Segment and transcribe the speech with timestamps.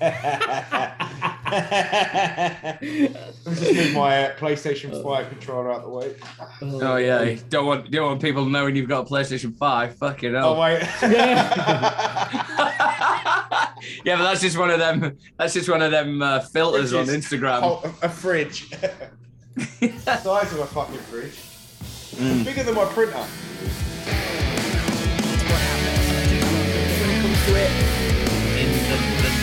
[0.00, 0.12] Let
[2.82, 3.08] me
[3.44, 6.14] just move my uh, PlayStation 5 controller out the way.
[6.62, 9.96] Oh yeah, you don't want don't want people knowing you've got a PlayStation Five.
[9.96, 10.54] Fucking hell.
[10.54, 10.80] Oh, wait.
[14.04, 15.16] yeah, but that's just one of them.
[15.38, 17.60] That's just one of them uh, filters on Instagram.
[17.62, 18.70] Oh, a, a fridge.
[19.58, 21.32] size of a fucking fridge.
[22.16, 22.44] Mm.
[22.44, 23.24] Bigger than my printer.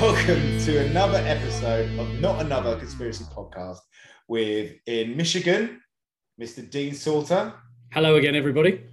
[0.00, 3.78] welcome to another episode of Not Another Conspiracy Podcast
[4.28, 5.80] with in Michigan,
[6.40, 6.68] Mr.
[6.68, 7.52] Dean Salter,
[7.92, 8.84] Hello again, everybody.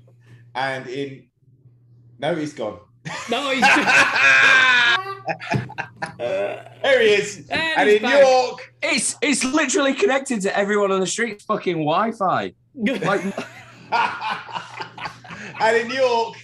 [0.56, 1.28] and in
[2.20, 2.80] no, he's gone.
[3.30, 3.62] No, he's
[6.18, 8.22] There he is, And and in back.
[8.26, 12.54] York, It's it's literally connected to everyone on the street's fucking Wi-Fi.
[12.76, 13.22] Like
[15.62, 16.36] and in York,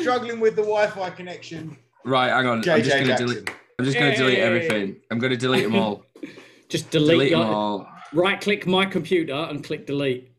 [0.00, 1.76] struggling with the Wi-Fi connection.
[2.04, 2.58] right, hang on.
[2.58, 3.26] I'm just gonna Jackson.
[3.26, 3.50] delete.
[3.80, 4.96] I'm just gonna delete everything.
[5.10, 6.04] I'm gonna delete them all.
[6.68, 7.88] just delete, delete them all.
[8.12, 10.32] right click my computer and click delete.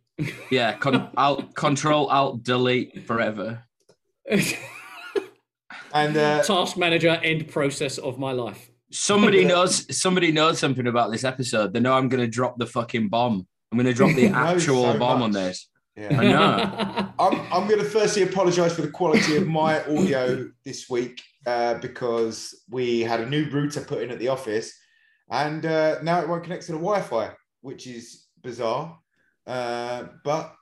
[0.51, 3.63] Yeah, con- alt, control alt delete forever.
[5.93, 8.69] And uh, Task manager end process of my life.
[8.93, 9.93] Somebody knows.
[9.99, 11.73] Somebody knows something about this episode.
[11.73, 13.45] They know I'm gonna drop the fucking bomb.
[13.73, 15.67] I'm gonna drop the actual so bomb on this.
[15.97, 16.17] yeah.
[16.17, 17.11] I know.
[17.19, 21.75] I'm, I'm going to firstly apologise for the quality of my audio this week uh,
[21.75, 24.73] because we had a new router put in at the office
[25.31, 27.31] and uh, now it won't connect to the Wi Fi,
[27.61, 28.99] which is bizarre.
[29.47, 30.53] Uh, but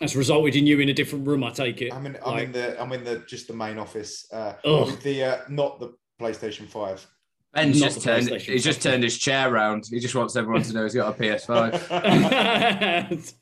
[0.00, 1.92] That's resulted in you in a different room, I take it.
[1.92, 5.02] I'm in, I'm Like, in the I'm in the just the main office uh, with
[5.02, 7.06] the uh, not the PlayStation Five.
[7.54, 8.28] Ben's Not just turned.
[8.28, 9.86] He's just turned his chair around.
[9.88, 11.88] He just wants everyone to know he's got a PS5.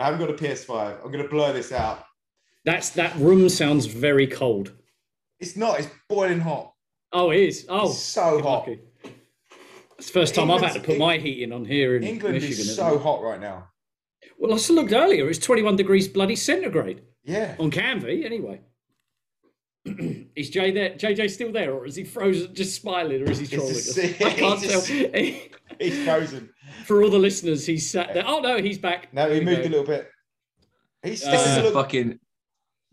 [0.00, 1.04] I haven't got a PS5.
[1.04, 2.04] I'm going to blur this out.
[2.70, 4.72] That's that room sounds very cold.
[5.40, 5.80] It's not.
[5.80, 6.72] It's boiling hot.
[7.12, 7.66] Oh, it is.
[7.68, 8.68] Oh, It's so hot.
[8.68, 8.78] lucky.
[9.98, 12.34] It's the first time I've had to England's- put my heating on here in England
[12.36, 12.60] Michigan.
[12.60, 13.00] is so it?
[13.02, 13.66] hot right now.
[14.38, 15.28] Well, I just looked earlier.
[15.28, 17.56] It's 21 degrees bloody centigrade Yeah.
[17.58, 18.60] on Canvey, anyway.
[20.36, 20.90] is Jay there?
[20.90, 23.98] JJ still there, or is he frozen, just smiling, or is he trolling us?
[23.98, 25.10] a- I can't it's tell.
[25.14, 25.50] a-
[25.80, 26.50] He's frozen.
[26.84, 28.24] For all the listeners, he's sat there.
[28.26, 29.12] Oh no, he's back.
[29.12, 30.08] No, he There moved a little bit.
[31.02, 32.18] He's Uh, This is a look- fucking.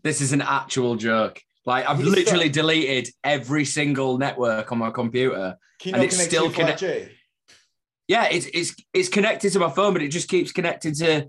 [0.08, 1.38] This is an actual joke.
[1.66, 5.58] Like I've He's literally got- deleted every single network on my computer.
[5.80, 7.10] Can you and it's still to connect- 5G?
[8.08, 11.28] Yeah, it's it's it's connected to my phone, but it just keeps connected to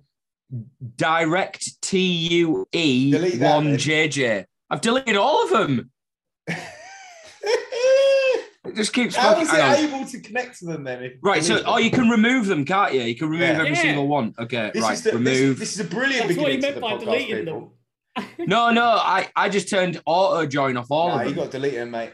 [0.95, 3.77] Direct TUE Delete that, one then.
[3.77, 4.45] JJ.
[4.69, 5.91] I've deleted all of them.
[8.65, 9.15] It just keeps.
[9.15, 11.03] How fucking- is it able to connect to them then?
[11.03, 13.01] if- Right, so oh, you can remove them, can't you?
[13.01, 13.55] You can remove Yeah.
[13.61, 13.81] every Yeah.
[13.81, 14.35] single one.
[14.37, 15.57] Okay, This right, the, remove.
[15.57, 17.59] This, this is a brilliant That's what he beginning meant by deleting people.
[17.61, 17.69] them.
[18.39, 21.29] No, no, I I just turned auto join off all Nah, of them.
[21.29, 22.11] you got to delete them, mate.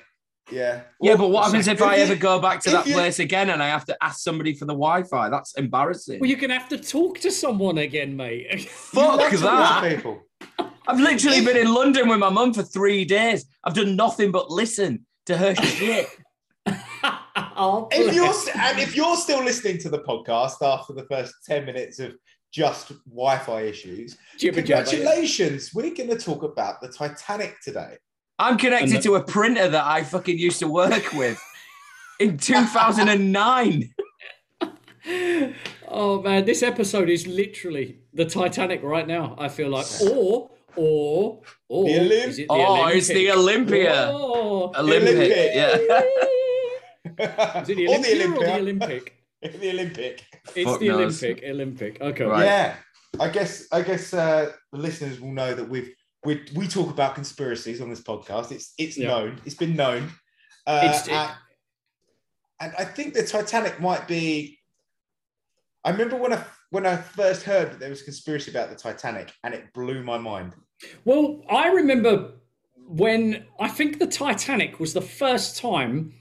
[0.51, 0.81] Yeah.
[1.01, 3.49] Yeah, Well, but what happens if I ever go back to that you- place again
[3.49, 5.29] and I have to ask somebody for the Wi-Fi?
[5.29, 6.19] That's embarrassing.
[6.19, 8.69] Well, you're gonna have to talk to someone again, mate.
[8.69, 9.95] Fuck love to watch that.
[9.95, 10.21] people.
[10.87, 13.45] I've literally been in London with my mum for three days.
[13.63, 16.07] I've done nothing but listen to her shit.
[17.57, 21.65] oh, if you're and if you're still listening to the podcast after the first 10
[21.65, 22.13] minutes of
[22.55, 24.89] just Wi-Fi issues, Jibber jabber.
[24.89, 25.73] congratulations.
[25.73, 27.97] We're going to talk about the Titanic today.
[28.39, 31.37] I'm connected the- to a printer that I fucking used to work with
[32.19, 33.93] in 2009.
[35.87, 39.35] Oh man, this episode is literally the Titanic right now.
[39.37, 44.07] I feel like, or or or The Olymp- is it the Oh, it's the Olympia.
[44.11, 44.71] Oh.
[44.77, 45.13] Olympic.
[45.15, 45.51] Olympic.
[45.55, 45.77] Yeah.
[47.61, 49.01] Is it the Or the Olympia or the Olympia.
[49.45, 49.62] Olympic?
[49.62, 50.24] the Olympic.
[50.56, 51.24] It's Fuck the knows.
[51.24, 51.44] Olympic.
[51.50, 52.01] Olympic.
[52.01, 52.24] Okay.
[52.25, 52.45] Right.
[52.45, 52.75] Yeah,
[53.19, 55.94] I guess I guess uh, the listeners will know that we've
[56.24, 58.51] we we talk about conspiracies on this podcast.
[58.51, 59.07] It's it's Yeah.
[59.09, 59.42] known.
[59.45, 60.12] It's been known.
[60.68, 61.31] Uh, It's- and,
[62.59, 64.59] and I think the Titanic might be.
[65.83, 68.75] I remember when I when I first heard that there was a conspiracy about the
[68.75, 70.56] Titanic, and it blew my mind.
[71.06, 72.33] Well, I remember
[72.88, 76.13] when I think the Titanic was the first time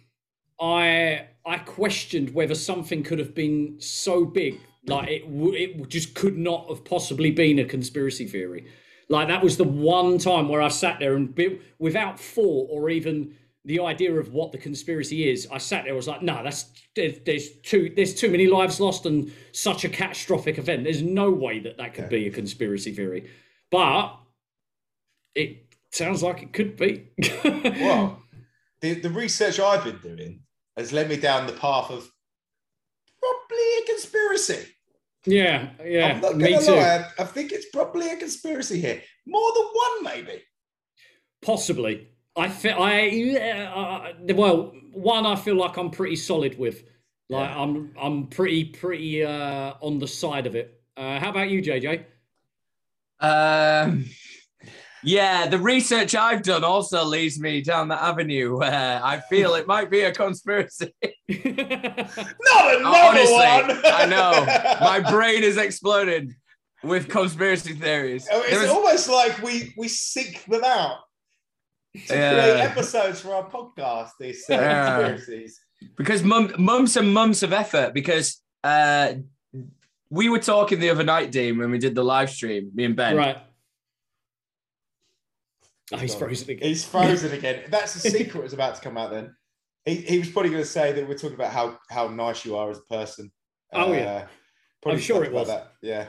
[0.60, 6.14] I I questioned whether something could have been so big, like it w- it just
[6.14, 8.66] could not have possibly been a conspiracy theory.
[9.08, 12.88] Like that was the one time where I sat there and be, without thought or
[12.88, 13.34] even
[13.66, 15.94] the idea of what the conspiracy is, I sat there.
[15.94, 19.84] I was like, no, that's there's, there's too there's too many lives lost and such
[19.84, 20.84] a catastrophic event.
[20.84, 23.30] There's no way that that could be a conspiracy theory.
[23.70, 24.16] But
[25.34, 27.10] it sounds like it could be.
[27.44, 28.22] Well,
[28.80, 30.43] the the research I've been doing
[30.76, 32.10] has led me down the path of
[33.20, 34.66] probably a conspiracy.
[35.26, 36.72] yeah, yeah, I'm not me gonna too.
[36.72, 37.08] lie.
[37.18, 39.02] I think it's probably a conspiracy here.
[39.26, 40.42] More than one, maybe.
[41.42, 42.08] Possibly.
[42.36, 46.82] I feel I uh, well, one I feel like I'm pretty solid with.
[47.30, 47.60] Like Yeah.
[47.62, 50.80] I'm I'm pretty pretty uh on the side of it.
[50.96, 52.04] Uh how about you, JJ?
[53.20, 54.04] Um,
[55.04, 59.66] yeah, the research I've done also leads me down that avenue where I feel it
[59.66, 60.92] might be a conspiracy.
[61.28, 63.80] Not another Honestly, one.
[63.84, 64.44] I know.
[64.80, 66.34] My brain is exploding
[66.82, 68.28] with conspiracy theories.
[68.30, 70.98] Oh, It's There was- almost like we we seek them out
[72.08, 72.32] to Yeah.
[72.32, 74.10] create episodes for our podcast.
[74.20, 74.96] These uh, Yeah.
[75.08, 75.60] conspiracies.
[75.96, 79.14] because mum, months and months of effort because uh,
[80.10, 82.96] we were talking the other night, Dean, when we did the live stream, me and
[82.96, 83.16] Ben.
[83.16, 83.38] right.
[85.92, 86.68] Oh, he's frozen again.
[86.68, 87.64] He's frozen again.
[87.68, 89.10] That's the secret was about to come out.
[89.10, 89.34] Then
[89.84, 92.56] he, he was probably going to say that we're talking about how how nice you
[92.56, 93.30] are as a person.
[93.72, 94.26] Oh, yeah.
[94.82, 95.48] probably I'm sure it was.
[95.48, 95.72] That.
[95.82, 96.06] Yeah,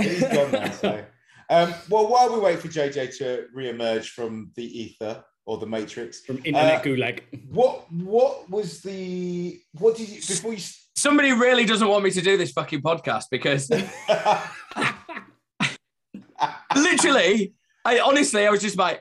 [0.00, 0.70] he's gone now.
[0.70, 1.04] So,
[1.50, 6.20] um, well, while we wait for JJ to re-emerge from the ether or the matrix,
[6.22, 7.20] From Internet Uh, Gulag.
[7.50, 10.60] what what was the what did you before you?
[10.96, 13.70] Somebody really doesn't want me to do this fucking podcast because
[16.74, 17.54] literally,
[17.84, 18.98] I honestly, I was just about,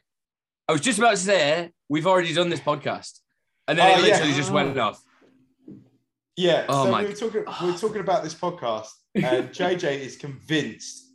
[0.67, 3.19] I was just about to say, we've already done this podcast.
[3.67, 4.13] And then Oh, it yeah.
[4.13, 5.01] literally just went off.
[6.35, 9.99] Yeah, Oh so my- we were talking we were talking about this podcast, and JJ
[10.01, 11.05] is convinced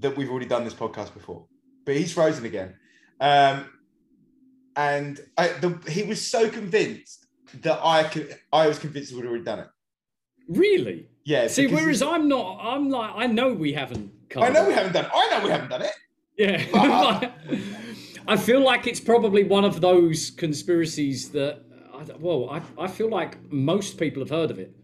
[0.00, 1.46] that we've already done this podcast before,
[1.86, 2.74] but he's frozen again.
[3.20, 3.66] Um,
[4.76, 7.26] and I, the, he was so convinced
[7.62, 9.68] that I could, I was convinced we'd already done it.
[10.48, 11.08] Really?
[11.24, 11.46] Yeah.
[11.48, 14.12] See, whereas I'm not, I'm like, I know we haven't.
[14.36, 15.06] I know we haven't done.
[15.06, 15.10] it.
[15.14, 15.92] I know we haven't done it.
[16.36, 17.30] Yeah.
[18.28, 21.62] I feel like it's probably one of those conspiracies that,
[21.94, 24.74] I well, I, I feel like most people have heard of it,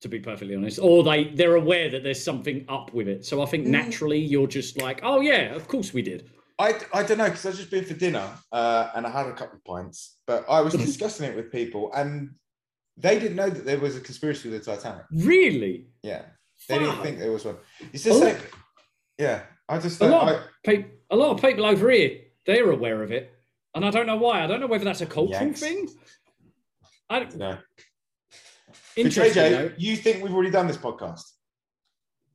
[0.00, 3.24] to be perfectly honest, or they, they're aware that there's something up with it.
[3.24, 3.50] So I Mm.
[3.50, 6.30] think naturally you're just like, oh, yeah, of course we did.
[6.58, 9.32] I, I don't know because I've just been for dinner uh, and I had a
[9.32, 12.30] couple of pints, but I was discussing it with people and
[12.96, 15.04] they didn't know that there was a conspiracy with the Titanic.
[15.10, 15.86] Really?
[16.02, 16.22] Yeah,
[16.68, 17.56] they didn't think there was one.
[17.92, 18.26] It's just Oh.
[18.26, 18.52] like,
[19.18, 20.10] yeah, I just A don't.
[20.12, 23.32] lot, I, of peop a lot of people over here, they're aware of it.
[23.74, 24.42] And I don't know why.
[24.42, 25.60] I don't know whether that's a cultural Yanks.
[25.60, 25.88] thing.
[27.08, 27.58] I, no.
[27.58, 27.58] But
[28.96, 29.42] interesting.
[29.42, 29.72] JJ, though.
[29.78, 31.22] you think we've already done this podcast?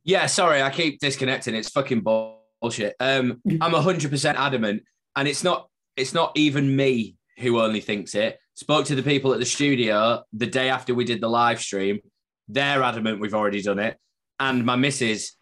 [0.04, 1.54] Yeah, sorry, I keep disconnecting.
[1.54, 2.94] It's fucking bullshit.
[2.98, 4.82] Um, I'm hundred percent adamant,
[5.16, 5.68] and it's not.
[5.96, 8.38] It's not even me who only thinks it.
[8.54, 12.00] Spoke to the people at the studio the day after we did the live stream.
[12.48, 13.96] They're adamant we've already done it,
[14.40, 15.36] and my missus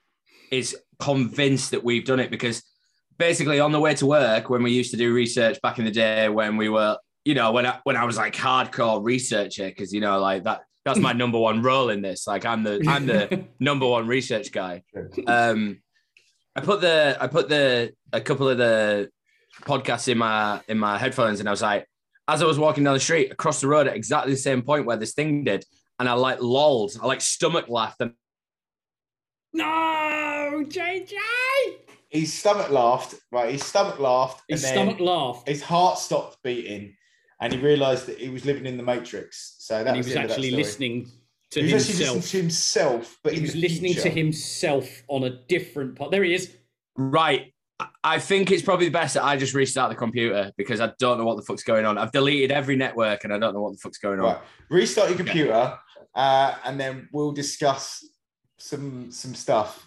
[0.50, 2.62] is convinced that we've done it because
[3.18, 5.90] basically on the way to work when we used to do research back in the
[5.90, 9.92] day when we were, you know, when I when I was like hardcore researcher because
[9.92, 12.26] you know like that that's my number one role in this.
[12.26, 14.82] Like I'm the I'm the number one research guy.
[15.26, 15.80] Um,
[16.54, 19.10] I put the I put the a couple of the
[19.62, 21.86] podcasts in my in my headphones, and I was like,
[22.28, 24.86] as I was walking down the street across the road at exactly the same point
[24.86, 25.64] where this thing did,
[25.98, 28.12] and I like lolled, I like stomach laughed, and
[29.52, 31.12] No, JJ.
[32.20, 33.52] His stomach laughed, right?
[33.52, 34.42] His stomach laughed.
[34.48, 35.48] His and stomach then laughed.
[35.48, 36.96] His heart stopped beating,
[37.40, 39.56] and he realised that he was living in the Matrix.
[39.58, 41.10] So that and he was, was the end of that actually listening
[41.50, 42.16] to He was actually himself.
[42.16, 46.10] listening to himself, but he in was the listening to himself on a different part.
[46.10, 46.56] There he is.
[46.96, 47.52] Right.
[47.80, 51.18] I- I think it's probably best that I just restart the computer because I don't
[51.18, 51.98] know what the fuck's going on.
[51.98, 54.24] I've deleted every network and I don't know what the fuck's going on.
[54.26, 54.38] Right,
[54.70, 55.78] restart your computer,
[56.14, 58.02] uh, and then we'll discuss
[58.56, 59.85] some some stuff.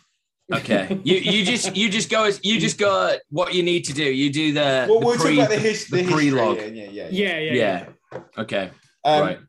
[0.53, 1.00] Okay.
[1.03, 4.03] You you just you just go as you just go what you need to do.
[4.03, 6.15] You do the, Well, the we'll pre, talk about the, his, the, the history.
[6.32, 6.58] pre-log.
[6.58, 7.08] Yeah, yeah, yeah.
[7.12, 8.20] Yeah, yeah, Yeah.
[8.38, 8.72] Okay.
[9.06, 9.39] Um, right.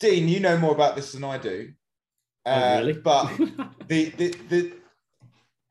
[0.00, 1.70] Dean, you know more about this than I do.
[2.46, 2.92] Oh, Uh, really?
[2.92, 3.36] But
[3.88, 4.72] the, the the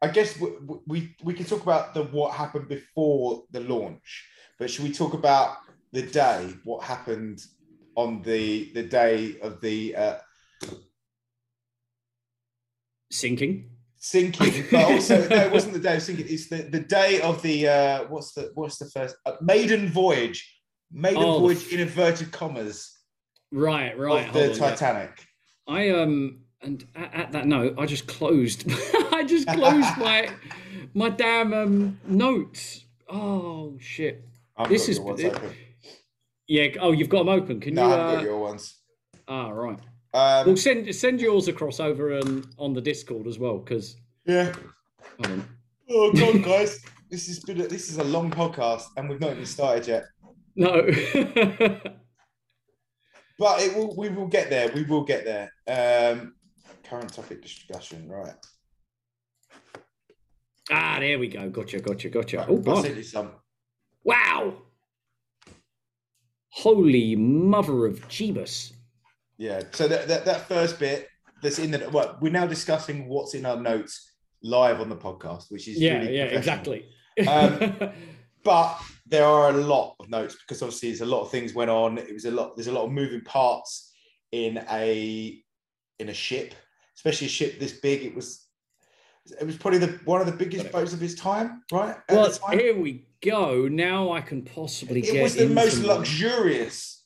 [0.02, 0.50] I guess we,
[0.88, 4.26] we we can talk about the what happened before the launch,
[4.60, 5.58] but should we talk about
[5.92, 6.54] the day?
[6.64, 7.40] What happened
[7.96, 10.18] on the the day of the uh,
[13.12, 13.70] Sinking.
[14.12, 14.66] Sinking?
[14.72, 16.26] But also, no, it wasn't the day of sinking.
[16.30, 20.40] It's the, the day of the uh, what's the what's the first uh, maiden voyage?
[20.92, 22.98] Maiden Oh, voyage in inverted commas
[23.52, 24.28] Right, right.
[24.28, 24.56] of the on, yeah.
[24.56, 25.26] Titanic.
[25.68, 28.64] I um and at, at that note, I just closed.
[29.12, 30.30] I just closed my
[30.94, 32.86] my damn um notes.
[33.10, 34.24] Oh shit!
[34.58, 35.42] I've This got is- it-.
[36.48, 36.68] Yeah.
[36.80, 37.60] Oh, you've got them open.
[37.60, 37.94] Can No, you?
[37.94, 38.76] I haven't Uh, got your ones.
[39.28, 39.80] Ah, right.
[40.18, 44.54] Um, Well, send send yours across over and on the Discord as well, because yeah.
[45.90, 49.32] Oh god, guys, this has been a, this is a long podcast, and we've not
[49.32, 50.06] even started yet.
[50.56, 50.88] no.
[53.40, 53.96] But it will.
[53.96, 54.72] We will get there.
[54.74, 55.52] We will get there.
[55.68, 56.34] Um,
[56.84, 58.10] current topic discussion.
[58.10, 58.34] Right.
[60.72, 61.48] ah, there we go.
[61.48, 62.38] Gotcha, gotcha, gotcha.
[62.38, 63.30] right Oh, I'll you some.
[64.04, 64.56] wow!
[66.50, 68.74] Holy mother of Jeebus!
[69.38, 69.64] Yeah.
[69.72, 71.08] So that, that that first bit
[71.42, 74.14] that's in the well, we're now discussing what's in our notes
[74.44, 76.86] live on the podcast, which is Yeah, really yeah, exactly.
[77.28, 77.92] Um,
[78.48, 81.70] But there are a lot of notes because obviously there's a lot of things went
[81.70, 81.98] on.
[81.98, 82.56] It was a lot.
[82.56, 83.92] There's a lot of moving parts
[84.32, 85.44] in a
[86.00, 86.54] in a ship,
[86.96, 88.04] especially a ship this big.
[88.04, 88.48] It was
[89.38, 91.98] it was probably the one of the biggest boats of his time, right?
[92.08, 92.58] At well, time.
[92.58, 93.68] here we go.
[93.68, 96.97] Now I can possibly It get was the most luxurious.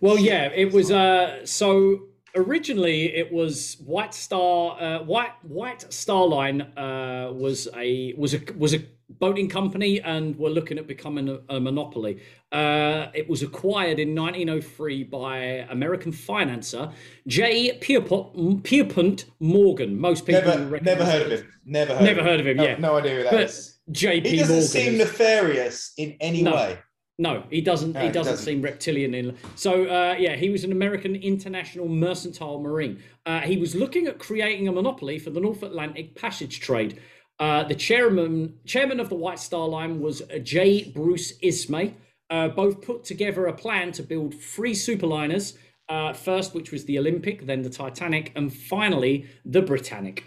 [0.00, 0.90] Well, yeah, it was.
[0.90, 2.00] Uh, so
[2.34, 4.80] originally, it was White Star.
[4.80, 10.36] Uh, White White Star Line uh, was a was a was a boating company, and
[10.36, 12.20] were looking at becoming a, a monopoly.
[12.52, 15.36] Uh, it was acquired in 1903 by
[15.70, 16.92] American financer
[17.26, 17.78] J.
[17.80, 19.98] Pierpont, Pierpont Morgan.
[19.98, 21.52] Most people Never, never heard of him.
[21.64, 22.04] Never heard.
[22.04, 22.58] Never of heard of him.
[22.60, 23.78] Yeah, no idea who that but is.
[23.92, 24.28] J.P.
[24.28, 24.68] He doesn't Morgan.
[24.68, 26.54] seem nefarious in any No.
[26.56, 26.78] way.
[27.18, 27.92] No, he doesn't.
[27.92, 28.44] No, he he doesn't, doesn't.
[28.44, 29.14] seem reptilian.
[29.14, 33.02] In so, uh, yeah, he was an American international mercantile marine.
[33.24, 37.00] Uh, he was looking at creating a monopoly for the North Atlantic passage trade.
[37.38, 40.90] Uh, the chairman chairman of the White Star Line was uh, J.
[40.90, 41.94] Bruce Ismay.
[42.28, 45.56] Uh, both put together a plan to build three superliners.
[45.88, 50.24] Uh, first, which was the Olympic, then the Titanic, and finally the Britannic.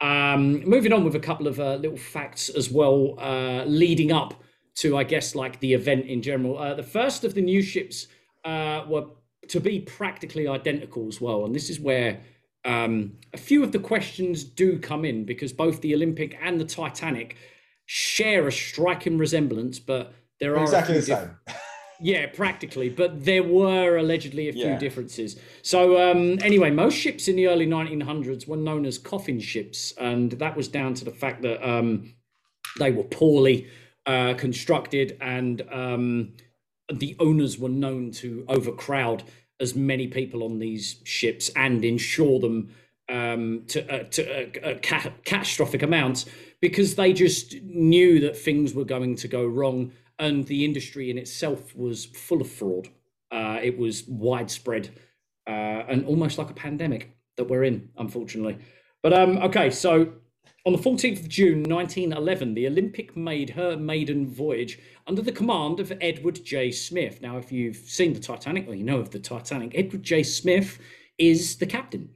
[0.00, 4.34] Um, moving on with a couple of uh, little facts as well, uh, leading up
[4.80, 6.58] to, I guess, like the event in general.
[6.58, 8.06] Uh, the first of the new ships
[8.44, 9.06] uh, were
[9.48, 12.20] to be practically identical as well, and this is where
[12.64, 16.64] um, a few of the questions do come in because both the Olympic and the
[16.64, 17.36] Titanic
[17.86, 21.30] share a striking resemblance, but there are Exactly the same.
[22.00, 24.78] yeah, practically, but there were allegedly a few Yeah.
[24.78, 25.38] differences.
[25.62, 30.32] So, um, anyway, most ships in the early 1900s were known as coffin ships, and
[30.32, 32.14] that was down to the fact that um,
[32.78, 33.66] they were poorly
[34.06, 36.32] uh, constructed, and um,
[36.92, 39.24] the owners were known to overcrowd
[39.60, 42.70] as many people on these ships and insure them
[43.08, 46.26] um, to, uh, to uh, uh, ca- catastrophic amounts
[46.60, 51.18] because they just knew that things were going to go wrong and the industry in
[51.18, 52.88] itself was full of fraud.
[53.30, 54.90] Uh, it was widespread
[55.46, 58.58] uh, and almost like a pandemic that we're in, unfortunately.
[59.02, 60.12] But um, okay, so
[60.66, 65.80] on the 14th of June 1911, the Olympic made her maiden voyage under the command
[65.80, 66.70] of Edward J.
[66.70, 67.22] Smith.
[67.22, 70.22] Now, if you've seen the Titanic or you know of the Titanic, Edward J.
[70.22, 70.78] Smith
[71.16, 72.10] is the captain,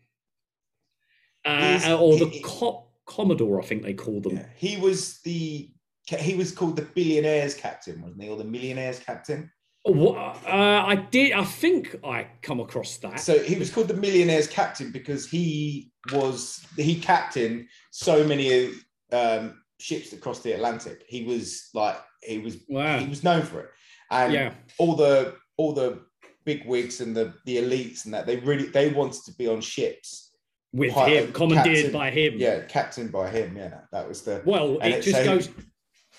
[1.47, 4.37] uh, or the he- co- Commodore, I think they call them.
[4.37, 4.47] Yeah.
[4.57, 5.71] He was the
[6.07, 9.51] he was called the billionaires captain, wasn't he, or the millionaires captain?
[9.85, 11.33] What, uh, I did.
[11.33, 13.21] I think I come across that.
[13.21, 18.71] So he was called the millionaires captain because he was he captained so many
[19.13, 21.05] um, ships that crossed the Atlantic.
[21.07, 22.99] He was like he was wow.
[22.99, 23.71] he was known for it,
[24.11, 24.55] and Yeah.
[24.79, 26.01] all the all the
[26.47, 29.61] big wigs and the the elites and that they really they wanted to be on
[29.61, 30.31] ships.
[30.73, 32.35] With him, commandeered captain- by him.
[32.39, 33.55] Yeah, captained by him.
[33.57, 35.49] Yeah, that was the Well, it just so he- goes.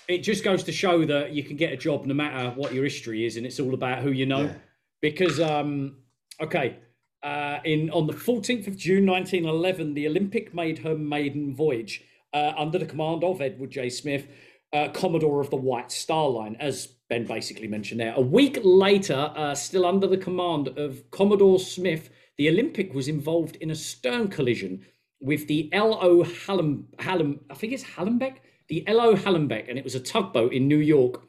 [0.08, 2.84] It just goes to show that you can get a job no matter what your
[2.84, 4.42] history is, and it's all about who you know.
[4.42, 4.54] Yeah.
[5.02, 5.96] Because, um,
[6.40, 6.78] okay,
[7.22, 12.52] uh, in on the 14th of June 1911, the Olympic made her maiden voyage uh,
[12.56, 13.88] under the command of Edward J.
[13.90, 14.28] Smith,
[14.72, 18.14] uh, Commodore of the White Star Line, as Ben basically mentioned there.
[18.14, 23.56] A week later, uh, still under the command of Commodore Smith, the Olympic was involved
[23.56, 24.84] in a stern collision
[25.20, 26.22] with the L.O.
[26.22, 28.36] Hallam, Hallam, I think it's Hallenbeck,
[28.68, 29.14] the L.O.
[29.14, 31.22] Hallenbeck, and it was a tugboat in New York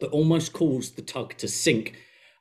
[0.00, 1.96] that almost caused the tug to sink.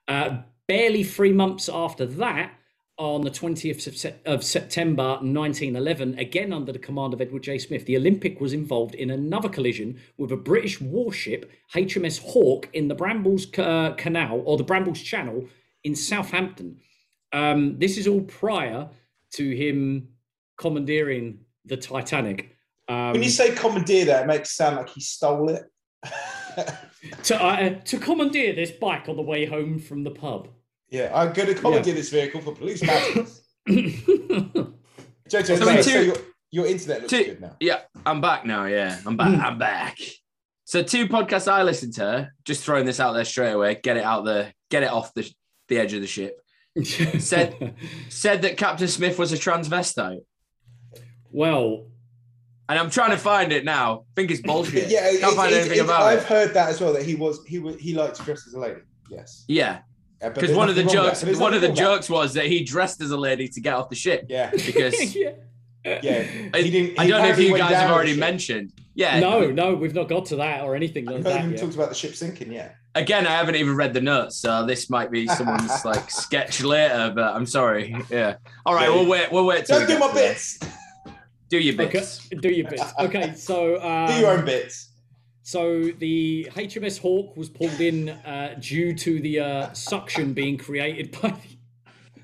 [0.07, 2.53] Uh, barely three months after that,
[2.99, 7.57] on the 20th of, September 1911, again under the command of Edward J.
[7.57, 12.89] Smith, the Olympic was involved in another collision with a British warship, HMS Hawke, in
[12.89, 15.47] the Brambles uh, Canal or the Brambles Channel
[15.85, 16.81] in Southampton.
[17.31, 18.89] Um, this is all prior
[19.35, 20.09] to him
[20.57, 22.57] commandeering the Titanic.
[22.89, 25.63] Um, When you say commandeer that, it makes it sound like he stole it.
[27.23, 30.47] to, uh, to commandeer this bike on the way home from the pub.
[30.89, 33.41] yeah, I'm going to commandeer this vehicle for police matters.
[33.69, 36.15] Jojo, So so, so your,
[36.51, 37.55] your internet looks Two- good now.
[37.59, 38.65] Yeah, I'm back now.
[38.65, 39.39] Yeah, I'm back.
[39.39, 39.97] I'm back.
[40.65, 44.03] So two podcasts I listened to, just throwing this out there straight away, get it
[44.03, 45.29] out there, get it off the,
[45.67, 46.39] the edge of the ship.
[47.19, 47.75] Said-
[48.09, 50.21] Said that Captain Smith was a transvestite.
[51.31, 51.87] well,
[52.69, 54.01] And I'm trying to find it now.
[54.01, 54.89] I think it's bullshit.
[54.91, 56.25] Yeah, Can't it's- find it's- anything it's- about I've it.
[56.25, 56.93] heard that as well.
[56.93, 58.81] That he was he was he liked to dress as a lady.
[59.09, 59.79] Yes, Yeah,
[60.21, 62.09] because there's one of the nothing wrong with jokes, one of the nothing wrong jokes
[62.11, 64.27] was that he dressed as a lady to get off the ship.
[64.29, 64.51] Yeah.
[64.65, 65.31] Because yeah.
[65.85, 66.99] Yeah, I, he didn't.
[66.99, 68.73] I don't know if you guys have already mentioned.
[68.95, 71.59] Yeah, No, no, we've not got to that or anything like haven't that even yet.
[71.61, 72.71] talked about the ship sinking Yeah.
[72.95, 77.13] Again, I haven't even read the notes, so this might be someone's like sketch later.
[77.15, 77.95] But I'm sorry.
[78.11, 78.35] Yeah.
[78.65, 79.31] All right, we'll wait.
[79.31, 79.65] We'll wait.
[79.67, 80.19] Don't we do my to that.
[80.33, 80.59] bits.
[81.49, 82.29] Do your Okay, bits.
[82.29, 82.83] do your bits.
[82.99, 84.89] Okay, so um, Do your own bits.
[85.41, 91.11] So the HMS Hawke was pulled in uh, due to the uh, suction being created
[91.21, 91.29] by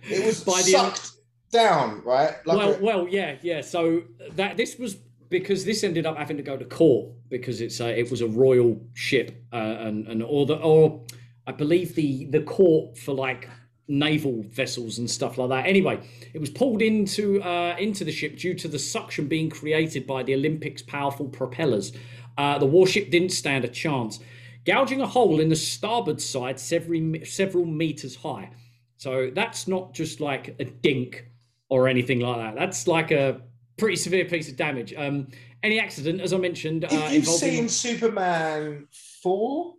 [0.08, 1.12] the It was by the- sucked
[1.52, 2.36] down, right?
[2.46, 3.62] Like well, a- well, yeah, yeah.
[3.62, 4.98] So that this was
[5.30, 8.28] because this ended up having to go to court because it's a, it was a
[8.28, 11.04] royal ship, uh, and and or the or
[11.48, 13.50] I believe the the court for like
[13.88, 15.66] naval vessels and stuff like that.
[15.68, 16.00] Anyway,
[16.34, 20.24] it was pulled into uh, into the ship due to the suction being created by
[20.24, 21.92] the Olympic's powerful propellers.
[22.38, 24.20] Uh, the warship didn't stand a chance,
[24.66, 28.50] gouging a hole in the starboard side several several meters high.
[28.98, 31.26] So that's not just like a dink
[31.70, 32.56] or anything like that.
[32.56, 33.42] That's like a
[33.78, 34.94] pretty severe piece of damage.
[34.94, 35.28] Um,
[35.64, 38.88] any accident, as I mentioned, uh, if you've involving seen Superman
[39.22, 39.76] four,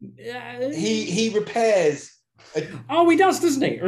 [0.00, 2.17] Uh, he he repairs
[2.90, 3.78] oh, he does, doesn't he?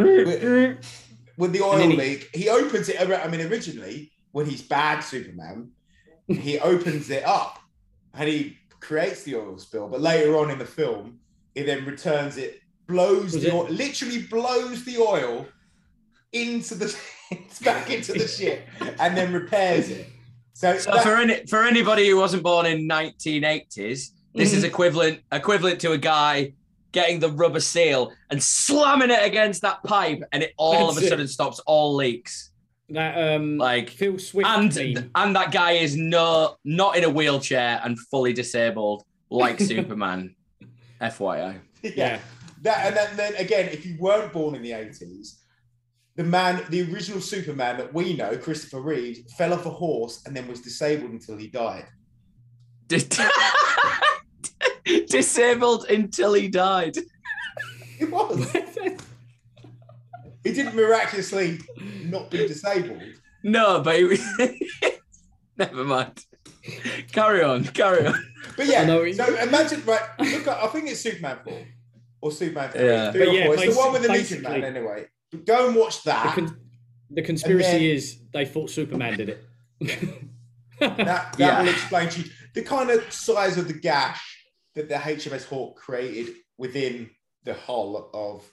[1.37, 2.31] with the oil he- leak.
[2.35, 3.01] He opens it.
[3.01, 5.70] I mean, originally when he's bad Superman,
[6.29, 7.59] he opens it up
[8.14, 9.88] and he creates the oil spill.
[9.88, 11.18] But later on in the film,
[11.55, 15.46] he then returns it, blows Was the it- oil, literally blows the oil
[16.33, 16.96] into the
[17.64, 18.66] back into the ship,
[19.01, 20.07] and then repairs it.
[20.53, 24.66] So, So that- for any for anybody who wasn't born in 1980s, this is mm-hmm.
[24.66, 26.53] equivalent equivalent to a guy
[26.92, 31.05] getting the rubber seal and slamming it against that pipe, and it all of That's
[31.05, 31.11] a it.
[31.11, 32.50] sudden stops all leaks.
[32.90, 35.11] that um, Like Phil Swift and meme.
[35.14, 40.35] and that guy is no not in a wheelchair and fully disabled like Superman.
[41.00, 41.61] FYI.
[41.83, 41.90] yeah.
[41.96, 42.18] Yeah.
[42.62, 45.40] That and then, then again, if you weren't born in the eighties,
[46.16, 50.37] the man, the original Superman that we know, Christopher Reeve, fell off a horse and
[50.37, 51.87] then was disabled until he died.
[54.84, 56.96] Dis- Disabled until he died.
[57.98, 58.50] It was.
[60.44, 61.58] he didn't miraculously
[62.04, 63.02] not be disabled.
[63.42, 64.22] No, but he was...
[65.56, 66.24] never mind.
[67.12, 68.14] Carry on, carry on.
[68.56, 70.02] But yeah, I know he- so imagine, right?
[70.18, 71.62] Look, at, I think it's Superman four
[72.20, 72.84] or Superman three.
[72.86, 73.12] Yeah.
[73.12, 73.54] three But or yeah, four.
[73.56, 75.06] It's the one with the Legion Man, anyway.
[75.30, 76.34] But go and watch the, that.
[76.34, 76.56] con-
[77.10, 79.44] the conspiracy then- is they thought Superman did it.
[80.80, 81.60] That, that Yeah.
[81.62, 84.29] will explain to you the kind of size of the gash
[84.74, 87.11] that the HMS Hawke created within
[87.44, 88.50] the hull of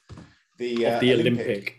[0.57, 1.75] the, uh, of the Olympic.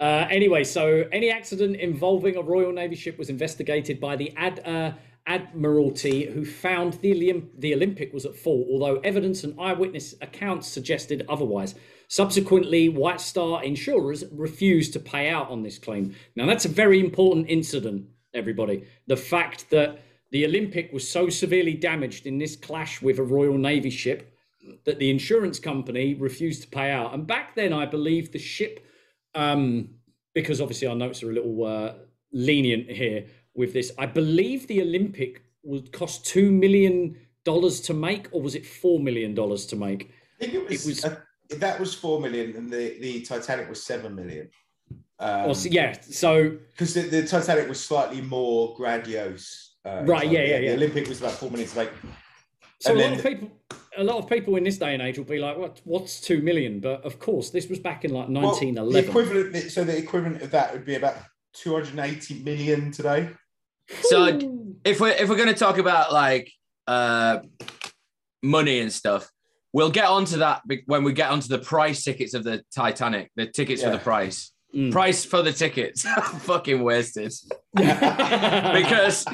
[0.00, 4.60] Uh, anyway, so any accident involving a Royal Navy ship was investigated by the Ad,
[4.66, 4.92] uh,
[5.26, 11.24] Admiralty, who found the, the Olympic was at fault, although evidence and eyewitness accounts suggested
[11.28, 11.74] otherwise.
[12.08, 16.14] Subsequently, White Star insurers refused to pay out on this claim.
[16.36, 18.84] Now, that's a very important incident, everybody.
[19.06, 20.02] The fact that
[20.34, 24.36] the Olympic was so severely damaged in this clash with a Royal Navy ship
[24.84, 27.14] that the insurance company refused to pay out.
[27.14, 28.84] And back then, I believe the ship,
[29.36, 29.90] um,
[30.34, 31.92] because obviously our notes are a little uh,
[32.32, 38.26] lenient here with this, I believe the Olympic would cost two million dollars to make,
[38.32, 40.10] or was it four million dollars to make?
[40.40, 41.20] I think it was, It was- uh,
[41.58, 44.50] that was four million, and the, the Titanic was seven million.
[45.20, 49.63] Um, yeah, so because the, the Titanic was slightly more grandiose.
[49.84, 50.32] Uh, Right, time.
[50.32, 50.72] yeah, yeah, The yeah.
[50.72, 51.90] Olympic was about four minutes to make.
[52.80, 53.50] so a And lot then- of people,
[53.96, 55.80] a lot of people in this day and age will be like, "What?
[55.84, 56.80] What's two million?
[56.80, 59.10] But of course, this was back in like Well, nineteen the eleven.
[59.10, 61.16] equivalent, so the equivalent of that would be about
[61.52, 63.28] 280 million today.
[64.02, 64.38] So
[64.84, 66.50] if we're if we're gonna talk about like
[66.86, 67.40] uh
[68.42, 69.30] money and stuff,
[69.72, 73.46] we'll get onto that when we get onto the price tickets of the Titanic, the
[73.46, 74.50] tickets for the price.
[74.74, 74.90] Mm.
[74.90, 76.02] Price for the tickets.
[76.40, 77.32] Fucking wasted.
[77.74, 79.24] because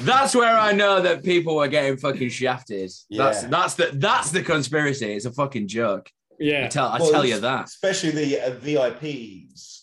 [0.00, 2.90] that's where I know that people were getting fucking shafted.
[3.10, 3.48] That's Yeah.
[3.48, 5.12] that's the that's the conspiracy.
[5.12, 6.10] It's a fucking joke.
[6.32, 7.66] I yeah, tell I Well, tell you that.
[7.66, 9.80] Especially the uh, VIPs,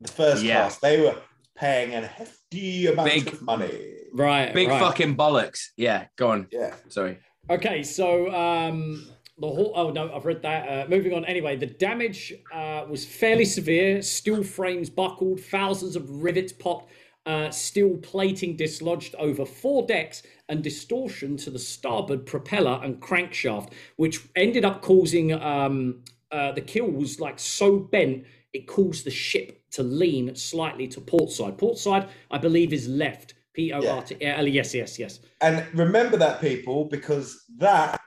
[0.00, 0.60] the first Yeah.
[0.62, 1.16] class, they were
[1.56, 3.94] paying a hefty amount Big- of money.
[4.12, 4.80] right, Big right.
[4.80, 5.68] fucking bollocks.
[5.76, 6.46] Yeah, go on.
[6.52, 6.74] Yeah.
[6.88, 7.18] Sorry.
[7.50, 9.06] Okay, so um,
[9.38, 9.72] the whole.
[9.74, 10.68] Oh no, I've read that.
[10.68, 11.24] Uh, moving on.
[11.24, 14.02] Anyway, the damage uh, was fairly severe.
[14.02, 16.90] Steel frames buckled, thousands of rivets popped,
[17.26, 23.72] uh, steel plating dislodged over four decks, and distortion to the starboard propeller and crankshaft,
[23.96, 29.10] which ended up causing um, uh, the keel was like so bent it caused the
[29.10, 31.58] ship to lean slightly to port side.
[31.58, 33.34] Port side, I believe, is left.
[33.52, 34.16] P O R T.
[34.20, 35.20] yeah, Yes, yes, yes.
[35.40, 38.00] And remember that, people, because that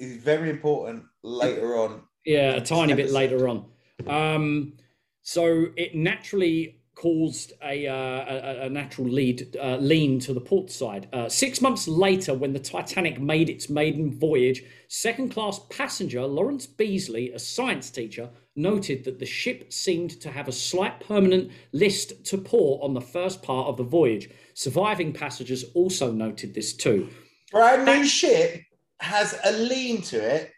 [0.00, 2.02] is very important later on.
[2.24, 3.66] Yeah, a tiny bit later on.
[4.06, 4.74] Um,
[5.22, 10.70] so it naturally caused a, uh, a, a natural lead uh, lean to the port
[10.70, 11.08] side.
[11.12, 16.66] Uh, six months later, when the Titanic made its maiden voyage, second class passenger Lawrence
[16.66, 22.24] Beesley, a science teacher, noted that the ship seemed to have a slight permanent list
[22.26, 24.28] to port on the first part of the voyage.
[24.52, 27.08] Surviving passengers also noted this too.
[27.50, 28.60] Brand new ship
[29.00, 30.52] has a lean to it,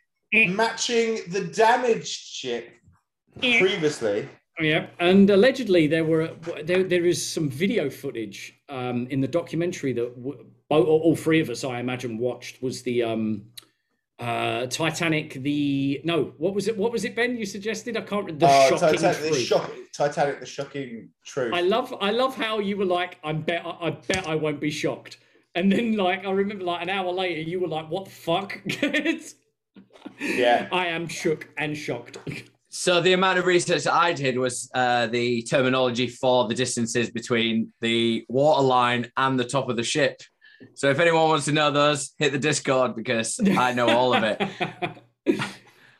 [0.50, 2.70] matching the damaged ship
[3.40, 4.28] previously.
[4.60, 6.30] Yeah, and allegedly there were
[6.62, 11.40] there there is some video footage um, in the documentary that w- both, all three
[11.40, 13.44] of us, I imagine, watched was the um,
[14.18, 15.34] uh, Titanic.
[15.42, 16.76] The no, what was it?
[16.76, 17.36] What was it, Ben?
[17.38, 18.26] You suggested I can't.
[18.26, 18.46] remember.
[18.46, 19.38] The Oh, shocking Titanic, the truth.
[19.40, 21.54] shock, Titanic, the shocking truth.
[21.54, 24.70] I love I love how you were like I bet I bet I won't be
[24.70, 25.16] shocked,
[25.54, 28.60] and then like I remember like an hour later you were like what the fuck.
[28.66, 29.34] It's-
[30.20, 30.68] Yeah.
[30.70, 32.18] I am shook and shocked.
[32.68, 37.10] So the amount of research that I did was uh, the terminology for the distances
[37.10, 40.20] between the water line and the top of the ship.
[40.74, 44.22] So if anyone wants to know those, hit the Discord because I know all of
[44.22, 44.40] it.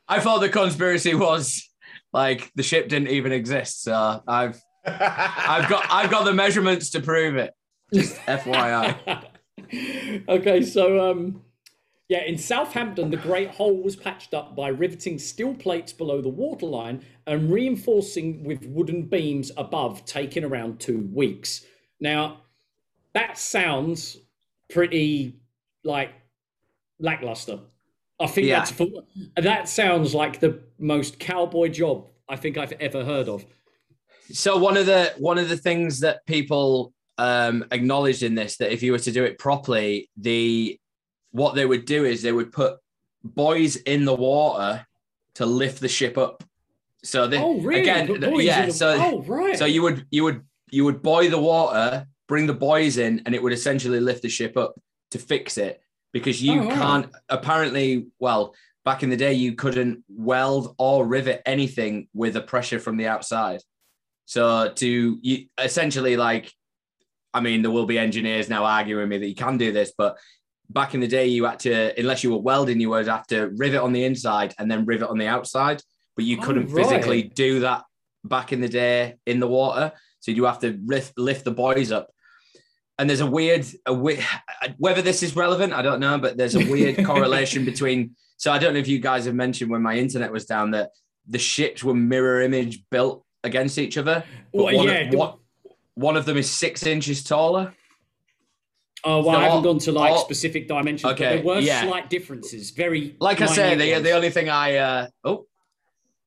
[0.09, 1.69] I thought the conspiracy was
[2.13, 3.83] like the ship didn't even exist.
[3.83, 7.53] So I've I've got I've got the measurements to prove it.
[7.93, 9.25] Just FYI.
[10.29, 11.43] okay, so um,
[12.09, 16.29] yeah, in Southampton, the Great Hole was patched up by riveting steel plates below the
[16.29, 21.65] waterline and reinforcing with wooden beams above, taking around two weeks.
[22.01, 22.43] Now,
[23.15, 24.19] that sounds
[24.69, 25.41] pretty
[25.85, 26.11] like
[26.99, 27.61] lackluster.
[28.21, 28.65] I think Yeah.
[28.65, 28.93] that's
[29.37, 33.45] that sounds like the most cowboy job I think I've ever heard of.
[34.31, 38.73] So one of the one of the things that people um, acknowledged in this that
[38.73, 40.79] if you were to do it properly, the
[41.31, 42.79] what they would do is they would put
[43.25, 44.87] boys in the water
[45.37, 46.43] to lift the ship up.
[47.05, 47.81] So they, Oh, really?
[47.83, 48.67] again, Put th- boys yeah.
[48.67, 49.57] the- so oh, right.
[49.59, 53.35] so you would you would you would buoy the water, bring the boys in, and
[53.35, 54.75] it would essentially lift the ship up
[55.11, 55.81] to fix it
[56.13, 58.07] because you Oh, can't apparently.
[58.19, 62.97] Well, back in the day, you couldn't weld or rivet anything with the pressure from
[62.97, 63.61] the outside.
[64.27, 66.53] So to you essentially like,
[67.35, 69.93] I mean, there will be engineers now arguing with me that you can do this,
[69.97, 70.19] but
[70.69, 73.51] back in the day, you had to, unless you were welding, you would have to
[73.57, 75.83] rivet on the inside and then rivet on the outside.
[76.17, 76.85] But you Oh, couldn't right.
[76.85, 77.85] physically do that
[78.25, 79.93] back in the day in the water.
[80.21, 82.11] So you have to lift lift the boys up.
[82.99, 84.25] And there's a weird, a weird,
[84.77, 88.15] whether this is relevant, I don't know, but there's a weird correlation between.
[88.37, 90.91] So I don't know if you guys have mentioned when my internet was down that
[91.29, 94.23] the ships were mirror image built against each other.
[94.53, 95.35] But Well, one, yeah, of, one,
[95.95, 97.73] one of them is six inches taller.
[99.05, 101.45] Oh well, So I haven't all- gone to like all- specific dimensions, but Okay, there
[101.45, 101.83] were yeah.
[101.83, 102.71] slight differences.
[102.71, 104.05] Very Like I say, the, ones.
[104.05, 105.47] the only thing I uh oh,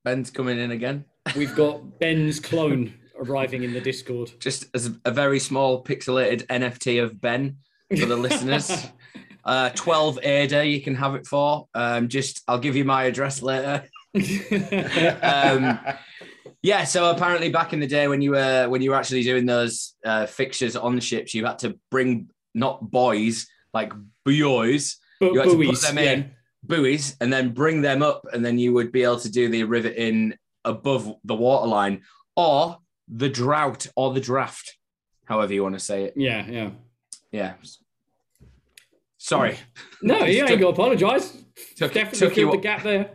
[0.04, 1.04] Ben's coming in again.
[1.36, 4.30] we've got Ben's clone arriving in the Discord.
[4.40, 7.56] Just as a very small pixelated NFT of Ben
[7.98, 8.86] for the listeners.
[9.46, 11.68] Uh, 12 ADA you can have it for.
[11.72, 13.84] Um, just I'll give you my address later.
[15.22, 15.78] um,
[16.62, 19.46] yeah, so apparently back in the day when you were when you were actually doing
[19.46, 23.92] those uh, fixtures on the ships, you had to bring not boys like
[24.24, 26.12] boys, Bu- you had to buoys, put them yeah.
[26.12, 26.30] in
[26.62, 29.64] buoys and then bring them up, and then you would be able to do the
[29.64, 32.02] riveting above the waterline,
[32.34, 34.76] or the drought, or the draft,
[35.26, 36.14] however you want to say it.
[36.16, 36.70] Yeah, yeah.
[37.30, 37.54] Yeah.
[39.18, 39.58] Sorry.
[40.02, 41.32] No, you ain't got to apologise.
[41.76, 43.10] Took- Definitely took you the gap there.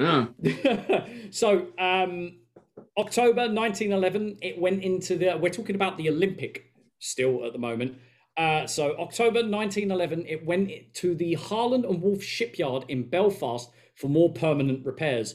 [0.00, 1.34] Mm.
[1.34, 2.38] so, um,
[2.98, 5.36] October 1911, it went into the.
[5.36, 7.98] We're talking about the Olympic still at the moment.
[8.36, 14.08] Uh, so, October 1911, it went to the Harland and Wolff shipyard in Belfast for
[14.08, 15.34] more permanent repairs.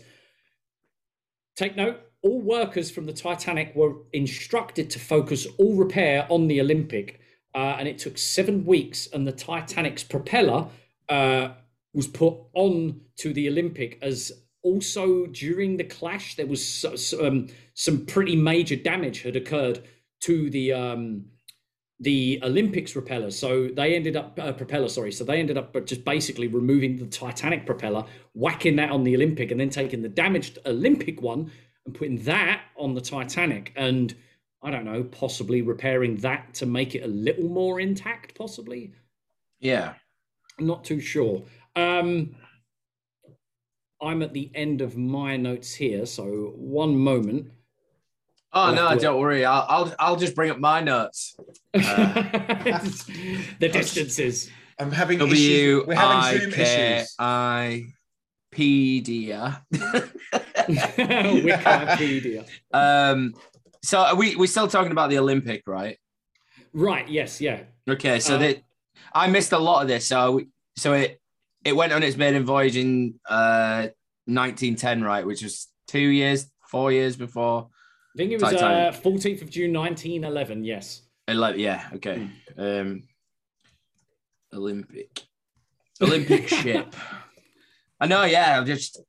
[1.55, 6.61] Take note, all workers from the Titanic were instructed to focus all repair on the
[6.61, 7.19] Olympic.
[7.53, 10.67] Uh, and it took seven weeks, and the Titanic's propeller
[11.09, 11.49] uh,
[11.93, 14.31] was put on to the Olympic as
[14.63, 19.83] also during the clash there was um, some pretty major damage had occurred
[20.21, 21.25] to the um,
[22.01, 23.29] the Olympics propeller.
[23.29, 25.11] So they ended up uh, propeller, sorry.
[25.11, 29.51] So they ended up just basically removing the Titanic propeller, whacking that on the Olympic,
[29.51, 31.51] and then taking the damaged Olympic one
[31.85, 33.71] and putting that on the Titanic.
[33.75, 34.15] And
[34.63, 38.93] I don't know, possibly repairing that to make it a little more intact, possibly.
[39.59, 39.93] Yeah.
[40.59, 41.43] I'm not too sure.
[41.75, 42.35] Um,
[44.01, 47.51] I'm at the end of my notes here, so one moment.
[48.53, 48.97] Oh no, way.
[48.97, 49.45] don't worry.
[49.45, 51.37] I'll, I'll I'll just bring up my notes.
[51.73, 52.89] the
[53.59, 54.49] distances.
[54.79, 55.85] I'm having W issues.
[55.87, 57.15] We're having I Zoom K issues.
[57.19, 57.85] I
[58.51, 59.63] P D A.
[61.45, 62.47] Wikipedia.
[62.73, 63.35] Um.
[63.83, 65.97] So are we we still talking about the Olympic, right?
[66.73, 67.07] Right.
[67.07, 67.39] Yes.
[67.39, 67.61] Yeah.
[67.87, 68.19] Okay.
[68.19, 68.63] So Uh, that
[69.13, 70.07] I missed a lot of this.
[70.07, 70.41] So
[70.75, 71.20] so it
[71.63, 73.87] it went on its maiden voyage in uh
[74.25, 75.25] 1910, right?
[75.25, 77.69] Which was two years, four years before.
[78.15, 80.63] I think it was uh, 14th of June 1911.
[80.63, 81.01] Yes.
[81.27, 81.89] Ele- yeah.
[81.95, 82.29] Okay.
[82.55, 82.61] Hmm.
[82.61, 83.03] Um.
[84.53, 85.21] Olympic.
[86.01, 86.93] Olympic ship.
[87.99, 88.23] I know.
[88.25, 88.59] Yeah.
[88.59, 88.99] I'm just.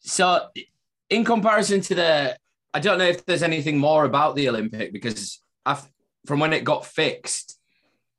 [0.00, 0.48] So,
[1.08, 2.36] in comparison to the,
[2.74, 5.88] I don't know if there's anything more about the Olympic because af
[6.26, 7.58] from when it got fixed,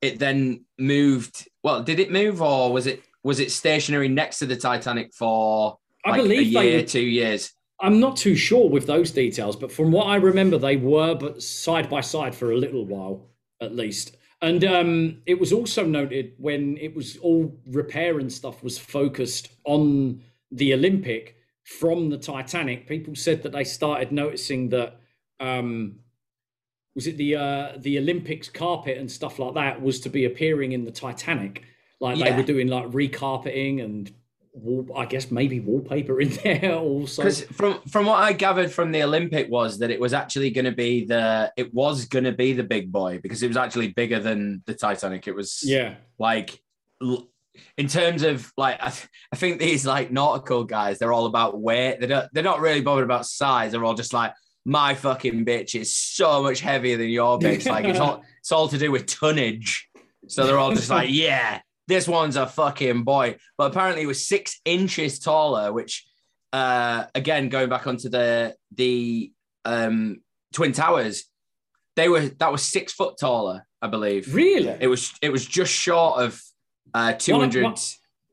[0.03, 1.47] it then moved.
[1.63, 5.77] Well, did it move or was it was it stationary next to the Titanic for
[6.05, 7.53] I like believe a year, would- two years?
[7.79, 11.41] I'm not too sure with those details, but from what I remember, they were but
[11.41, 13.27] side by side for a little while
[13.61, 14.17] at least.
[14.41, 19.53] And um, it was also noted when it was all repair and stuff was focused
[19.63, 22.87] on the Olympic from the Titanic.
[22.87, 24.99] People said that they started noticing that
[25.39, 25.95] um,
[26.95, 30.73] was it the uh, the Olympics carpet and stuff like that was to be appearing
[30.73, 31.63] in the Titanic.
[31.99, 34.12] Like they were doing like recarpeting and
[34.51, 37.21] wall, I guess maybe wallpaper in there also.
[37.23, 40.65] Because from from what I gathered from the Olympic was that it was actually going
[40.65, 43.88] to be the it was going to be the big boy because it was actually
[43.89, 45.27] bigger than the Titanic.
[45.27, 45.95] It was Yeah.
[46.19, 46.62] like
[47.77, 51.60] in terms of like I, th- I think these like nautical guys they're all about
[51.60, 51.99] weight.
[51.99, 53.71] They don't they're not really bothered about size.
[53.71, 54.34] They're all just like
[54.65, 57.67] my fucking bitch is so much heavier than your bitch.
[57.69, 59.89] Like it's all it's all to do with tonnage.
[60.28, 61.62] So they're all just like yeah.
[61.88, 66.06] This one's a fucking boy, but apparently it was six inches taller, which
[66.54, 69.32] uh, again going back onto the the
[69.65, 70.21] um,
[70.54, 71.26] twin towers,
[71.97, 74.34] they were that was six foot taller, I believe.
[74.34, 74.78] Really?
[74.80, 76.41] It was it was just short of
[76.93, 77.63] uh, two One of- hundred.
[77.63, 77.76] one-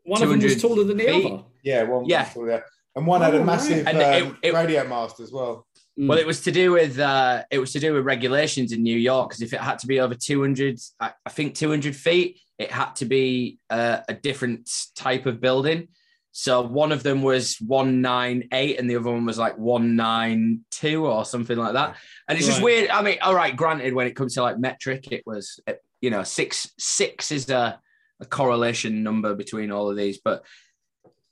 [0.05, 1.27] One of them was 200 taller than the feet.
[1.33, 1.45] other.
[1.63, 2.05] Yeah, one.
[2.07, 2.29] Yeah.
[2.37, 2.65] was there.
[2.97, 3.47] And one had Oh, a right.
[3.47, 5.67] massive And um, it- it- radio mast as well.
[6.09, 8.97] Well, it was to do with uh, it was to do with regulations in New
[8.97, 11.95] York because if it had to be over two hundred, I, I think two hundred
[11.95, 15.89] feet, it had to be uh, a different type of building.
[16.33, 19.97] So one of them was one nine eight, and the other one was like one
[19.97, 21.97] nine two or something like that.
[22.29, 22.89] And it's just weird.
[22.91, 25.61] I mean, all right, granted, when it comes to like metric, it was
[26.01, 27.79] you know six six is a,
[28.21, 30.45] a correlation number between all of these, but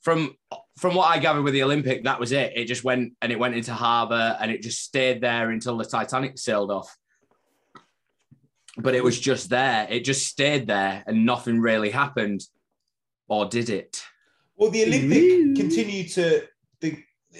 [0.02, 0.36] from
[0.78, 2.52] from what I gathered with the Olympic, that was it.
[2.54, 5.84] It just went and it went into harbour and it just stayed there until the
[5.84, 6.96] Titanic sailed off.
[8.76, 9.88] But it was just there.
[9.90, 12.42] It just stayed there and nothing really happened.
[13.26, 14.02] Or did it?
[14.56, 15.54] Well, the Olympic Ooh.
[15.54, 16.46] continued to
[16.80, 16.96] the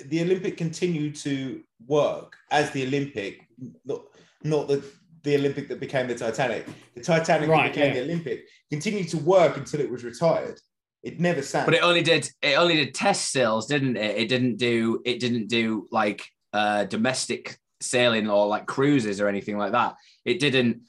[0.07, 3.47] the Olympic continued to work as the Olympic,
[3.85, 4.03] not
[4.43, 4.85] not the
[5.23, 6.67] the Olympic that became the Titanic.
[6.95, 8.01] The Titanic Right, became yeah.
[8.01, 10.61] the Olympic continued to work until it was retired.
[11.03, 11.67] It never sank.
[11.67, 14.17] But it only did it only did test sails, didn't it?
[14.17, 19.57] It didn't do it didn't do like uh domestic sailing or like cruises or anything
[19.57, 19.95] like that.
[20.25, 20.83] It didn't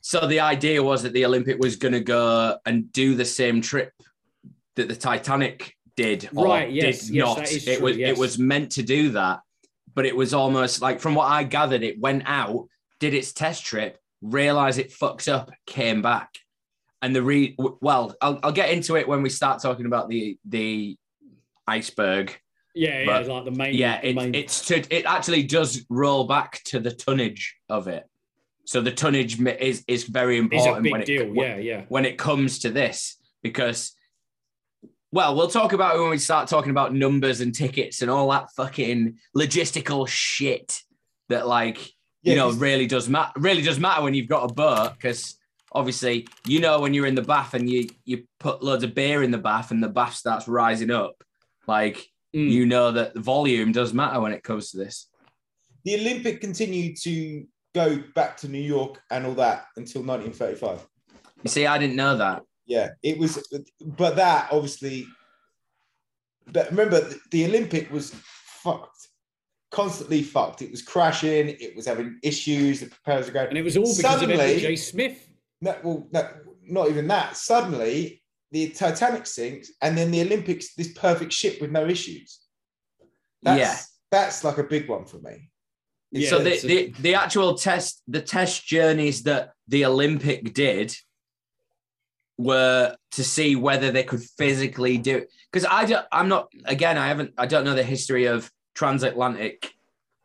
[0.00, 3.92] so the idea was that the Olympic was gonna go and do the same trip
[4.76, 7.36] that the Titanic did or Right, yes, did yes, not.
[7.38, 8.10] that is it true, was yes.
[8.10, 9.40] it was meant to do that,
[9.94, 12.68] but it was almost like from what I gathered, it went out,
[13.00, 16.30] did its test trip, realized it fucked up, came back.
[17.04, 20.38] And the re well, I'll, I'll get into it when we start talking about the
[20.46, 20.96] the
[21.66, 22.34] iceberg.
[22.74, 23.74] Yeah, yeah, But, like the main.
[23.74, 27.86] Yeah, the it, main, it's to, it actually does roll back to the tonnage of
[27.88, 28.08] it.
[28.64, 31.26] So the tonnage is is very is important a big when it deal.
[31.26, 31.84] when- Yeah, yeah.
[31.88, 33.94] when it comes to this because
[35.12, 38.30] well we'll talk about it when we start talking about numbers and tickets and all
[38.30, 40.80] that fucking logistical shit
[41.28, 41.78] that like
[42.22, 45.38] you know really does matter really does matter when you've got a boat because
[45.74, 49.22] obviously you know when you're in the bath and you you put loads of beer
[49.22, 51.22] in the bath and the bath starts rising up
[51.66, 52.50] like Mm.
[52.50, 55.06] you know that the volume does matter when it comes to this
[55.84, 57.44] The Olympic continued to
[57.76, 60.84] go back to New York and all that until 1935.
[61.44, 63.32] you see i didn't know that Yeah, it was,
[63.80, 65.06] but that obviously.
[66.52, 68.10] But remember, the, the Olympic was
[68.64, 69.08] fucked,
[69.70, 70.60] constantly fucked.
[70.62, 71.48] It was crashing.
[71.60, 72.80] It was having issues.
[72.80, 73.48] The propellers were going.
[73.48, 74.76] And it was all because Suddenly- of Edward J.
[74.76, 75.28] Smith.
[75.64, 76.28] No, well, no,
[76.62, 77.36] not even that.
[77.36, 78.22] Suddenly,
[78.52, 82.40] the Titanic sinks, and then the Olympics, this perfect ship with no issues.
[83.42, 83.76] That's, Yeah.
[84.10, 85.50] that's like a big one for me.
[86.10, 90.94] Yeah, so the, a- the the actual test the test journeys that the olympic did
[92.38, 96.96] were to see whether they could physically do it because i don't i'm not again
[96.98, 99.72] i haven't i don't know the history of transatlantic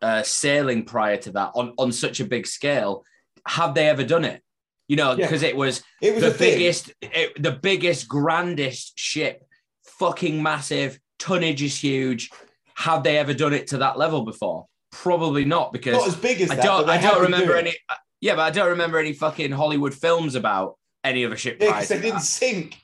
[0.03, 3.03] uh, sailing prior to that on on such a big scale
[3.47, 4.43] have they ever done it
[4.89, 5.25] you know Yeah.
[5.27, 9.45] because it was It was the biggest it, the biggest grandest ship
[9.85, 12.29] fucking massive tonnage is huge
[12.75, 16.41] have they ever done it to that level before probably not because Not as big
[16.41, 16.63] as I that.
[16.63, 16.89] don't.
[16.89, 17.75] I don't remember doing any.
[18.21, 21.57] Yeah, but I don't remember any fucking Hollywood films about any other ship.
[21.61, 22.21] Yeah, because they didn't that.
[22.23, 22.77] sink.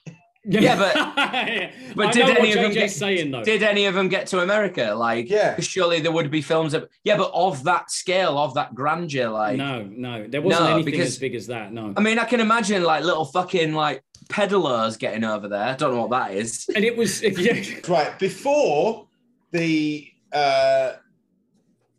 [0.48, 3.44] Yeah, but- but did any of them get- saying though.
[3.44, 4.94] Did any of them get to America?
[4.96, 5.60] Like, Yeah.
[5.60, 6.88] surely there would be films of.
[7.04, 9.58] Yeah, but of that scale, of that grandeur, like.
[9.58, 11.74] no, no, there wasn't No, anything because- as big as that.
[11.74, 15.64] No, I mean, I can imagine like little fucking like peddlers getting over there.
[15.64, 16.68] I don't know what that is.
[16.76, 17.62] and it was yeah.
[17.88, 19.08] Right before
[19.52, 20.94] the uh,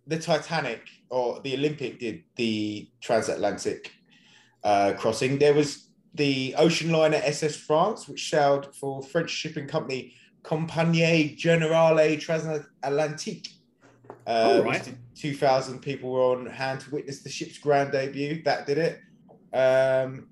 [0.06, 3.92] the Titanic or the Olympic did the transatlantic
[4.64, 5.85] uh, crossing, there was
[6.16, 13.48] the ocean liner SS France, which sailed for French shipping company Compagnie Generale Transatlantique.
[14.26, 14.94] Uh, All right.
[15.14, 18.42] 2,000 people were on hand to witness the ship's grand debut.
[18.44, 19.00] That did it.
[19.56, 20.28] Um,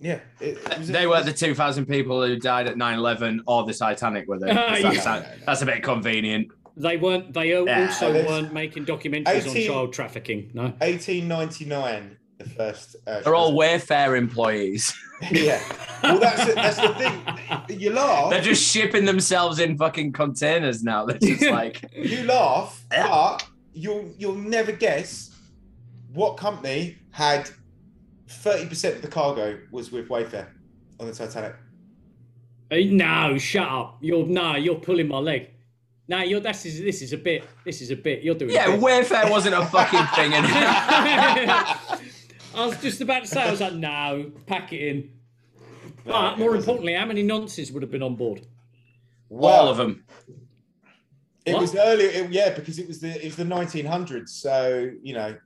[0.00, 3.64] yeah, it, it was They were the 2,000 people who died at 9 11 or
[3.64, 4.50] the Titanic were they?
[4.50, 5.34] Ah, That's, yeah.
[5.46, 6.48] that's a bit convenient.
[6.76, 7.32] They weren't.
[7.32, 10.50] They al- Yeah, also weren't making documentaries 18 on child trafficking.
[10.52, 10.64] No.
[10.64, 12.96] 1899, the first.
[13.06, 14.94] Uh, They're all Wayfair employees.
[15.30, 15.62] yeah.
[16.02, 17.80] Well, that's it, that's the thing.
[17.80, 18.30] You laugh.
[18.30, 21.06] They're just shipping themselves in fucking containers now.
[21.06, 25.34] They're just like, you laugh, but you'll you'll never guess
[26.12, 27.50] what company had
[28.28, 30.48] thirty percent of the cargo was with Wayfair
[31.00, 31.54] on the Titanic.
[32.68, 33.98] Hey, no, shut up.
[34.00, 35.50] You're no, you're pulling my leg.
[36.08, 37.44] No, you're that's is this is a bit.
[37.64, 38.22] This is a bit.
[38.22, 38.52] You're doing.
[38.52, 38.82] yeah, bits.
[38.82, 40.32] Wayfair wasn't a fucking thing.
[42.56, 43.42] And I was just about to say.
[43.42, 45.10] I was like, no, pack it in.
[46.04, 48.46] But more importantly, how many nonces would have been on board?
[49.30, 50.04] all of them.
[51.44, 51.62] It What?
[51.62, 54.32] was earlier, it- yeah, because it was the it was the nineteen hundreds.
[54.34, 55.36] So you know,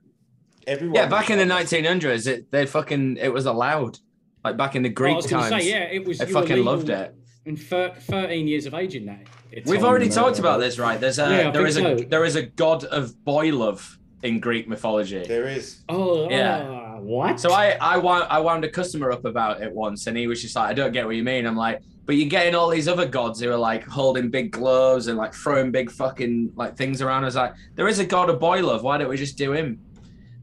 [0.67, 0.95] everyone.
[0.95, 3.99] Yeah, back in the 1900s, it they fucking it was allowed.
[4.43, 6.17] Like back in the Oh, I Greek was times, say, yeah, it was.
[6.19, 7.15] they you were fucking loved it.
[7.45, 9.25] In thir- 13 years of age in that.
[9.65, 10.99] We've already talked about this, right?
[10.99, 13.97] There's a Yeah, I there think is a there is a god of boy love
[14.23, 15.23] in Greek mythology.
[15.27, 15.81] There is.
[15.89, 16.67] Oh, Yeah.
[16.69, 17.39] ah, what?
[17.39, 20.41] So I I wound I wound a customer up about it once, and he was
[20.41, 21.45] just like, I don't get what you mean.
[21.45, 25.07] I'm like, but you're getting all these other gods who are like holding big gloves
[25.07, 27.23] and like throwing big fucking like things around.
[27.23, 28.83] I was like, there is a god of boy love.
[28.83, 29.79] Why don't we just do him?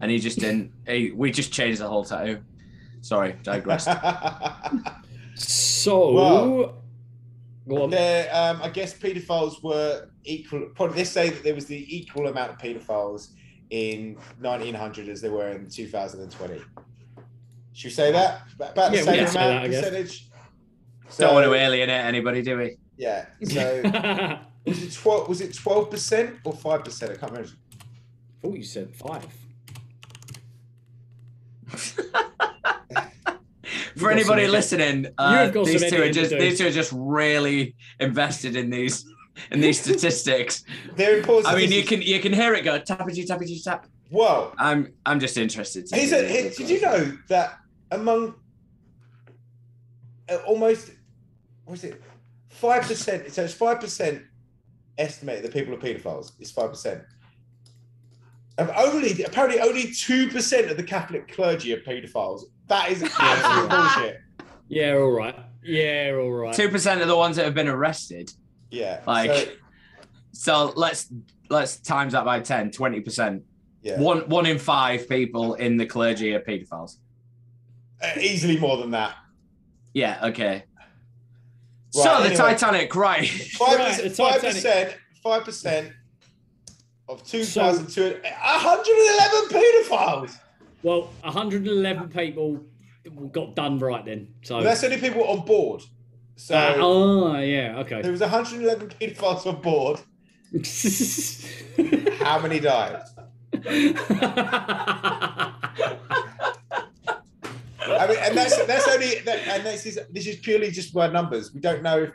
[0.01, 0.73] And he just didn't.
[0.87, 2.41] He, we just changed the whole tattoo.
[3.01, 3.89] Sorry, digressed.
[5.35, 6.83] So, Well,
[7.69, 10.69] go um, I guess paedophiles were equal.
[10.75, 13.29] Probably let's say that there was the equal amount of paedophiles
[13.71, 16.63] in 1900 as they were in 2020.
[17.75, 18.43] Should we say that?
[18.59, 19.81] About the Yeah, same amount that, I guess.
[19.85, 20.29] percentage.
[21.19, 22.77] don't want to alienate anybody, do we?
[22.97, 23.27] Yeah.
[23.45, 23.83] So
[24.67, 25.29] was it 12?
[25.29, 27.13] Was it 12 percent or five percent?
[27.13, 27.51] I can't remember.
[28.43, 29.27] thought you said five.
[33.97, 38.71] For anybody listening, uh, these two are just these two are just really invested in
[38.71, 39.05] these
[39.51, 40.65] in these statistics.
[40.97, 41.47] They're important.
[41.53, 43.87] I mean, you can you can hear it go tappity tappity tap.
[44.11, 44.53] Whoa.
[44.59, 45.87] I'm I'm just interested.
[45.87, 47.59] To Here's hear a, the here- other did you know that
[47.91, 48.35] among
[50.29, 50.91] uh, almost
[51.67, 52.01] was it
[52.49, 53.31] five percent?
[53.33, 54.23] So it's five percent
[54.97, 56.33] estimated that people are paedophiles.
[56.41, 57.03] It's five percent.
[58.57, 62.43] Of only apparently only two percent of the Catholic clergy are paedophiles.
[62.67, 64.21] That is absolute bullshit.
[64.69, 65.37] Yeah, all right.
[65.63, 66.55] Yeah, all right.
[66.55, 68.33] Two percent of the ones that have been arrested.
[68.71, 69.03] Yeah.
[69.07, 69.31] Like,
[70.33, 71.13] so, so let's
[71.51, 73.43] let's times that by 10, 20 percent.
[73.83, 73.99] yeah.
[74.01, 76.97] One one in five people in the clergy are paedophiles.
[78.03, 79.15] Uh, easily more than that.
[79.95, 80.19] Yeah.
[80.23, 80.65] Okay.
[81.97, 82.35] Right, so the.
[82.35, 83.27] Titanic, right?
[83.29, 84.17] Five percent.
[84.17, 84.55] Five Titanic.
[84.55, 84.97] percent.
[85.23, 85.93] Five percent
[87.09, 90.39] of two thousand two hundred and eleven paedophiles.
[90.85, 92.65] Well, 111 people
[93.33, 94.29] got done right then.
[94.45, 94.59] So.
[94.59, 95.83] But that's only people on board.
[96.39, 97.79] So Uh, oh, yeah.
[97.81, 98.01] Okay.
[98.01, 99.99] there was 111 paedophiles on board.
[102.25, 103.03] How many died?
[107.91, 111.13] I mean, and that's that's only that, and this is this is purely just word
[111.13, 111.53] numbers.
[111.53, 112.11] We don't know if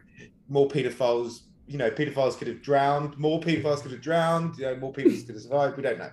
[0.47, 4.76] more paedophiles, you know, paedophiles could have drowned, more paedophiles could have drowned, you know,
[4.78, 5.76] more people could have survived.
[5.78, 6.11] We don't know.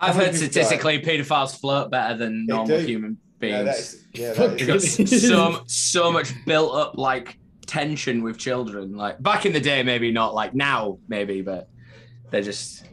[0.00, 2.84] I've heard statistically paedophiles float better than They normal do.
[2.86, 3.18] human
[3.50, 4.06] Yeah, that beings.
[4.12, 8.96] yeah, that They've got is, s- so so much built up like tension with children.
[8.96, 11.68] Like back in the day, maybe not like now, maybe, but
[12.30, 12.84] they're just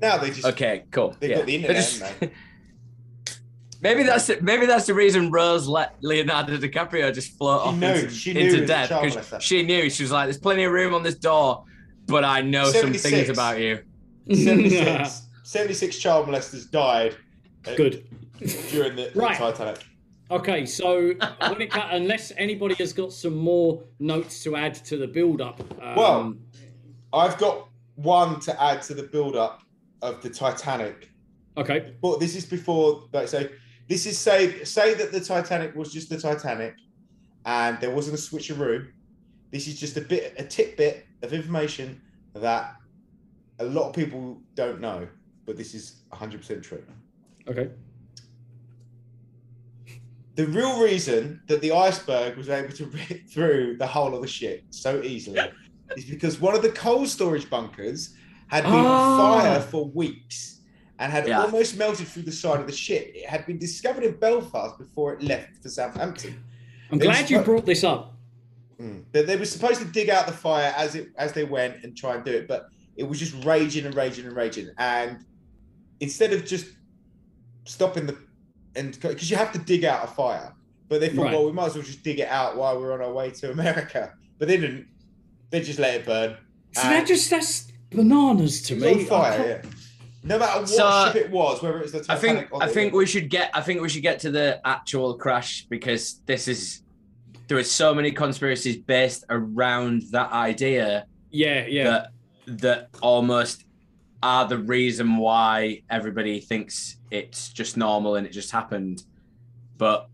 [0.00, 0.84] now they just okay.
[0.90, 1.16] Cool.
[1.20, 1.36] they've yeah.
[1.36, 1.76] got the internet.
[1.76, 2.02] just-
[3.82, 7.76] maybe that's the, maybe that's the reason Rose let Leonardo DiCaprio just float She off
[7.76, 10.72] knew, into, she knew into death because she knew she was like, "There's plenty of
[10.72, 11.64] room on this door,
[12.06, 13.80] but I know some things about you."
[14.28, 17.16] 76, 76 child molesters died
[17.66, 18.06] uh, Good.
[18.70, 19.36] during the, the Right.
[19.36, 19.82] Titanic.
[20.30, 25.60] Okay, so it, unless anybody has got some more notes to add to the build-up,
[25.82, 26.34] um, Well,
[27.12, 29.62] I've got one to add to the build-up
[30.02, 31.10] of the Titanic.
[31.56, 33.48] okay, But this is before, like, so
[33.88, 36.74] this is say say that the Titanic was just the Titanic,
[37.44, 38.86] and there wasn't a switcheroo.
[39.50, 42.00] This is just a bit, a tidbit of information
[42.34, 42.76] that
[43.58, 45.08] a lot of people don't know,
[45.44, 46.84] but this is 100% true.
[47.48, 47.68] okay,
[50.36, 54.28] The real reason that the iceberg was able to rip through the whole of the
[54.28, 55.40] ship so easily
[55.96, 58.14] is because one of the coal storage bunkers
[58.48, 60.60] had been on fire for weeks
[60.98, 61.42] and had Yeah.
[61.42, 63.12] almost melted through the side of the ship.
[63.14, 66.42] It had been discovered in Belfast before it left for Southampton.
[66.90, 68.16] I'm They glad you brought this up.
[68.80, 69.04] Mm.
[69.12, 71.96] That they were supposed to dig out the fire as it as they went and
[71.96, 74.68] try and do it, but it was just raging and raging and raging.
[74.78, 75.24] And
[76.00, 76.66] instead of just
[77.64, 78.16] stopping the
[78.76, 80.52] and because you have to dig out a fire,
[80.88, 81.32] but they thought, Right.
[81.32, 83.50] well, we might as well just dig it out while we're on our way to
[83.50, 84.12] America.
[84.38, 84.86] But they didn't.
[85.50, 86.36] They just let it burn.
[86.72, 89.04] So And that just that's bananas to me.
[89.04, 89.62] fire.
[89.64, 89.70] Yeah.
[90.22, 92.66] No matter what So, ship it was, whether it was the I think or I
[92.66, 96.20] the- think we should get I think we should get to the actual crash because
[96.26, 96.82] this is
[97.48, 101.84] there are so many conspiracies based around that idea Yeah, yeah.
[101.84, 102.08] that
[102.62, 103.64] that almost
[104.22, 109.02] are the reason why everybody thinks it's just normal and it just happened.
[109.78, 110.08] But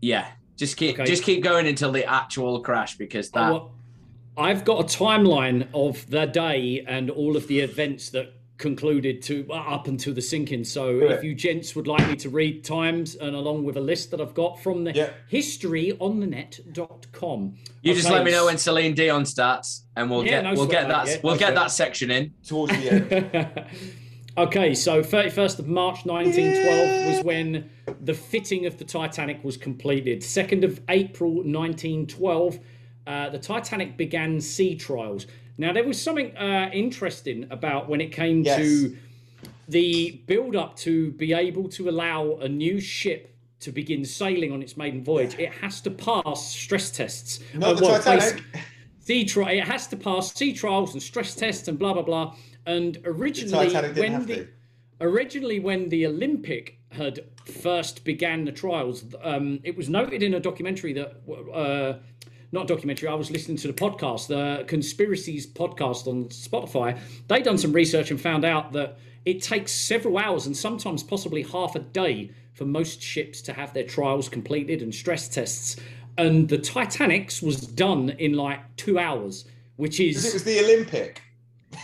[0.00, 0.26] yeah,
[0.56, 1.04] just keep Okay.
[1.04, 3.72] just keep going until the actual crash because that well,
[4.36, 9.44] I've got a timeline of the day and all of the events that concluded to
[9.50, 10.64] uh, up until the sinking.
[10.64, 11.12] So Yeah.
[11.12, 14.20] if you gents would like me to read times and along with a list that
[14.22, 15.10] I've got from the Yeah.
[15.30, 17.54] historyonthenet.com.
[17.82, 20.66] you just let me know when Celine Dion starts and we'll Yeah, get no we'll
[20.66, 22.32] get mate, that yeah, we'll no get that section in.
[22.46, 23.66] towards the end.
[24.38, 27.68] Okay, so 31st of March 1912 was when
[28.00, 30.20] the fitting of the Titanic was completed.
[30.22, 32.58] 2nd of April 1912,
[33.06, 35.26] uh, the Titanic began sea trials.
[35.58, 38.58] Now, there was something uh, interesting about when it came Yes.
[38.58, 38.96] to
[39.68, 44.60] the build up to be able to allow a new ship to begin sailing on
[44.62, 45.38] its maiden voyage.
[45.38, 47.40] It has to pass stress tests.
[47.54, 48.42] Not Uh, the well, Titanic.
[48.98, 52.34] sea tri- it has to pass sea trials and stress tests and blah blah blah.
[52.66, 54.48] And originally, didn't when the to.
[55.00, 60.40] originally when the Olympic had first began the trials, um, it was noted in a
[60.40, 61.20] documentary that.
[61.52, 61.98] Uh,
[62.52, 63.08] not documentary.
[63.08, 66.98] I was listening to the podcast, the Conspiracies podcast on Spotify.
[67.28, 71.42] They done some research and found out that it takes several hours and sometimes possibly
[71.42, 75.76] half a day for most ships to have their trials completed and stress tests.
[76.18, 79.46] And the Titanic's was done in like two hours,
[79.76, 81.22] which is it was the Olympic.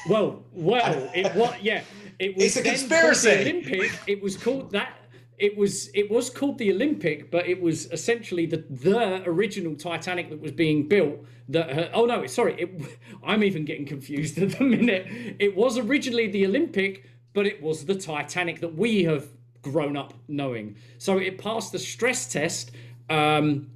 [0.09, 1.65] well, well, it what?
[1.65, 1.83] Yeah,
[2.19, 2.45] it was.
[2.45, 3.31] It's a conspiracy.
[3.31, 3.93] The Olympic.
[4.07, 4.98] It was called that.
[5.39, 5.89] It was.
[5.95, 10.53] It was called the Olympic, but it was essentially the the original Titanic that was
[10.53, 11.25] being built.
[11.49, 12.71] That uh, oh no, sorry, it,
[13.25, 15.07] I'm even getting confused at the minute.
[15.39, 19.29] It was originally the Olympic, but it was the Titanic that we have
[19.63, 20.77] grown up knowing.
[20.99, 22.73] So it passed the stress test.
[23.11, 23.71] Um,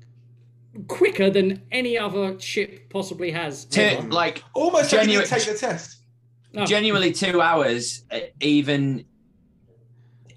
[0.89, 5.55] quicker than any other ship possibly has To, like Almost like you Genuine- take the
[5.55, 5.99] test.
[6.55, 6.67] No.
[6.67, 9.05] genuinely two hours uh, even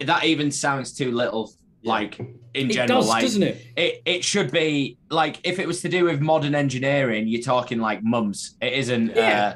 [0.06, 1.52] that even sounds too little
[1.84, 3.66] Like in It general, does, like doesn't it?
[3.78, 7.80] it it should be like if it was to do with modern engineering, you're talking
[7.80, 8.56] like mums.
[8.62, 9.16] It isn't.
[9.16, 9.56] Yeah.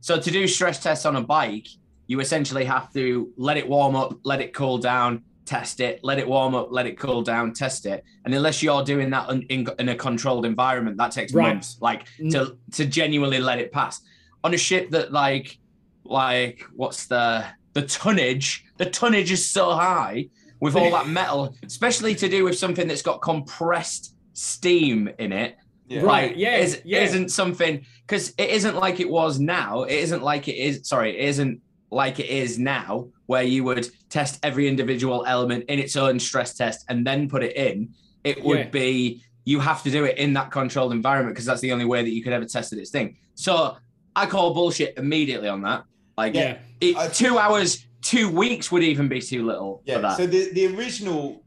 [0.00, 1.66] so to do stress tests on a bike,
[2.06, 6.18] you essentially have to let it warm up, let it cool down, test it, let
[6.20, 8.04] it warm up, let it cool down, test it.
[8.24, 11.48] And unless you're doing that in, in, in a controlled environment, that takes Right.
[11.54, 14.00] months, like to to genuinely let it pass.
[14.44, 15.58] On a ship that like
[16.04, 17.44] like what's the
[17.76, 18.64] the tonnage?
[18.78, 20.28] The tonnage is so high
[20.60, 25.56] with all that metal, especially to do with something that's got compressed steam in it.
[25.86, 26.00] Yeah.
[26.00, 27.02] Right, Like, yeah, is, yeah.
[27.02, 29.82] isn't something because it isn't like it was now.
[29.84, 30.88] It isn't like it is.
[30.88, 31.60] Sorry, it isn't
[31.90, 36.54] like it is now, where you would test every individual element in its own stress
[36.56, 37.90] test and then put it in.
[38.24, 38.68] It would Yeah.
[38.70, 42.02] be you have to do it in that controlled environment because that's the only way
[42.02, 42.78] that you could ever test it.
[42.80, 43.16] its thing.
[43.36, 43.76] So
[44.16, 45.84] I call bullshit immediately on that.
[46.16, 46.58] Like, Yeah.
[46.80, 49.98] it, I- two hours, two weeks would even be too little for Yeah.
[49.98, 50.16] that.
[50.16, 51.42] So the, the original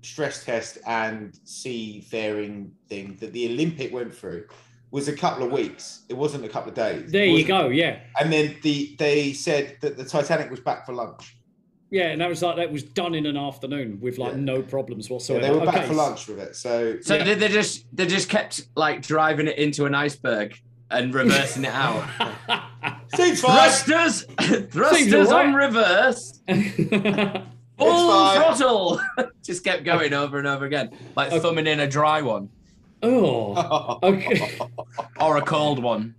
[0.00, 4.46] stress test and seafaring thing that the Olympic went through
[4.90, 6.02] was a couple of weeks.
[6.08, 7.10] It wasn't a couple of days.
[7.12, 7.68] There you go.
[7.68, 8.00] Yeah.
[8.18, 11.36] And then the they said that the Titanic was back for lunch.
[11.90, 14.40] Yeah, and that was like that was done in an afternoon with like Yeah.
[14.40, 15.46] no problems So whatsoever.
[15.46, 16.56] they were back Okay, for lunch with it.
[16.56, 17.24] So So Yeah.
[17.24, 20.58] they, they just they just kept like driving it into an iceberg
[20.90, 22.04] and reversing it out.
[23.14, 23.70] seems fine.
[23.70, 24.24] Thrusters,
[24.70, 25.46] thrusters alright.
[25.46, 26.40] on reverse,
[27.78, 29.00] full throttle.
[29.42, 32.48] just kept going over and over again, like thumbing in a dry one
[33.02, 34.58] oh, okay.
[35.20, 36.14] or a cold one.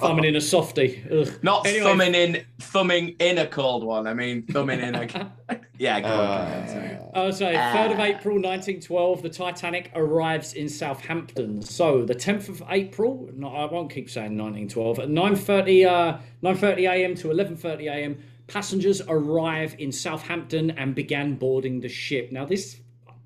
[0.00, 1.02] Thumbing in a softie.
[1.10, 1.28] Ugh.
[1.42, 1.84] Not Anyway.
[1.84, 4.06] thumbing in, thumbing in a cold one.
[4.06, 5.32] I mean, thumbing in a.
[5.78, 6.98] yeah, go on, go on, sorry.
[7.14, 11.62] Oh, so 3rd of April 1912, the Titanic arrives in Southampton.
[11.62, 16.90] So the 10th of April, no, I won't keep saying 1912, at 9.30 uh, 9.30
[16.90, 17.14] a.m.
[17.16, 22.32] to 11.30 a.m., passengers arrive in Southampton and began boarding the ship.
[22.32, 22.80] Now, this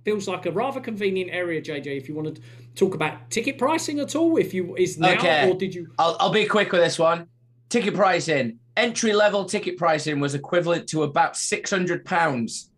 [0.05, 2.43] feels like a rather convenient area, JJ, if you wanted to
[2.77, 5.51] talk about ticket pricing at all, if you is now, Okay.
[5.51, 5.89] or did you...
[5.99, 7.27] I'll, I'll be quick with this one.
[7.69, 8.59] Ticket pricing.
[8.77, 12.71] Entry level ticket pricing was equivalent to about six hundred pounds.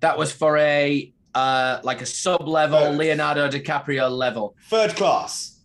[0.00, 4.56] That was for a uh like a sub level Leonardo DiCaprio level.
[4.68, 5.60] Third class.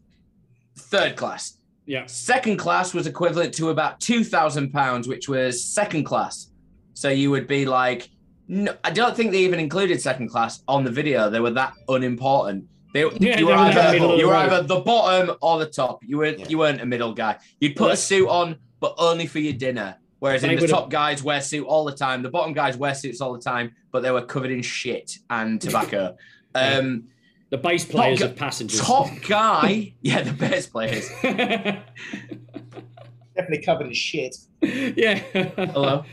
[0.78, 1.58] Third class.
[1.88, 2.06] Yeah.
[2.06, 6.52] Second class was equivalent to about two thousand pounds, which was second class.
[6.94, 8.10] So you would be like,
[8.48, 11.30] no, I don't think they even included second class on the video.
[11.30, 12.66] They were that unimportant.
[12.94, 15.68] They, Yeah, you were were the either you the were either the bottom or the
[15.68, 16.00] top.
[16.06, 16.48] You weren't Yeah.
[16.50, 17.38] you weren't a middle guy.
[17.60, 17.94] You'd put Yeah.
[17.94, 19.98] a suit on, but only for your dinner.
[20.20, 22.22] Whereas They in the would've- top guys wear suit all the time.
[22.22, 25.60] The bottom guys wear suits all the time, but they were covered in shit and
[25.62, 26.16] tobacco.
[26.54, 27.06] Um,
[27.50, 28.82] The bass players gu- of passengers.
[28.82, 31.10] top guy, yeah, the bass players.
[33.36, 34.36] Definitely covered in shit.
[34.62, 35.16] yeah.
[35.56, 36.04] Hello.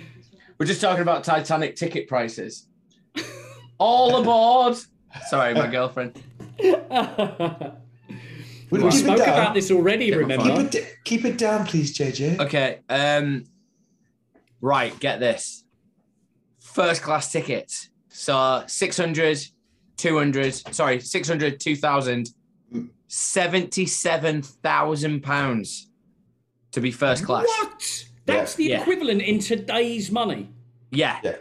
[0.58, 2.66] We're just talking about Titanic ticket prices.
[3.78, 4.76] All aboard.
[5.28, 6.22] Sorry, my girlfriend.
[8.70, 9.28] Would We keep it spoke down?
[9.28, 10.44] about this already, Keep remember?
[10.62, 12.38] Keep it, keep it down, please, JJ.
[12.40, 12.80] Okay.
[12.88, 13.44] Um.
[14.60, 14.98] Right.
[15.00, 15.64] Get this.
[16.60, 17.88] First class tickets.
[18.08, 19.38] So 600,
[19.96, 22.28] 200, sorry, 600, 2000,
[23.06, 25.88] 77,000 pounds
[26.72, 27.46] to be first class.
[27.46, 28.04] What?
[28.26, 28.80] That's the Yeah.
[28.80, 30.50] equivalent in today's money.
[30.90, 31.18] Yeah.
[31.22, 31.36] Yeah.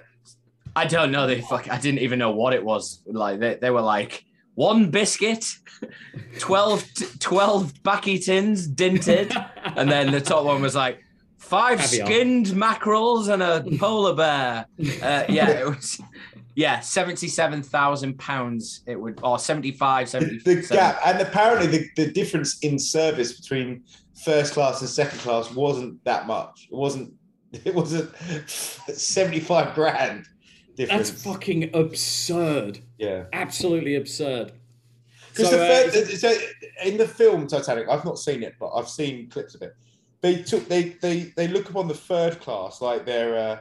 [0.75, 1.25] I don't know.
[1.27, 1.67] They fuck.
[1.69, 3.01] I didn't even know what it was.
[3.07, 4.23] Like they, they were like
[4.57, 5.45] one biscuit,
[6.39, 9.31] 12, t- 12 backy tins dinted,
[9.77, 11.03] and then the top one was like
[11.37, 12.07] five Caviar.
[12.07, 14.65] skinned mackerels and a polar bear.
[14.79, 16.01] Uh, yeah, it was.
[16.55, 18.81] Yeah, seventy-seven thousand pounds.
[18.87, 20.61] It would, or 75, The, 77.
[20.61, 23.83] the gap, and apparently the, the difference in service between
[24.25, 26.67] first class and second class wasn't that much.
[26.71, 27.13] It wasn't.
[27.63, 28.09] It wasn't
[28.89, 30.25] seventy-five grand
[30.77, 31.09] difference.
[31.09, 32.79] That's fucking absurd.
[32.97, 33.25] yeah.
[33.33, 34.53] Absolutely absurd.
[35.31, 36.37] Because So, the uh, first, so
[36.83, 39.75] in the film Titanic, I've not seen it, but I've seen clips of it.
[40.21, 43.59] They took they they they look upon the third class like they're uh,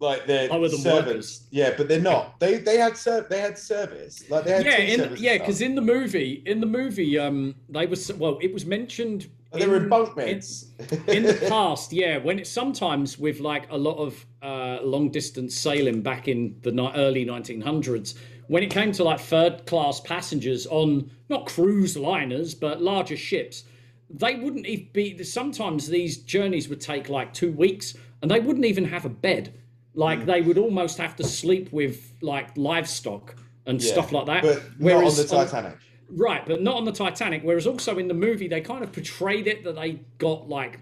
[0.00, 0.84] like they're servants.
[0.84, 1.46] workers.
[1.50, 2.38] Yeah, but they're not.
[2.38, 4.28] They they had ser- they had service.
[4.30, 7.54] Like they had yeah, in, service yeah, because in the movie, in the movie, um,
[7.68, 9.28] they was well, it was mentioned.
[9.52, 10.72] They were in bunk beds.
[11.08, 15.56] in the past, yeah, when it's sometimes with like a lot of uh, long distance
[15.56, 18.14] sailing back in the ni- early 1900s,
[18.48, 23.64] when it came to like third class passengers on not cruise liners but larger ships,
[24.10, 25.22] they wouldn't even be.
[25.22, 29.54] Sometimes these journeys would take like two weeks, and they wouldn't even have a bed.
[29.94, 33.34] Like they would almost have to sleep with like livestock
[33.66, 34.42] and Yeah, stuff like that.
[34.42, 35.78] But Whereas not on the Titanic.
[36.10, 37.42] Right, but not on the Titanic.
[37.42, 40.80] Whereas also in the movie, they kind of portrayed it that they got like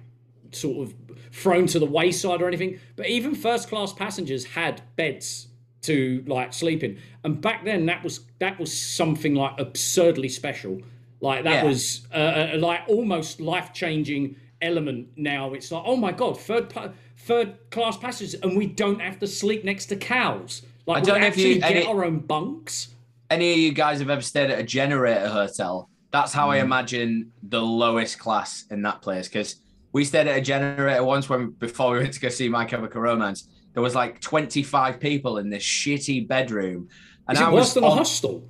[0.53, 0.95] sort of
[1.33, 2.79] thrown to the wayside or anything.
[2.95, 5.49] But even first class passengers had beds
[5.83, 6.99] to like sleep in.
[7.25, 10.81] And back then, that was that was something like absurdly special.
[11.21, 11.65] Like that Yeah.
[11.65, 15.09] was uh, like almost life changing element.
[15.17, 19.19] Now it's like, oh my god, third pa- third class passengers, and we don't have
[19.21, 20.63] to sleep next to cows.
[20.87, 22.89] Like I we don't if actually you- get any- our own bunks.
[23.31, 25.91] Any of you guys have ever stayed at a generator hotel?
[26.13, 26.53] That's how Mm.
[26.53, 29.29] I imagine the lowest class in that place.
[29.29, 29.57] Because
[29.93, 33.01] we stayed at a generator once when before we went to go see My Chemical
[33.01, 33.49] Romance.
[33.75, 36.89] There was like 25 people in this shitty bedroom.
[37.29, 38.49] And Is I was worse than a hostel?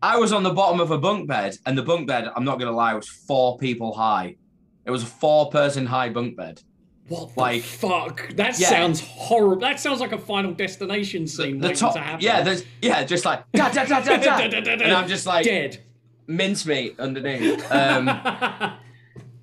[0.00, 2.60] I was on the bottom of a bunk bed, and the bunk bed, I'm not
[2.60, 4.36] gonna lie, was four people high.
[4.84, 6.62] It was a four person high bunk bed.
[7.08, 8.28] What the Like- fuck?
[8.36, 8.68] That Yeah.
[8.68, 9.60] sounds horrible.
[9.60, 12.20] That sounds like a Final Destination scene The waiting top, to happen.
[12.24, 14.38] yeah, there's yeah, just like da, da, da, da, da.
[14.72, 15.78] and I'm just like dead.
[16.26, 17.64] mincemeat underneath.
[17.72, 18.06] Um,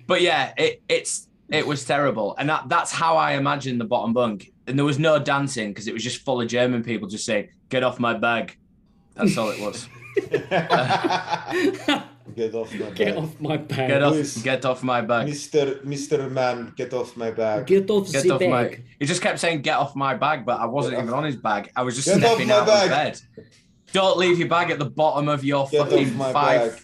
[0.06, 4.12] but yeah, it it's it was terrible, and that that's how I imagined the bottom
[4.12, 4.52] bunk.
[4.68, 7.48] And there was no dancing because it was just full of German people just saying,
[7.68, 8.56] "Get off my bag."
[9.14, 9.88] That's all it was.
[12.34, 13.16] Get off my Get bag.
[13.16, 13.88] off my bag.
[13.88, 14.42] Get off, Please.
[14.42, 15.28] get off my bag.
[15.28, 15.80] Mr.
[15.84, 16.30] Mr.
[16.30, 17.66] Man, get off my bag.
[17.66, 18.50] Get off Get off bag.
[18.50, 18.78] my.
[18.98, 21.24] He just kept saying, "Get off my bag," but I wasn't Get even off- on
[21.24, 21.70] his bag.
[21.76, 22.84] I was just Get off stepping my out bag.
[22.84, 23.20] of bed.
[23.92, 26.82] Don't leave your bag at the bottom of your Get fucking off my five, bag.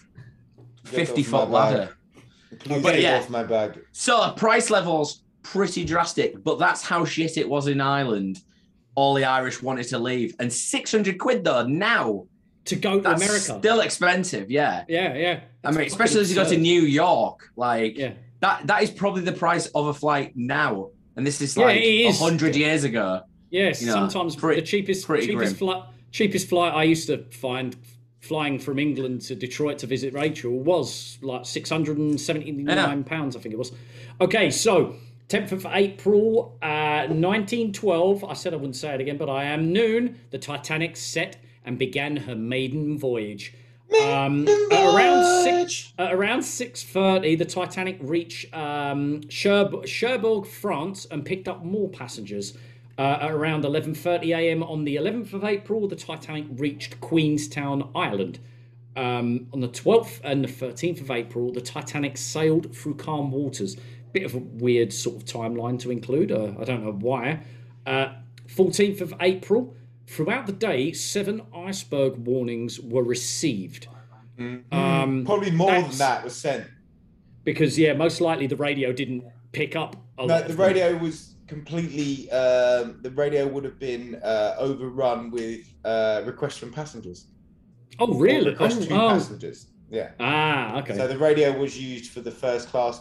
[0.91, 1.73] Get 50 off foot my bag.
[1.79, 1.97] ladder.
[2.59, 3.17] Please But get yeah.
[3.17, 3.79] off my bag.
[3.91, 8.39] So price levels pretty drastic, but that's how shit it was in Ireland.
[8.95, 12.25] All the Irish wanted to leave, and six hundred quid though now.
[12.65, 13.59] To go to That's America.
[13.59, 14.85] still expensive, yeah.
[14.87, 15.39] yeah, yeah.
[15.65, 18.13] I mean, especially as you go to New York, like Yeah.
[18.39, 18.67] that.
[18.67, 22.55] That is probably the price of a flight now, and this is like a hundred
[22.55, 23.21] years ago.
[23.49, 27.75] Yes, You know, sometimes pretty- the cheapest cheapest flight cheapest flight I used to find
[28.21, 33.03] flying from England to Detroit to visit Rachel was like six hundred and seventy nine
[33.03, 33.73] pounds, I think it was.
[34.21, 34.95] Okay, so
[35.27, 38.23] tenth of April, uh, nineteen twelve.
[38.23, 40.17] I said I wouldn't say it again, but I am noon.
[40.31, 43.53] The Titanic set and began her maiden voyage.
[44.01, 51.23] Um, at around six, around six thirty, the Titanic reached um, Cherb- Cherbourg, France, and
[51.23, 52.57] picked up more passengers.
[52.97, 54.63] Uh, at around eleven thirty a.m.
[54.63, 58.39] on the eleventh of April, the Titanic reached Queenstown, Ireland.
[58.95, 63.77] Um, on the twelfth and the thirteenth of April, the Titanic sailed through calm waters.
[64.11, 66.31] Bit of a weird sort of timeline to include.
[66.31, 67.41] Uh, I don't know why.
[68.47, 69.75] Fourteenth of April.
[70.07, 73.87] Throughout the day, seven iceberg warnings were received.
[74.71, 76.65] Um, Probably more than that was sent.
[77.43, 79.95] because yeah, most likely the radio didn't pick up.
[80.17, 82.29] No, the radio was completely.
[82.31, 87.27] Um, the radio would have been uh, overrun with uh, requests from passengers.
[87.99, 88.49] Oh Or really?
[88.51, 89.09] Requests to Oh, oh.
[89.11, 89.67] passengers.
[89.89, 90.11] Yeah.
[90.19, 90.95] Ah, okay.
[90.97, 92.99] So the radio was used for the first class.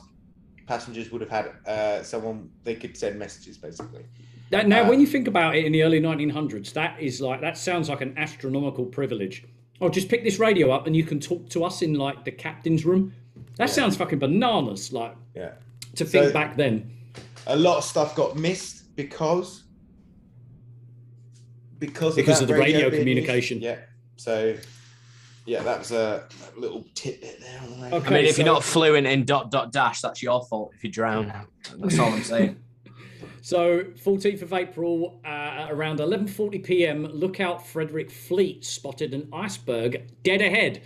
[0.66, 4.04] Passengers would have had uh, someone they could send messages basically.
[4.52, 7.40] That, now, Uh, when you think about it, in the early 1900s, that is like
[7.40, 9.44] that sounds like an astronomical privilege.
[9.80, 12.30] Oh, just pick this radio up and you can talk to us in like the
[12.32, 13.14] captain's room.
[13.56, 14.92] That sounds fucking bananas.
[14.92, 15.52] Like Yeah.
[15.96, 16.90] to think So- back then.
[17.46, 19.64] A lot of stuff got missed because
[21.78, 22.98] because Because that of the radio being used.
[23.00, 23.60] communication.
[23.60, 23.78] Yeah.
[24.16, 24.54] So
[25.46, 26.24] yeah, that was a
[26.56, 27.60] little tidbit there.
[27.62, 27.96] On the.
[27.96, 28.06] Okay.
[28.06, 30.84] I mean, if so- you're not fluent in dot dot dash, that's your fault if
[30.84, 31.32] you drown.
[31.78, 32.56] That's all I'm saying.
[33.44, 40.40] So, 14th of April, uh, around 11:40 p.m., lookout Frederick Fleet spotted an iceberg dead
[40.40, 40.80] ahead,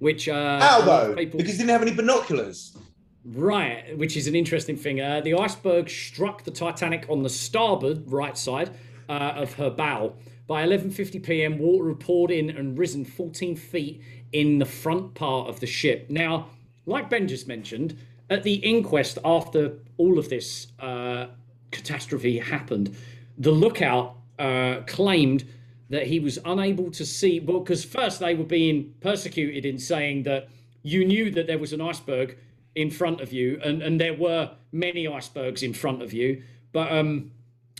[0.00, 1.14] which uh, How though?
[1.14, 2.76] people Because he didn't have any binoculars.
[3.24, 5.00] right, which is an interesting thing.
[5.00, 8.70] Uh, the iceberg struck the Titanic on the starboard right side
[9.08, 10.14] uh, of her bow.
[10.48, 14.02] By 11:50 p.m., water had poured in and risen 14 feet
[14.32, 16.10] in the front part of the ship.
[16.10, 16.48] Now,
[16.86, 17.96] like Ben just mentioned,
[18.28, 21.26] at the inquest after all of this uh,
[21.70, 22.96] catastrophe happened,
[23.38, 25.44] the lookout uh, claimed
[25.88, 27.38] that he was unable to see.
[27.38, 30.48] Because first they were being persecuted in saying that
[30.82, 32.38] you knew that there was an iceberg
[32.74, 36.42] in front of you, and, and there were many icebergs in front of you,
[36.72, 37.32] but um,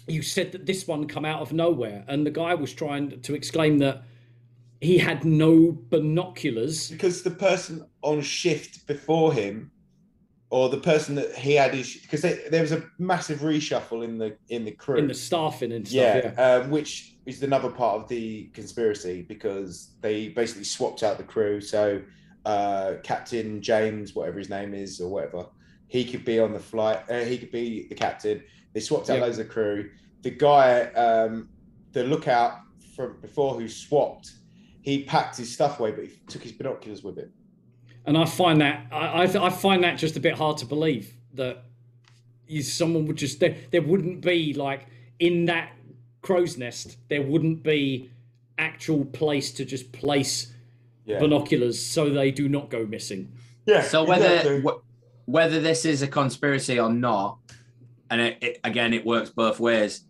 [0.08, 3.34] you said that this one come out of nowhere, and the guy was trying to
[3.34, 4.02] exclaim that
[4.80, 6.90] he had no binoculars.
[6.90, 9.70] Because the person on shift before him,
[10.50, 14.36] or the person that he had his, because there was a massive reshuffle in the
[14.48, 14.96] in the crew.
[14.98, 16.54] In the staffing and stuff, yeah, yeah.
[16.56, 21.60] Um, which is another part of the conspiracy because they basically swapped out the crew.
[21.60, 22.02] So
[22.44, 25.46] uh, Captain James, whatever his name is, or whatever,
[25.86, 26.98] he could be on the flight.
[27.08, 28.42] Uh, he could be the captain.
[28.74, 29.24] They swapped out Yeah.
[29.24, 29.90] loads of crew.
[30.22, 31.48] The guy, um,
[31.92, 32.58] the lookout
[32.96, 34.32] from before, who swapped,
[34.82, 37.32] he packed his stuff away, but he took his binoculars with him.
[38.06, 41.14] And I find that I, I, I find that just a bit hard to believe
[41.34, 41.64] that
[42.46, 44.86] you, someone would just there, there wouldn't be like
[45.18, 45.72] in that
[46.22, 48.10] crow's nest there wouldn't be
[48.58, 50.52] actual place to just place
[51.04, 51.18] Yeah.
[51.18, 53.32] binoculars so they do not go missing.
[53.66, 53.82] Yeah.
[53.82, 54.60] So whether exactly.
[54.62, 57.38] wh- whether this is a conspiracy or not,
[58.10, 60.04] and it, it, again it works both ways.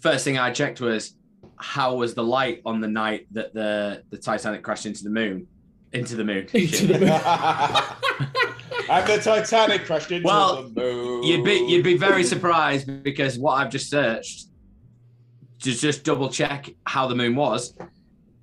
[0.00, 1.14] First thing I checked was
[1.56, 5.46] how was the light on the night that the the Titanic crashed into the moon,
[5.92, 6.46] into the moon.
[6.52, 7.08] Into the moon.
[8.90, 11.22] and the Titanic crashed into Well, the moon.
[11.24, 14.46] You'd be you'd be very surprised because what I've just searched
[15.60, 17.74] to just double check how the moon was.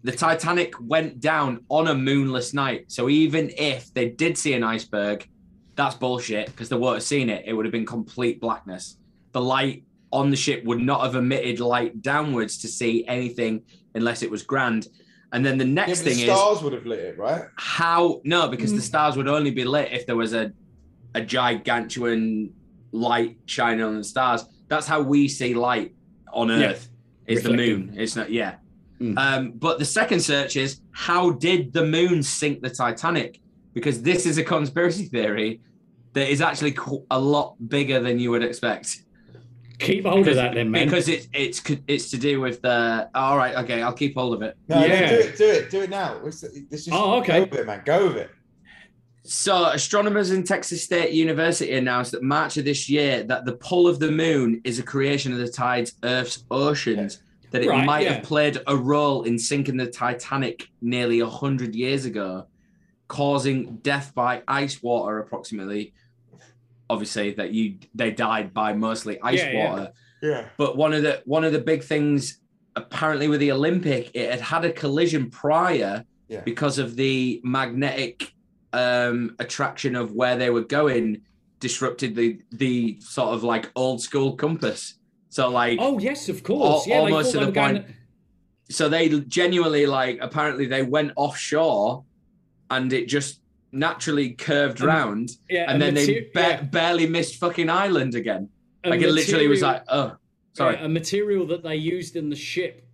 [0.04, 2.86] The Titanic went down on a moonless night.
[2.88, 5.28] So even if they did see an iceberg,
[5.76, 7.44] that's bullshit because they would have seen it.
[7.46, 8.98] It would have been complete blackness.
[9.34, 14.24] The light on the ship would not have emitted light downwards to see anything unless
[14.24, 14.88] it was grand.
[15.32, 17.44] And then the Yeah, next the thing is stars would have lit it, right?
[17.56, 20.52] how no because the stars would only be lit if there was a
[21.16, 22.52] a gigantuan
[22.92, 24.44] light shining on the stars.
[24.68, 25.96] That's how we see light
[26.34, 26.70] on Yeah.
[26.70, 26.90] earth
[27.28, 27.94] is the moon.
[27.98, 28.56] It's not yeah.
[29.02, 29.18] Mm.
[29.18, 33.40] um but the second search is how did the moon sink the titanic?
[33.74, 35.62] Because this is a conspiracy theory
[36.14, 36.76] that is actually
[37.12, 39.04] a lot bigger than you would expect
[39.80, 40.86] Keep hold of that then, man.
[40.86, 44.42] because it's it's it's to do with the all right okay i'll keep hold of
[44.42, 45.10] it No, no, Yeah.
[45.10, 46.20] do it, do it, do it now.
[46.24, 47.40] Let's, let's Oh, okay.
[47.46, 47.82] Go with it, man.
[47.86, 48.30] Go with it.
[49.24, 53.88] So, astronomers in Texas State University announced that March of this year that the pull
[53.88, 57.22] of the moon is a creation of the tide's Earth's oceans.
[57.52, 58.14] That it Right, might yeah.
[58.14, 62.46] have played a role in sinking the Titanic nearly hundred years ago,
[63.08, 65.20] causing death by ice water.
[65.20, 65.94] Approximately,
[66.90, 69.70] obviously, that you they died by mostly ice Yeah, yeah.
[69.70, 69.92] water.
[70.22, 70.46] Yeah.
[70.58, 72.40] But one of the one of the big things,
[72.76, 76.42] apparently, with the Olympic, it had had a collision prior Yeah.
[76.42, 78.34] because of the magnetic
[78.74, 81.22] um, attraction of where they were going,
[81.60, 84.96] disrupted the the sort of like old school compass.
[85.30, 86.86] So like, oh yes, of course.
[86.88, 87.96] Al- yeah, almost thought to the were going point-
[88.72, 92.04] so they genuinely like apparently they went offshore,
[92.70, 93.42] and it just
[93.72, 98.16] naturally curved And- round, yeah, and then they mater- ba- yeah, barely missed fucking island
[98.16, 98.50] again.
[98.84, 100.16] a Like it literally was like, oh,
[100.54, 100.76] sorry.
[100.76, 102.86] Yeah, a material that they used in the ship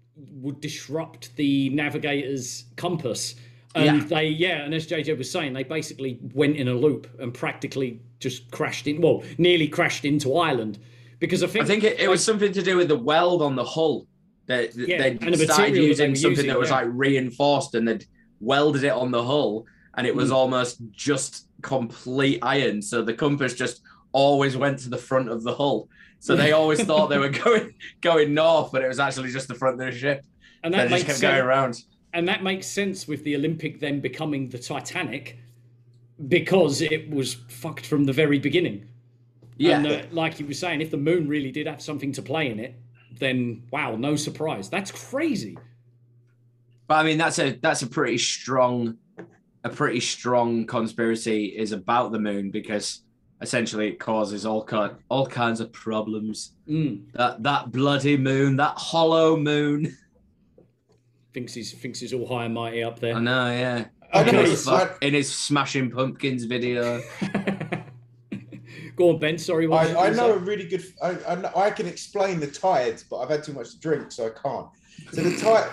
[0.41, 3.36] would disrupt the navigator's compass.
[3.76, 4.07] And Yeah.
[4.07, 7.99] they, yeah, and as JJ was saying, they basically went in a loop and practically
[8.19, 10.80] just crashed in, well, nearly crashed into Ireland.
[11.19, 13.55] Because I think, I think it, it was something to do with the weld on
[13.55, 14.07] the hull.
[14.47, 16.76] They, Yeah, they and the started they using something using, that was yeah.
[16.78, 18.05] like reinforced and they'd
[18.39, 19.65] welded it on the hull
[19.95, 20.33] and it was Mm.
[20.35, 22.81] almost just complete iron.
[22.81, 23.81] So the compass just
[24.11, 25.89] always went to the front of the hull.
[26.19, 29.55] So they always thought they were going going north, but it was actually just the
[29.55, 30.23] front of the ship.
[30.63, 31.45] and They that just makes kept going sense.
[31.45, 31.81] around.
[32.13, 35.37] And that makes sense with the Olympic then becoming the Titanic
[36.29, 38.87] because it was fucked from the very beginning.
[39.57, 39.77] Yeah.
[39.79, 42.49] And uh, like you were saying, if the moon really did have something to play
[42.49, 42.75] in it,
[43.19, 44.69] then wow, no surprise.
[44.69, 45.57] That's crazy.
[46.87, 48.97] But I mean, that's a that's a pretty strong,
[49.66, 53.01] a pretty strong conspiracy is about the moon because
[53.41, 56.51] essentially it causes all kind all kinds of problems.
[56.70, 57.11] Mm.
[57.13, 59.97] That that bloody moon, that hollow moon.
[61.34, 63.16] Thinks he's thinks he's all high and mighty up there.
[63.16, 63.86] I know, yeah.
[64.13, 67.01] I Okay, know, In it's his, like- in his Smashing Pumpkins video.
[68.95, 69.38] Go on, Ben.
[69.38, 69.68] Sorry.
[69.68, 70.82] what I, I gonna know a really good.
[71.03, 74.11] I, I, know- I can explain the tides, but I've had too much to drink,
[74.13, 74.68] so I can't.
[75.11, 75.70] So the tide,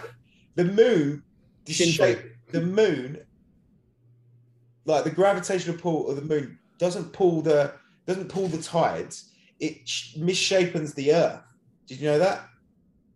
[0.56, 1.22] the moon,
[1.66, 2.18] the shape,
[2.50, 3.20] the moon,
[4.84, 7.72] like the gravitational pull of the moon doesn't pull the
[8.06, 9.30] doesn't pull the tides.
[9.60, 11.40] It sh- misshapens the Earth.
[11.86, 12.46] Did you know that?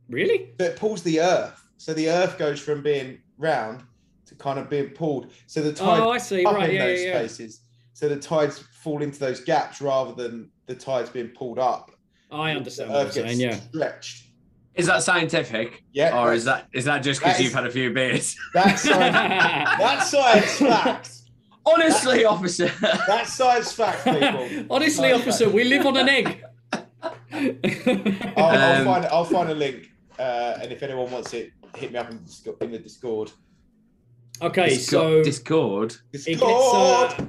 [0.09, 0.53] Really?
[0.61, 1.61] So it pulls the Earth.
[1.77, 3.83] So the Earth goes from being round
[4.27, 5.33] to kind of being pulled.
[5.47, 6.45] So the tide Oh, I see.
[6.45, 6.71] up Right.
[6.71, 7.19] in Yeah, those yeah, yeah.
[7.19, 7.61] spaces.
[7.95, 11.91] So the tides fall into those gaps rather than the tides being pulled up.
[12.31, 13.41] I The understand what you're Earth gets saying.
[13.41, 13.57] Yeah.
[13.69, 14.23] stretched.
[14.75, 15.83] Is that scientific?
[15.93, 18.37] Yeah, Or is that is that just because you've had a few beers?
[18.53, 19.71] That's science.
[19.79, 21.11] that's science fact.
[21.67, 22.71] Honestly, officer.
[22.81, 24.67] That's science fact, people.
[24.71, 25.55] Honestly, Science officer, fact.
[25.57, 26.45] we live on an egg.
[26.73, 31.93] I'll, I'll Um, find I'll find a link, uh, and if anyone wants it, hit
[31.93, 33.31] me up in, the Discord- in the Discord.
[34.41, 35.93] okay, Disco- so Discord.
[36.13, 36.55] It gets, Discord.
[37.19, 37.25] uh,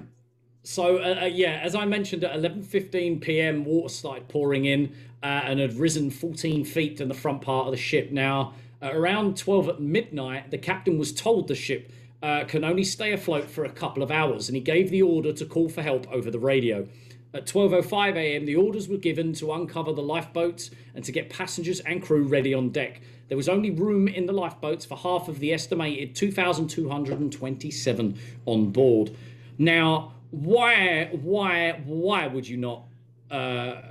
[0.64, 5.26] so uh, uh, yeah, as I mentioned, at 11:15 p.m., water started pouring in uh,
[5.26, 8.12] and had risen 14 feet in the front part of the ship.
[8.12, 11.92] Now, at around 12 at midnight, the captain was told the ship
[12.24, 15.34] uh, can only stay afloat for a couple of hours, and he gave the order
[15.34, 16.88] to call for help over the radio.
[17.34, 21.82] At 12:05 a.m., the orders were given to uncover the lifeboats and to get passengers
[21.82, 23.01] and crew ready on deck.
[23.28, 29.11] There was only room in the lifeboats for half of the estimated 2,227 on board.
[29.57, 32.84] Now, why, why, why would you not
[33.30, 33.82] uh,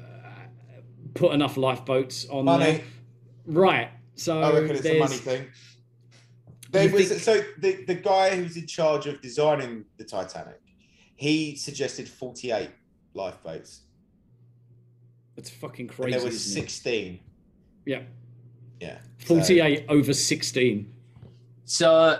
[1.15, 2.65] put enough lifeboats on Money.
[2.65, 2.81] there?
[3.47, 3.91] Right.
[4.15, 5.47] So I reckon it's a money thing.
[6.71, 10.61] There was think- so the, the guy who's in charge of designing the Titanic,
[11.15, 12.71] he suggested 48
[13.15, 13.83] lifeboats.
[15.37, 16.17] That's fucking And crazy.
[16.19, 16.71] there was isn't it?
[16.71, 17.21] 16.
[17.85, 18.03] Yeah.
[18.81, 18.99] Yeah.
[19.21, 20.93] So- 48 over 16.
[21.65, 22.19] So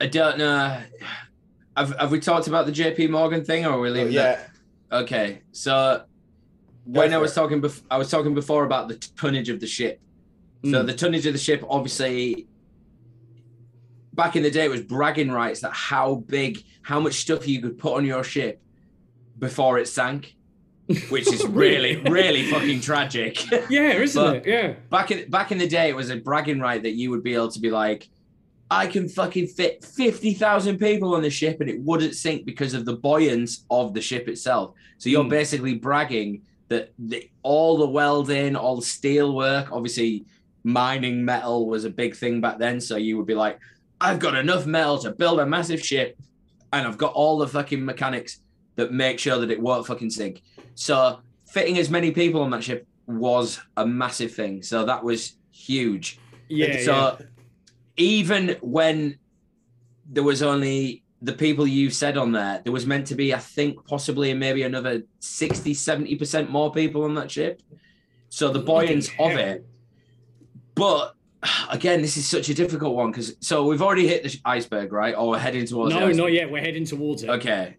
[0.00, 0.80] I don't know.
[1.76, 4.22] Have, have we talked about the JP Morgan thing or are we Oh, leaving yeah.
[4.90, 5.02] that?
[5.02, 5.40] Okay.
[5.52, 6.02] So
[6.90, 7.34] Go when I was it.
[7.36, 10.00] talking bef- I was talking before about the tonnage of the ship.
[10.64, 10.86] So Mm.
[10.86, 12.48] the tonnage of the ship obviously
[14.18, 17.62] back in the day it was bragging rights that how big how much stuff you
[17.62, 18.60] could put on your ship
[19.38, 20.34] before it sank.
[21.10, 22.50] Which is really, Really?
[22.50, 23.38] fucking tragic.
[23.70, 24.46] Yeah, isn't But- it?
[24.46, 24.72] Yeah.
[24.90, 27.34] back in back in the day, it was a bragging right that you would be
[27.34, 28.08] able to be like,
[28.70, 32.74] I can fucking fit fifty thousand people on the ship and it wouldn't sink because
[32.74, 34.74] of the buoyance of the ship itself.
[34.98, 35.28] So you're Hmm.
[35.40, 40.24] basically bragging that the, all the welding, all the steel work, obviously
[40.64, 42.80] mining metal was a big thing back then.
[42.80, 43.58] So you would be like,
[44.00, 46.16] I've got enough metal to build a massive ship,
[46.72, 48.40] and I've got all the fucking mechanics
[48.76, 50.42] that make sure that it won't fucking sink.
[50.74, 54.62] So fitting as many people on that ship was a massive thing.
[54.62, 56.20] So that was huge.
[56.48, 56.80] Yeah.
[56.82, 57.26] so yeah.
[57.96, 59.18] even when
[60.08, 63.38] there was only the people you said on there, there was meant to be, I
[63.38, 67.60] think, possibly maybe another 60, 70% more people on that ship.
[68.28, 69.66] So the buoyance of it.
[70.74, 71.14] But
[71.70, 75.14] again, this is such a difficult one because so we've already hit the iceberg, right?
[75.14, 76.50] Or we're heading towards No, not yet.
[76.50, 77.30] We're heading towards it.
[77.30, 77.76] Okay.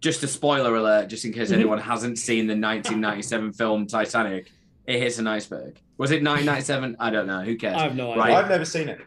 [0.00, 1.54] Just a spoiler alert, just in case Mhm.
[1.54, 4.50] anyone hasn't seen the 1997 film Titanic.
[4.86, 5.80] It hits an iceberg.
[5.98, 6.96] Was it 1997?
[7.00, 7.42] I don't know.
[7.42, 7.76] Who cares?
[7.76, 8.22] I have no idea.
[8.22, 8.32] Right.
[8.32, 9.00] I've never seen it.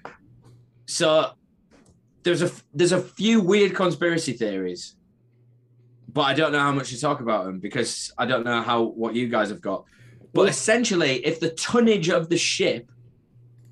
[0.86, 1.32] So
[2.24, 4.96] there's a there's a few weird conspiracy theories,
[6.12, 8.84] but I don't know how much to talk about them because I don't know how
[8.84, 9.86] what you guys have got.
[10.34, 12.92] But essentially, if the tonnage of the ship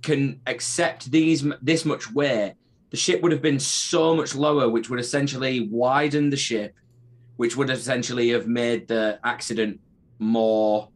[0.02, 2.56] can accept these this much weight,
[2.92, 6.74] the ship would have been so much lower, which would essentially widen the ship,
[7.38, 9.80] which would essentially have made the accident
[10.20, 10.90] more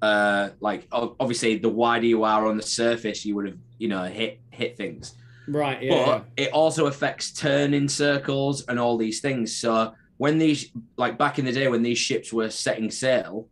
[0.00, 4.02] uh like obviously the wider you are on the surface you would have you know
[4.04, 5.14] hit hit things
[5.48, 5.82] Right.
[5.82, 6.04] Yeah.
[6.04, 9.56] but it also affects turning circles and all these things.
[9.56, 13.48] So when these, like back in the day, when these ships were setting sail,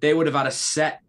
[0.00, 1.00] they would have had a set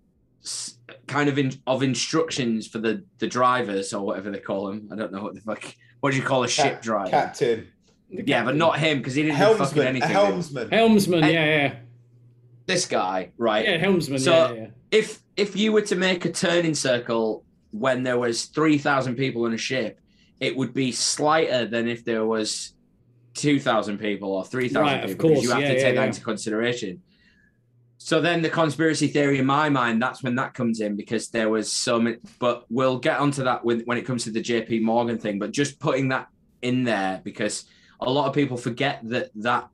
[1.07, 4.89] kind of in, of instructions for the the drivers or whatever they call them.
[4.91, 5.63] I don't know what the fuck.
[5.99, 7.09] What do you call a ship Cap- driver?
[7.09, 7.67] Captain.
[8.09, 8.21] yeah.
[8.25, 9.85] yeah, but not him because he didn't do fucking Helmsman.
[9.85, 10.09] A anything.
[10.09, 10.69] helmsman.
[10.69, 11.23] Helmsman.
[11.23, 11.45] And- Yeah.
[11.45, 11.75] Yeah.
[12.67, 13.65] This guy, right?
[13.65, 13.77] Yeah.
[13.77, 14.19] Helmsman.
[14.19, 14.61] So- yeah.
[14.61, 14.67] Yeah.
[14.91, 19.53] if if you were to make a turning circle when there was 3000 people on
[19.53, 19.99] a ship
[20.39, 22.73] it would be slighter than if there was
[23.35, 26.01] 2000 people or 3000 Right, of people because you have Yeah, to yeah, take that
[26.01, 26.07] yeah.
[26.07, 27.01] into consideration
[28.05, 31.49] so then the conspiracy theory in my mind that's when that comes in because there
[31.49, 34.79] was so many but we'll get onto that when, when it comes to the jp
[34.81, 36.27] morgan thing but just putting that
[36.61, 37.65] in there because
[38.01, 39.67] a lot of people forget that that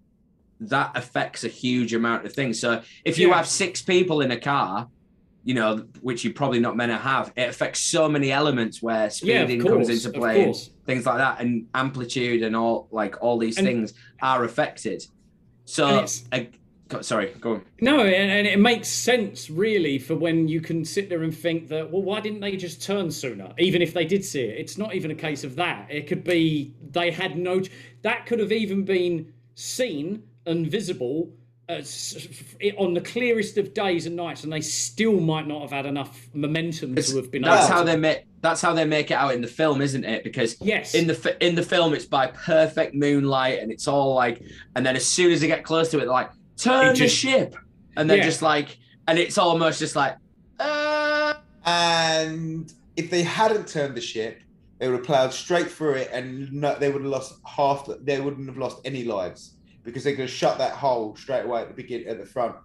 [0.61, 3.35] that affects a huge amount of things so if you Yeah.
[3.35, 4.87] have six people in a car
[5.43, 9.05] you know, which you're probably not meant to have, it affects so many elements where
[9.05, 9.43] Yeah.
[9.43, 9.73] Speeding course.
[9.87, 10.53] comes into play,
[10.85, 15.01] things like that, and amplitude and all like all these And- things are affected.
[15.01, 15.09] And
[15.65, 16.05] So,
[17.01, 17.65] sorry, go on.
[17.79, 21.69] No, and, and it makes sense really for when you can sit there and think
[21.69, 23.53] that, well, why didn't they just turn sooner?
[23.57, 25.87] Even if they did see it, it's not even a case of that.
[25.89, 27.61] It could be they had no.
[28.01, 31.31] That could have even been seen and visible
[31.69, 32.27] as,
[32.77, 36.27] on the clearest of days and nights, and they still might not have had enough
[36.33, 37.43] momentum to have been.
[37.43, 38.25] That's how to- they make.
[38.41, 40.23] That's how they make it out in the film, isn't it?
[40.23, 40.95] Because Yes.
[40.95, 44.41] in the in the film, it's by perfect moonlight, and it's all like,
[44.75, 47.07] and then as soon as they get close to it, they're like, turn It the
[47.07, 47.55] ship,
[47.97, 48.25] and they're Yeah.
[48.25, 48.77] just like,
[49.07, 50.15] and it's almost just like,
[50.59, 51.33] uh,
[51.65, 54.41] And if they hadn't turned the ship,
[54.79, 57.87] they would have plowed straight through it, and no, they would have lost half.
[58.01, 61.61] They wouldn't have lost any lives because they could have shut that hole straight away
[61.61, 62.55] at the beginning, at the front.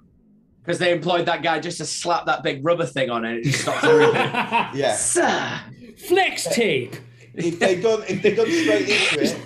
[0.63, 3.39] because they employed that guy just to slap that big rubber thing on it, and
[3.41, 4.81] it just stops everything.
[4.81, 4.95] Yeah.
[4.97, 5.61] Sir.
[6.09, 6.97] Flex tape.
[7.35, 9.37] if they'd gone, if they'd gone straight into it,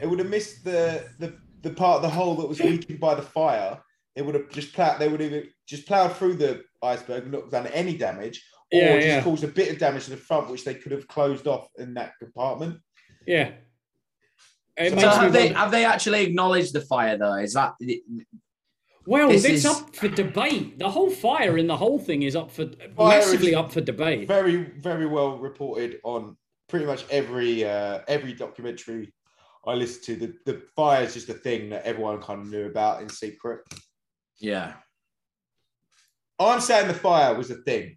[0.00, 3.14] it would have missed the the the part of the hole that was weakened by
[3.14, 3.78] the fire.
[4.16, 4.98] It would have just plowed.
[4.98, 8.94] They would have just plowed through the iceberg and not done any damage, or Yeah,
[8.96, 9.22] just yeah.
[9.22, 11.94] caused a bit of damage to the front, which they could have closed off in
[11.94, 12.80] that compartment.
[13.26, 13.52] Yeah.
[14.76, 17.34] It So makes So me have they wonder- have they actually acknowledged the fire though?
[17.36, 17.74] Is that
[19.06, 20.78] Well, This it's is- up for debate.
[20.78, 24.28] The whole fire in the whole thing is up for Fire massively up for debate.
[24.28, 26.36] Very, very well reported on
[26.68, 29.12] pretty much every uh, every documentary
[29.66, 30.16] I listened to.
[30.26, 33.60] The the fire is just a thing that everyone kind of knew about in secret.
[34.40, 34.74] Yeah?
[36.38, 37.96] I'm saying the fire was a thing.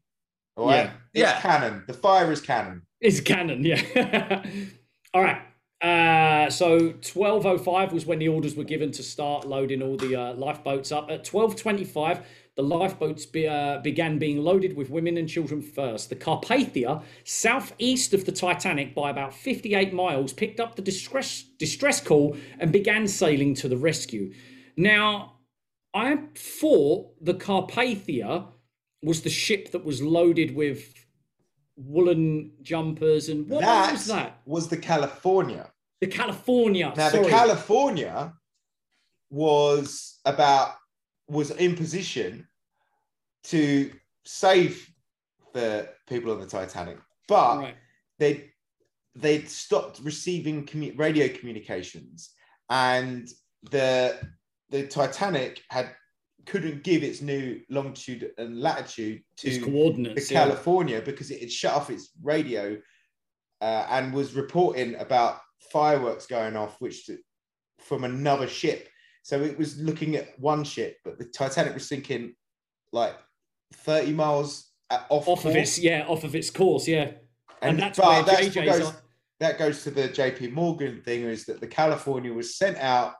[0.56, 0.92] All right, Yeah.
[1.14, 1.42] it's Yeah.
[1.42, 1.84] canon.
[1.88, 2.84] The fire is canon.
[3.00, 4.44] It's canon, yeah.
[5.14, 5.42] All right.
[5.82, 10.34] Uh, so 12.05 was when the orders were given to start loading all the uh,
[10.36, 11.12] lifeboats up.
[11.12, 12.24] At 12.25,
[12.56, 16.10] the lifeboats be, uh, began being loaded with women and children first.
[16.10, 22.00] The Carpathia, southeast of the Titanic by about 58 miles, picked up the distress, distress
[22.00, 24.34] call and began sailing to the rescue.
[24.78, 25.34] Now,
[25.94, 28.48] I thought the Carpathia
[29.04, 30.94] was the ship that was loaded with
[31.76, 34.42] woolen jumpers and what that was that?
[34.46, 35.72] was the California.
[36.02, 36.94] The California.
[36.96, 37.24] Now sorry.
[37.26, 38.34] the California
[39.30, 40.74] was about
[41.28, 42.48] was in position
[43.46, 43.92] to
[44.26, 44.90] save
[45.54, 47.76] the people on the Titanic, but Right.
[48.20, 48.50] they
[49.16, 52.32] they'd stopped receiving commu- radio communications,
[52.70, 53.28] and
[53.70, 54.20] the
[54.74, 55.92] the Titanic had
[56.48, 60.30] couldn't give its new longitude and latitude Its to coordinates.
[60.30, 60.44] yeah.
[60.44, 62.78] California because it had shut off its radio
[63.62, 65.40] uh, and was reporting about
[65.72, 67.10] fireworks going off, which
[67.80, 68.90] from another ship.
[69.22, 72.34] So it was looking at one ship, but the Titanic was sinking
[72.92, 73.16] like
[73.76, 77.12] 30 miles off, off of its yeah, off of its course, yeah.
[77.62, 78.96] And, that's where that's JJ's goes, on.
[79.40, 83.14] that goes to the JP Morgan thing is that the California was sent out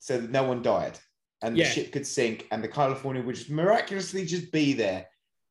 [0.00, 0.98] so that no one died
[1.42, 1.64] and Yeah.
[1.68, 5.06] the ship could sink and the California would just miraculously just be there.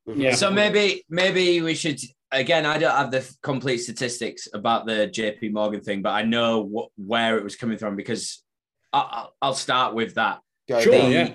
[0.06, 0.36] with Yeah.
[0.36, 2.00] So maybe maybe we should
[2.32, 2.66] again.
[2.66, 6.90] I don't have the complete statistics about the JP Morgan thing, but I know what,
[6.98, 8.44] where it was coming from because
[8.92, 10.40] I, I'll- I'll start with that.
[10.68, 11.12] go Sure, down.
[11.12, 11.34] yeah.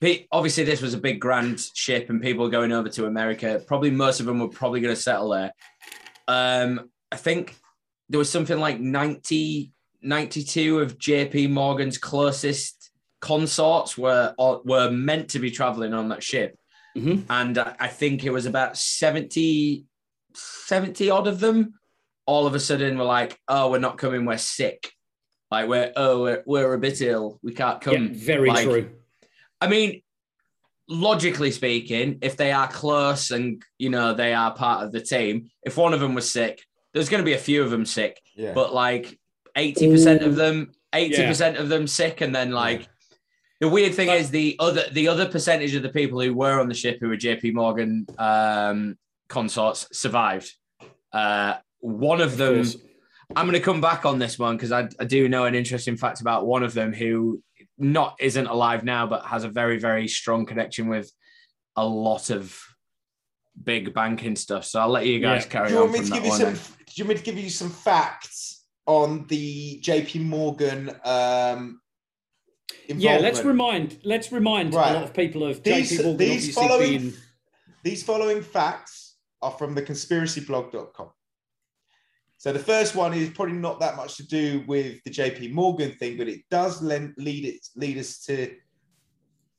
[0.00, 3.60] Pe- Obviously, this was a big grand ship, and people were going over to America.
[3.66, 5.52] Probably most of them were probably going to settle there.
[6.28, 7.56] Um, I think
[8.08, 9.72] there was something like 90,
[10.02, 12.90] 92 of JP Morgan's closest
[13.20, 16.56] consorts were were meant to be traveling on that ship.
[16.96, 17.24] Mhm.
[17.28, 19.84] And I think it was about 70,
[20.34, 21.74] 70 odd of them
[22.26, 24.92] all of a sudden were like, oh, we're not coming, we're sick.
[25.50, 28.14] Like, we're, oh, we're, we're a bit ill, we can't Yeah, come.
[28.14, 28.90] very Like, true.
[29.60, 30.02] I mean,
[30.88, 35.50] logically speaking, if they are close and you know they are part of the team,
[35.62, 38.20] if one of them was sick, there's going to be a few of them sick.
[38.36, 38.52] Yeah.
[38.52, 39.18] But like
[39.58, 41.28] eighty percent of them, eighty Yeah.
[41.28, 42.88] percent of them sick, and then like
[43.60, 46.60] the weird thing But- is the other the other percentage of the people who were
[46.60, 47.50] on the ship who were J.P.
[47.50, 48.96] Morgan um,
[49.28, 50.50] consorts survived.
[51.12, 52.54] Uh, one of Of them.
[52.56, 52.76] course.
[53.36, 55.98] I'm going to come back on this one because I, I do know an interesting
[55.98, 57.42] fact about one of them who
[57.76, 61.12] not isn't alive now, but has a very very strong connection with
[61.76, 62.58] a lot of
[63.62, 64.64] big banking stuff.
[64.64, 65.50] So I'll let you guys Yeah.
[65.50, 66.38] carry do you on want me to give you one.
[66.40, 66.54] some?
[66.54, 66.62] then.
[66.86, 68.57] Do you want me to give you some facts
[68.88, 70.90] on the JP Morgan?
[71.04, 71.80] Um,
[72.88, 74.90] Yeah, let's remind let's remind Right.
[74.90, 77.12] a lot of people of These- JP Morgan these following- being
[77.84, 81.10] These following facts are from the conspiracyblog.com.
[82.38, 85.92] So the first one is probably not that much to do with the JP Morgan
[85.92, 88.54] thing, but it does lend, lead it lead us to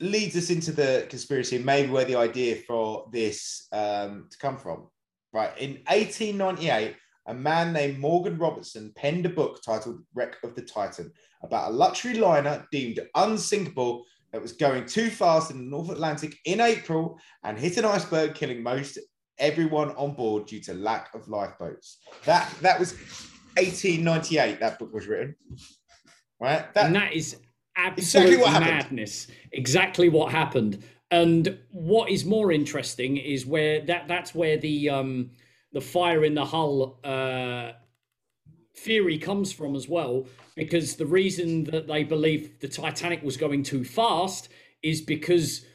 [0.02, 4.58] leads us into the conspiracy and maybe where the idea for this um, to come
[4.58, 4.90] from.
[5.34, 6.96] Right in 1898,
[7.30, 11.12] a man named Morgan Robertson penned a book titled "Wreck of the Titan"
[11.44, 14.04] about a luxury liner deemed unsinkable
[14.34, 18.34] that was going too fast in the North Atlantic in April and hit an iceberg,
[18.34, 18.98] killing most
[19.38, 22.00] everyone on board due to lack of lifeboats.
[22.26, 22.94] That that was
[23.58, 24.60] 1898.
[24.60, 25.36] That book was written,
[26.40, 26.74] right?
[26.74, 27.38] That, and that is
[27.98, 28.72] Exactly absolute what happened.
[28.72, 29.28] madness.
[29.52, 30.84] Exactly what happened.
[31.12, 35.32] And what is more interesting is where that that's where the um
[35.72, 37.72] the fire in the hull uh
[38.76, 43.62] theory comes from as well because the reason that they believe the Titanic was going
[43.62, 44.50] too fast
[44.82, 45.66] is because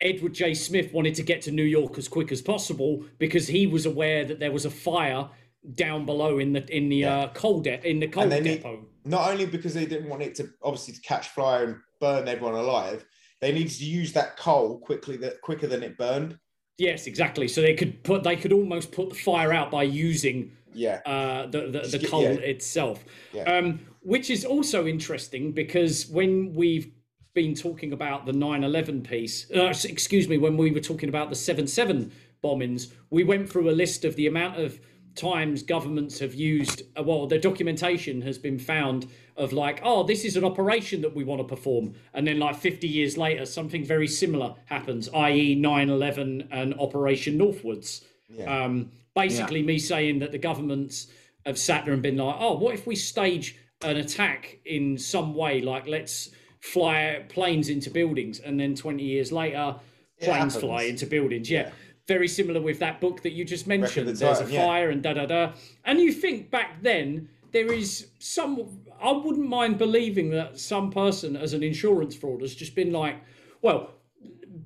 [0.00, 0.54] Edward J.
[0.54, 4.24] Smith wanted to get to New York as quick as possible because he was aware
[4.24, 5.28] that there was a fire
[5.74, 8.84] down below in the in the uh, coal de- in the coal they need, depot.
[9.04, 12.54] not only because they didn't want it to obviously to catch fire and burn everyone
[12.54, 13.04] alive,
[13.40, 16.38] they needed to use that coal quickly that quicker than it burned.
[16.78, 17.48] Yes, exactly.
[17.48, 21.46] So they could put they could almost put the fire out by using Yeah, uh,
[21.46, 22.52] the the, the coal yeah.
[22.52, 23.44] itself, Yeah.
[23.44, 26.92] um, which is also interesting because when we've
[27.34, 31.36] been talking about the 9/11 piece, uh, excuse me, when we were talking about the
[31.36, 32.10] 7/7
[32.44, 34.78] bombings, we went through a list of the amount of
[35.14, 39.06] times governments have used uh, well the documentation has been found
[39.36, 42.56] of like oh this is an operation that we want to perform and then like
[42.56, 48.64] 50 years later something very similar happens i.e 9-11 and operation Northwoods Yeah.
[48.64, 51.08] um, basically me saying that the governments
[51.46, 55.34] have sat there and been like, oh, what if we stage an attack in some
[55.34, 55.60] way?
[55.60, 56.30] Like, let's
[56.60, 59.76] fly planes into buildings, and then 20 years later,
[60.20, 61.48] planes fly into buildings.
[61.48, 61.60] Yeah.
[61.66, 61.70] Yeah.
[62.08, 64.08] Very similar with that book that you just mentioned.
[64.08, 64.66] the There's a Titan, yeah.
[64.66, 65.52] fire and da da da.
[65.84, 68.80] And you think back then, there is some.
[69.02, 73.16] I wouldn't mind believing that some person, as an insurance fraud, has just been like,
[73.62, 73.90] well,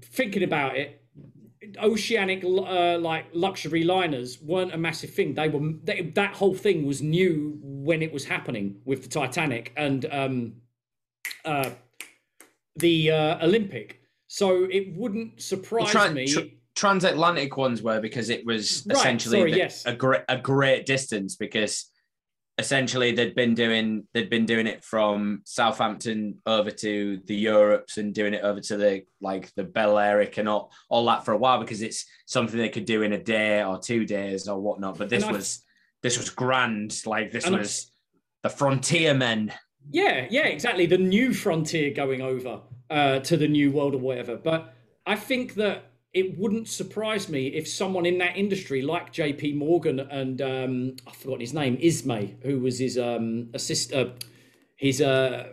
[0.03, 1.03] thinking about it,
[1.83, 5.35] oceanic uh, like luxury liners weren't a massive thing.
[5.35, 9.73] They were they, that whole thing was new when it was happening with the Titanic
[9.77, 10.53] and um,
[11.45, 11.71] uh,
[12.77, 14.01] the uh, Olympic.
[14.27, 16.27] So it wouldn't surprise Tran- me.
[16.27, 16.41] tr-
[16.75, 19.85] transatlantic ones were because it was Right, essentially sorry, the- yes.
[19.87, 21.90] a great a great distance because
[22.59, 28.15] essentially they'd been doing they'd been doing it from Southampton over to the Europes and
[28.15, 31.61] doing it over to the like the Balearic and all, all that for a while
[31.61, 34.99] because it's something they could do in a day or two days or whatnot.
[34.99, 35.65] But this was
[36.03, 37.01] this was grand.
[37.07, 37.91] Like this I- was
[38.43, 39.53] the frontier men.
[39.91, 40.87] Yeah, yeah, exactly.
[40.87, 44.37] The new frontier going over uh, to the new world or whatever.
[44.37, 44.75] But
[45.07, 49.55] I think that it wouldn't surprise me if someone in that industry, like J.P.
[49.55, 54.11] Morgan and um, I forgot his name, Ismay, who was his um, assist, uh,
[54.77, 55.47] his uh,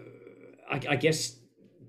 [0.70, 1.36] I, I guess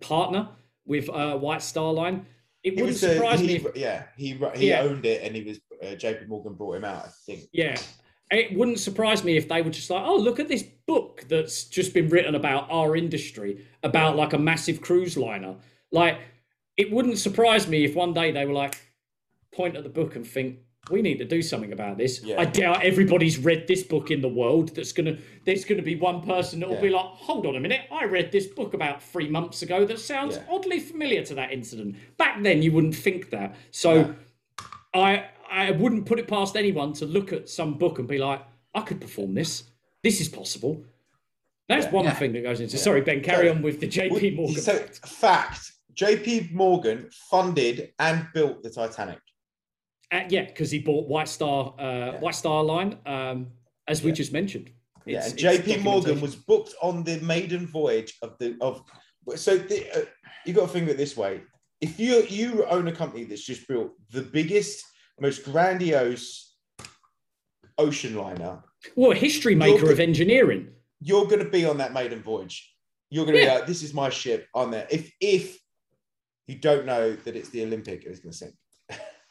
[0.00, 0.50] partner
[0.84, 2.26] with uh, White Star Line.
[2.62, 3.54] It wouldn't surprise he- me.
[3.56, 4.82] If, yeah, he he Yeah.
[4.82, 6.26] owned it, and he was uh, J.P.
[6.26, 7.04] Morgan brought him out.
[7.06, 7.44] I think.
[7.52, 7.76] Yeah.
[8.30, 11.64] It wouldn't surprise me if they were just like, oh, look at this book that's
[11.64, 15.56] just been written about our industry, about like a massive cruise liner.
[15.92, 16.18] Like,
[16.78, 18.80] it wouldn't surprise me if one day they were like,
[19.52, 20.60] point at the book and think,
[20.90, 22.22] we need to do something about this.
[22.22, 22.40] Yeah.
[22.40, 24.74] I doubt everybody's read this book in the world.
[24.74, 27.82] That's gonna, there's gonna be one person that will be like, hold on a minute,
[27.92, 30.44] I read this book about three months ago that sounds Yeah.
[30.50, 31.96] oddly familiar to that incident.
[32.16, 33.54] Back then, you wouldn't think that.
[33.70, 34.14] So.
[34.94, 38.42] I I wouldn't put it past anyone to look at some book and be like,
[38.74, 39.64] I could perform this.
[40.02, 40.84] This is possible.
[41.68, 41.90] That's Yeah.
[41.92, 42.14] one Yeah.
[42.14, 42.78] thing that goes into.
[42.78, 43.22] Sorry, Ben.
[43.22, 44.60] Carry on with the JP Morgan.
[44.62, 45.06] So, fact.
[45.08, 45.72] fact:
[46.08, 46.50] J.P.
[46.52, 49.18] Morgan funded and built the Titanic.
[50.12, 53.48] Uh, yeah, because he bought White Star, uh, White Star Line, um,
[53.88, 54.14] as we Yeah.
[54.14, 54.70] just mentioned.
[55.04, 55.78] Yeah, It's- and J.P.
[55.78, 58.82] Morgan was booked on the maiden voyage of the of.
[59.36, 60.04] So the, uh,
[60.46, 61.42] you got to think of it this way:
[61.80, 64.84] if you you own a company that's just built the biggest,
[65.20, 66.56] most grandiose
[67.76, 68.62] ocean liner,
[68.94, 70.72] well, history maker You're- of engineering.
[71.00, 72.72] you're going to be on that maiden voyage.
[73.10, 73.54] You're going to Yeah.
[73.54, 75.58] be like, "This is my ship on there." If if
[76.48, 78.54] you don't know that it's the Olympic, it's going to sink.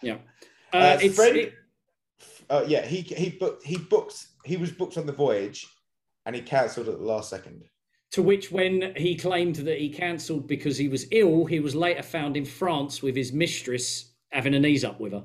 [0.01, 0.18] Yeah,
[0.74, 1.53] Uh, uh, it's Fred- it-
[2.49, 5.65] Uh, yeah, he he booked he booked he was booked on the voyage,
[6.26, 7.63] and he cancelled at the last second.
[8.11, 12.03] to which when he claimed that he cancelled because he was ill, he was later
[12.03, 15.24] found in France with his mistress having a knees up with her.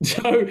[0.04, 0.46] So,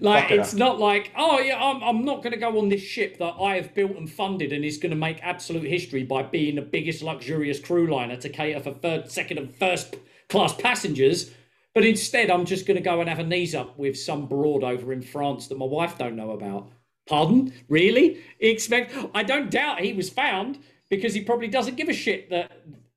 [0.00, 3.18] like, it's not like, oh yeah, I'm, I'm not going to go on this ship
[3.18, 6.56] that I have built and funded and is going to make absolute history by being
[6.56, 9.96] the biggest luxurious crew liner to cater for third, second, and first
[10.28, 11.30] class passengers.
[11.74, 14.64] But instead, I'm just going to go and have a knees up with some broad
[14.64, 16.70] over in France that my wife don't know about.
[17.08, 17.52] Pardon?
[17.68, 18.18] Really?
[18.38, 18.94] Expect?
[19.14, 20.58] I don't doubt he was found
[20.90, 22.52] because he probably doesn't give a shit that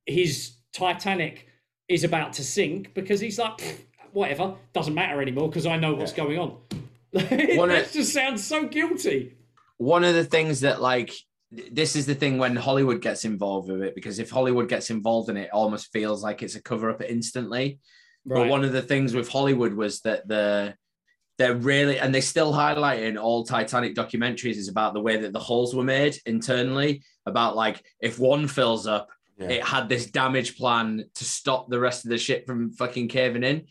[0.05, 1.47] his Titanic
[1.87, 5.93] is about to sink because he's like, "Pfft, whatever, doesn't matter anymore because I know
[5.93, 6.23] what's Yeah.
[6.25, 6.57] going on.
[7.13, 9.33] That of- just sounds so guilty.
[9.77, 11.13] one of the things that like
[11.51, 15.29] this is the thing when Hollywood gets involved with it because if Hollywood gets involved
[15.29, 17.79] in it, it almost feels like it's a cover up instantly.
[18.25, 20.73] But one of the things with Hollywood was that the
[21.37, 25.33] they're really and they still highlight in all Titanic documentaries is about the way that
[25.33, 27.03] the hulls were made internally.
[27.27, 29.49] About like if one fills up, Yeah.
[29.49, 33.43] it had this damage plan to stop the rest of the ship from fucking caving
[33.43, 33.65] in.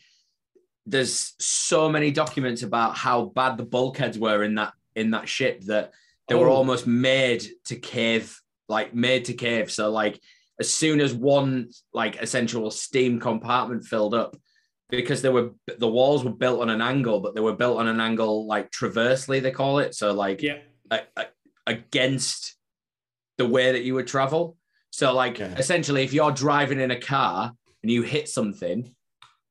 [0.85, 5.61] There's so many documents about how bad the bulkheads were in that in that ship
[5.65, 5.91] that
[6.27, 6.53] they were Oh.
[6.55, 8.39] almost made to cave,
[8.69, 9.71] like made to cave.
[9.71, 10.19] So like
[10.59, 14.35] as soon as one like essential steam compartment filled up,
[14.89, 17.87] because they were the walls were built on an angle, but they were built on
[17.87, 19.95] an angle like traversely they call it.
[19.95, 20.59] So like yeah,
[20.91, 21.27] a, a-
[21.65, 22.55] against
[23.37, 24.57] the way that you would travel.
[24.91, 25.55] So, like, Yeah.
[25.57, 27.51] essentially, if you're driving in a car
[27.81, 28.93] and you hit something,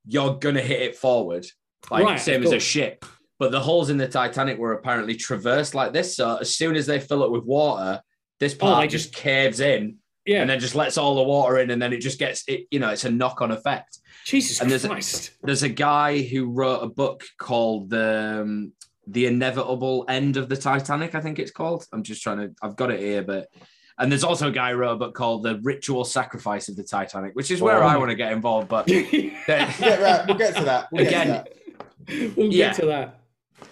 [0.07, 1.47] you're gonna hit it forward,
[1.91, 3.05] like Right, same as a ship.
[3.39, 6.17] But the holes in the Titanic were apparently traversed like this.
[6.17, 8.01] So as soon as they fill it with water,
[8.39, 10.43] this Oh, part they just just- caves in yeah.
[10.43, 12.67] and then just lets all the water in, and then it just gets it.
[12.71, 13.99] You know, it's a knock-on effect.
[14.25, 15.33] Jesus and there's a- Christ.
[15.43, 18.73] There's a guy who wrote a book called the um,
[19.09, 21.17] the inevitable end of the Titanic.
[21.17, 21.85] I think it's called.
[21.93, 22.55] I'm just trying to.
[22.63, 23.49] I've got it here, but
[23.99, 26.83] and there's also a guy who wrote a book called the ritual sacrifice of the
[26.83, 27.87] Titanic, which is where Oh.
[27.87, 28.69] I want to get involved.
[28.69, 30.89] But We'll get, right, we'll get to that.
[30.93, 32.67] We'll Again, get to we'll Yeah.
[32.69, 33.19] get to that.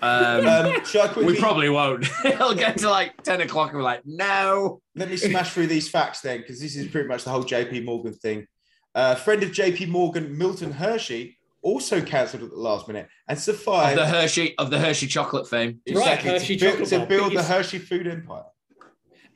[0.02, 0.47] um.
[0.47, 2.06] Um, quickly, we probably won't.
[2.24, 4.80] It'll get to like ten o'clock, and we're like, no.
[4.94, 7.84] let me smash through these facts then, because this is pretty much the whole JP
[7.84, 8.47] Morgan thing.
[8.94, 13.47] Uh, friend of JP Morgan, Milton Hershey, also cancelled at the last minute and Of
[13.64, 15.80] the Hershey of the Hershey chocolate fame.
[15.88, 18.44] Right, exactly, Hershey to, build, chocolate to build the Hershey food empire.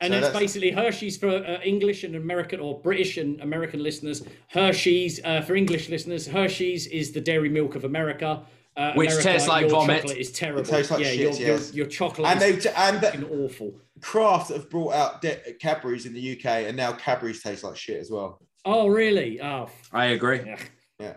[0.01, 3.81] And So that's, that's- basically Hershey's for uh, English and American or British and American
[3.81, 4.23] listeners.
[4.49, 6.27] Hershey's uh, for English listeners.
[6.27, 8.41] Hershey's is the dairy milk of America.
[8.77, 10.01] Uh, Which America, tastes like your vomit.
[10.01, 10.61] Chocolate is terrible.
[10.61, 11.73] It tastes like yeah, shit, your, yes.
[11.73, 13.73] your, your chocolate And is they and the, awful.
[14.01, 18.01] Kraft have brought out de- Cadbury's in the UK, and now Cadbury's taste like shit
[18.01, 18.41] as well.
[18.65, 19.41] Oh, really?
[19.41, 20.41] Oh, I agree.
[20.45, 20.59] yeah.
[20.99, 21.13] Yeah.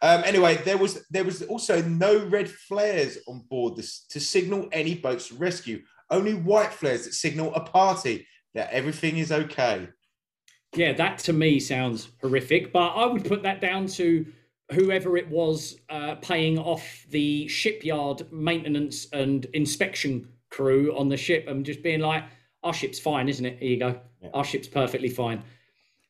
[0.00, 4.68] Um, anyway, there was there was also no red flares on board this to signal
[4.72, 5.82] any boat's rescue.
[6.14, 8.24] Only white flares that signal a party
[8.54, 9.88] that everything is okay.
[10.76, 14.24] Yeah, that to me sounds horrific, but I would put that down to
[14.70, 21.48] whoever it was uh, paying off the shipyard maintenance and inspection crew on the ship
[21.48, 22.22] and just being like,
[22.62, 23.58] our ship's fine, isn't it?
[23.58, 24.00] Here you go.
[24.32, 25.42] Our ship's perfectly fine.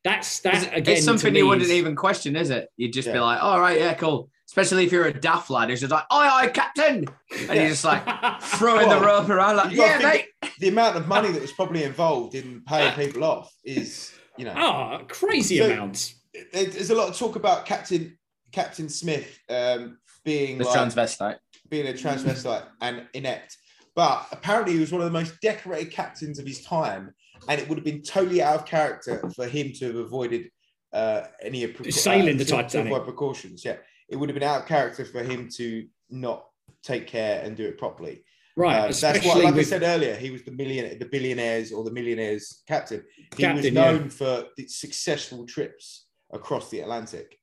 [0.04, 0.96] That's that It's, again.
[0.96, 2.68] it's something to you wouldn't is- even question, is it?
[2.76, 4.28] You'd just be like, all right, yeah, cool.
[4.46, 7.06] Especially if you're a daft lad who's just like, aye, aye, captain.
[7.48, 8.04] And you're just like
[8.42, 10.26] throwing the rope around, like, yeah, mate.
[10.60, 14.52] the amount of money that was probably involved in paying people off is, you know,
[14.56, 16.20] Ah, crazy So- amounts.
[16.52, 18.16] there's a lot of talk about Captain
[18.52, 21.38] Captain Smith um, being The like, transvestite.
[21.70, 23.56] being a transvestite and inept.
[23.96, 27.12] But apparently, he was one of the most decorated captains of his time,
[27.48, 30.50] and it would have been totally out of character for him to have avoided
[30.92, 33.04] uh, any of Sailing the to- to Titanic.
[33.04, 33.64] precautions.
[33.64, 33.76] Yeah,
[34.08, 36.46] it would have been out of character for him to not
[36.82, 38.24] take care and do it properly.
[38.56, 38.76] Right.
[38.76, 41.72] Uh, that's especially what, like with, I said earlier, he was the million, the billionaires
[41.72, 43.02] or the millionaires captain.
[43.36, 43.92] He was Captain, yeah.
[43.92, 47.38] known for the successful trips across the Atlantic.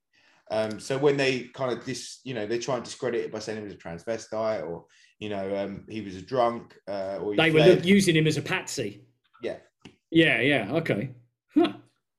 [0.50, 3.38] Um, so when they kind of dis, you know, they try and discredit it by
[3.38, 4.84] saying he was a transvestite or
[5.18, 7.76] you know um, he was a drunk uh, or he they were fled.
[7.76, 9.04] look- using him as a patsy.
[9.42, 9.58] yeah,
[10.10, 11.10] Yeah, yeah, okay.
[11.54, 11.74] Huh.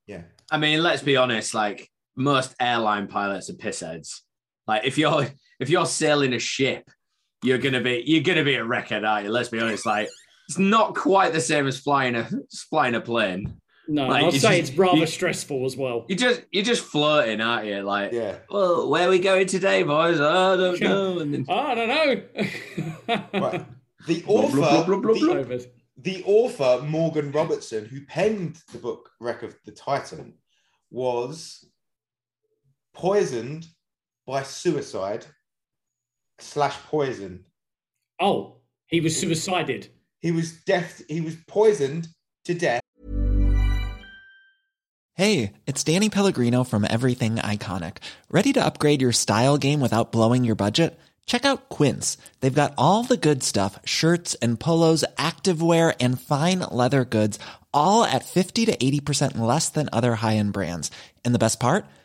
[0.07, 0.21] yeah.
[0.51, 4.21] I mean, let's be honest, like most airline pilots are pissheads.
[4.67, 5.27] Like if you're
[5.59, 6.89] if you're sailing a ship,
[7.43, 9.29] you're gonna be you're gonna be a record, are you?
[9.29, 9.85] Let's be honest.
[9.85, 10.07] Like
[10.49, 12.29] it's not quite the same as flying a
[12.69, 13.59] flying a plane.
[13.85, 16.05] No, Like, I'd it's say just- it's rather you- stressful as well.
[16.07, 17.81] You just you're just floating, aren't you?
[17.81, 18.37] Like, Yeah.
[18.49, 20.21] well, where are we going today, boys?
[20.21, 21.19] I don't know.
[21.19, 23.23] And then, I don't know.
[23.41, 23.65] Right.
[24.07, 28.77] The Blah, author, blah, blah, blah, blah, the, the author Morgan Robertson, who penned the
[28.79, 30.35] book Wreck of the Titan,
[30.91, 31.65] was
[32.93, 33.67] poisoned
[34.25, 35.25] by suicide
[36.39, 37.45] slash poison.
[38.19, 39.89] Oh, he was suicided.
[40.19, 41.01] He was death.
[41.09, 42.07] He was poisoned
[42.45, 42.81] to death.
[45.15, 47.97] Hey, it's Danny Pellegrino from Everything Iconic.
[48.31, 50.99] Ready to upgrade your style game without blowing your budget?
[51.25, 52.17] Check out Quince.
[52.39, 57.37] They've got all the good stuff shirts and polos, activewear, and fine leather goods,
[57.73, 60.89] all at 50 to 80% less than other high end brands.
[61.23, 61.85] And the best part?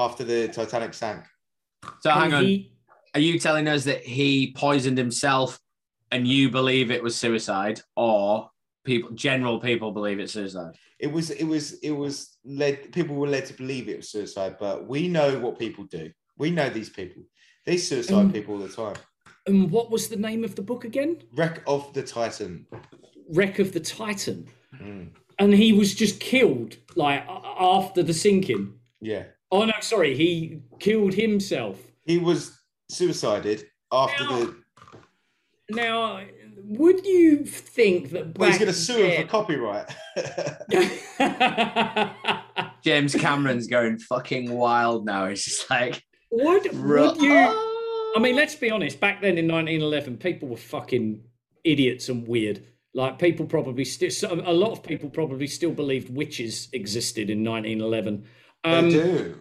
[0.00, 1.24] after the Titanic sank.
[2.00, 2.44] so hang on.
[2.44, 2.72] He-
[3.14, 5.58] Are you telling us that he poisoned himself
[6.12, 8.50] and you believe it was suicide, or
[8.84, 10.74] people, general people believe it's suicide?
[10.98, 12.92] It was, it was, it was led.
[12.92, 16.10] People were led to believe it was suicide, but we know what people do.
[16.38, 17.22] We know these people.
[17.66, 18.96] These suicide Um, people all the time.
[19.46, 21.22] And what was the name of the book again?
[21.34, 22.66] Wreck of the Titan.
[23.32, 24.46] Wreck of the Titan.
[24.80, 25.08] Mm.
[25.38, 28.74] And he was just killed like after the sinking.
[29.00, 29.24] Yeah.
[29.52, 31.78] Oh no, sorry, he killed himself.
[32.04, 32.56] He was
[32.88, 34.56] suicided after the.
[35.70, 36.20] Now,
[36.64, 39.88] would you think that Well, he's going to sue him for copyright.
[42.84, 45.28] James Cameron's going fucking wild now.
[45.28, 47.36] He's just like, Would, would you?
[48.16, 49.00] I mean, let's be honest.
[49.00, 51.22] Back then in 1911, people were fucking
[51.64, 52.64] idiots and weird.
[52.94, 54.10] Like people probably still,
[54.44, 58.24] a lot of people probably still believed witches existed in 1911.
[58.64, 59.40] Um, they do.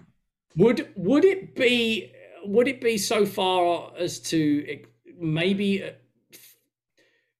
[0.57, 2.11] Would would it be
[2.45, 4.79] would it be so far as to
[5.19, 5.91] maybe uh,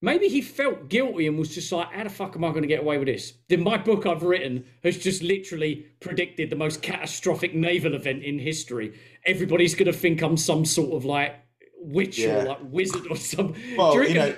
[0.02, 2.68] maybe he felt guilty and was just like, how the fuck am I going to
[2.68, 3.34] get away with this?
[3.48, 8.38] Then my book I've written has just literally predicted the most catastrophic naval event in
[8.38, 8.98] history.
[9.26, 11.34] Everybody's going to think I'm some sort of like
[11.78, 12.42] witch Yeah.
[12.42, 13.54] or like wizard or some.
[13.76, 14.36] Well, Do you know,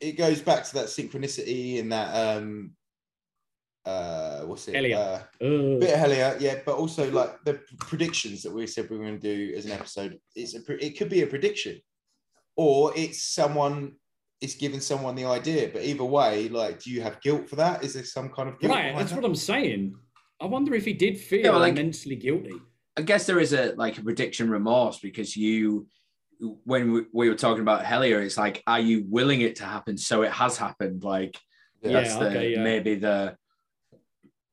[0.00, 2.72] it goes back to that synchronicity and that um
[3.86, 4.98] uh what's it Elliot.
[4.98, 9.04] uh, bit of Hellier, yeah, but also like the predictions that we said we were
[9.04, 10.18] going to do as an episode.
[10.34, 11.80] It's a pre- it could be a prediction,
[12.56, 13.92] or it's someone
[14.40, 15.70] it's giving someone the idea.
[15.72, 17.84] But either way, like, do you have guilt for that?
[17.84, 18.74] Is there some kind of guilt?
[18.74, 19.16] right, that's that?
[19.20, 19.94] what I'm saying.
[20.40, 22.52] I wonder if he did feel Yeah, like- immensely guilty.
[22.98, 25.86] I guess there is a like a prediction remorse because you,
[26.64, 29.96] when we, we were talking about Hellier, it's like, are you willing it to happen?
[29.98, 31.04] So it has happened.
[31.04, 31.38] Like,
[31.82, 32.62] Yeah, that's the, okay, yeah.
[32.62, 33.36] maybe the.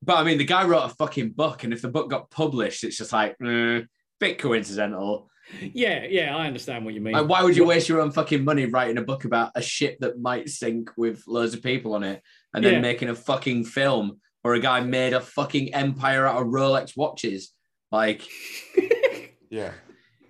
[0.04, 2.84] But I mean, the guy wrote a fucking book, and if the book got published,
[2.84, 3.86] it's just like, mm,
[4.20, 5.30] bit coincidental.
[5.62, 7.14] Yeah, yeah, I understand what you mean.
[7.14, 9.98] Like, why would you waste your own fucking money writing a book about a ship
[10.00, 12.22] that might sink with loads of people on it,
[12.54, 12.80] and then Yeah.
[12.82, 17.52] making a fucking film where a guy made a fucking empire out of Rolex watches?
[17.92, 18.28] Like,
[19.50, 19.72] Yeah.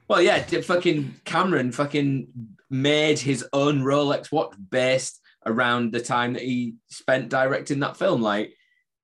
[0.07, 2.27] well, yeah, fucking Cameron fucking
[2.69, 8.21] made his own Rolex watch based around the time that he spent directing that film.
[8.21, 8.53] Like,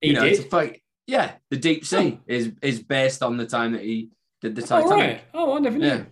[0.01, 0.51] you He know, it's a did?
[0.51, 0.75] fuck.
[1.07, 4.09] Yeah, the Deep Sea is is based on the time that he
[4.41, 4.89] did the Oh, Titanic.
[4.99, 5.21] right.
[5.33, 5.87] Oh, I never knew.
[5.87, 6.03] Yeah.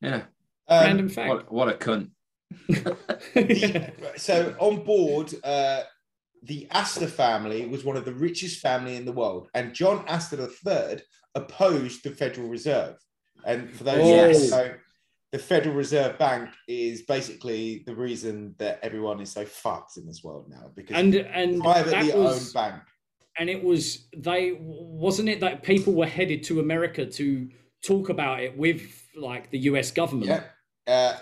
[0.00, 0.14] Yeah.
[0.68, 1.28] Um, Random fact.
[1.28, 2.10] What, what a cunt.
[4.16, 5.82] so on board, uh,
[6.42, 10.48] the Astor family was one of the richest family in the world, and John Astor
[10.66, 11.00] III
[11.34, 12.96] opposed the Federal Reserve.
[13.46, 14.44] And for those Yes.
[14.44, 14.74] who don't know,
[15.34, 20.22] the Federal Reserve Bank is basically the reason that everyone is so fucked in this
[20.22, 22.82] world now because and and privately was, owned bank.
[23.36, 27.48] and it was they wasn't it that people were headed to America to
[27.82, 29.90] talk about it with like the U.S.
[29.90, 30.30] government.
[30.30, 30.44] Yeah.
[30.86, 31.18] Uh,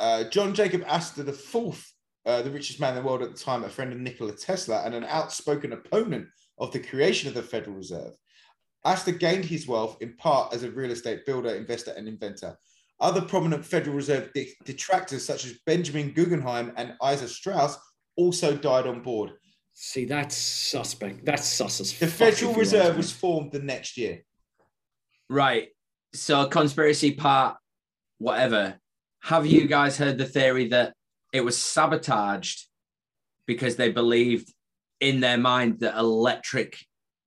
[0.00, 1.92] uh, John Jacob Astor the fourth,
[2.26, 4.82] uh, the richest man in the world at the time, a friend of Nikola Tesla
[4.84, 6.26] and an outspoken opponent
[6.58, 8.14] of the creation of the Federal Reserve.
[8.84, 12.58] Astor gained his wealth in part as a real estate builder, investor, and inventor.
[13.00, 17.76] Other prominent Federal Reserve de- detractors, such as Benjamin Guggenheim and Isa Strauss,
[18.16, 19.32] also died on board.
[19.72, 21.24] See, that's suspect.
[21.24, 22.96] That's sus as The Federal if you ask Reserve me.
[22.98, 24.22] was formed the next year.
[25.28, 25.68] Right.
[26.14, 27.56] So conspiracy part,
[28.18, 28.78] whatever.
[29.24, 30.94] Have you guys heard the theory that
[31.32, 32.66] it was sabotaged
[33.46, 34.52] because they believed
[35.00, 36.78] in their mind that electric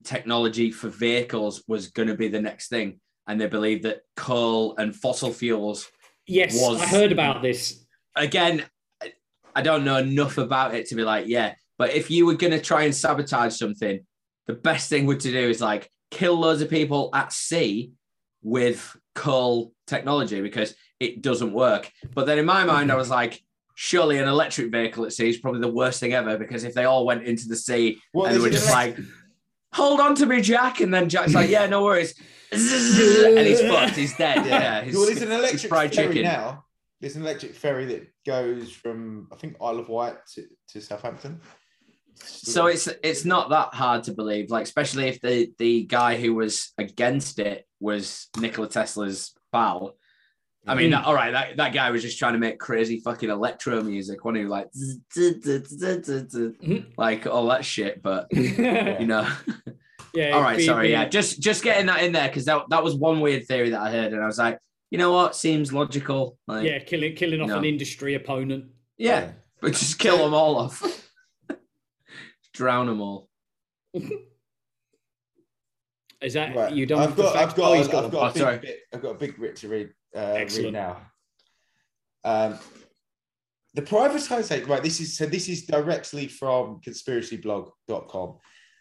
[0.05, 4.75] technology for vehicles was going to be the next thing, and they believe that coal
[4.77, 5.89] and fossil fuels
[6.25, 7.85] Yes, was I heard about this.
[8.15, 8.63] again,
[9.01, 9.13] I-
[9.55, 11.55] I don't know enough about it to be like, yeah.
[11.77, 13.99] But if you were going to try and sabotage something,
[14.47, 17.91] the best thing would to do is like kill loads of people at sea
[18.41, 21.91] with coal technology because it doesn't work.
[22.13, 23.41] But then in my mind, I was like,
[23.75, 26.85] surely an electric vehicle at sea is probably the worst thing ever because if they
[26.85, 29.07] all went into the sea Well, and they is were just elect- like,
[29.73, 32.15] hold on to me, Jack, and then Jack's like, yeah, no worries,
[32.51, 34.45] and he's fucked, he's dead.
[34.45, 36.23] Yeah, he's, well, there's an electric fried ferry chicken.
[36.23, 36.63] now.
[36.99, 41.39] There's an electric ferry that goes from I think Isle of Wight to, to Southampton.
[42.15, 46.33] So it's it's not that hard to believe, like especially if the the guy who
[46.33, 49.95] was against it was Nikola Tesla's pal.
[50.69, 51.05] I mean, Mm.
[51.05, 54.35] all right, that, that guy was just trying to make crazy fucking electro music, when
[54.35, 54.67] he like
[56.97, 58.01] like all that shit.
[58.01, 59.27] But you know,
[60.17, 60.31] Yeah.
[60.35, 62.83] all right, be- sorry, be- yeah, just just getting that in there because that that
[62.83, 64.57] was one weird theory that I heard, and I was like,
[64.89, 66.37] you know what, seems logical.
[66.47, 67.57] Like, Yeah, killing killing off No.
[67.59, 68.65] an industry opponent.
[68.97, 69.31] yeah,
[69.61, 70.81] but just kill them all off,
[72.53, 73.29] drown them all.
[76.19, 76.73] Is that Right.
[76.73, 76.99] you done?
[76.99, 77.35] I've got.
[77.35, 78.47] I've got, Oh, I've got got, one.
[78.47, 81.01] a big bit, I've got a big bit to read, uh, read now.
[82.23, 82.57] Um,
[83.75, 84.81] the privatization, right?
[84.81, 85.27] This is so.
[85.27, 88.37] This is directly from conspiracyblog.com.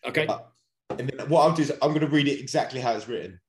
[0.08, 0.26] Okay.
[0.26, 0.38] Uh,
[0.90, 3.40] and then what I'll do is I'm going to read it exactly how it's written.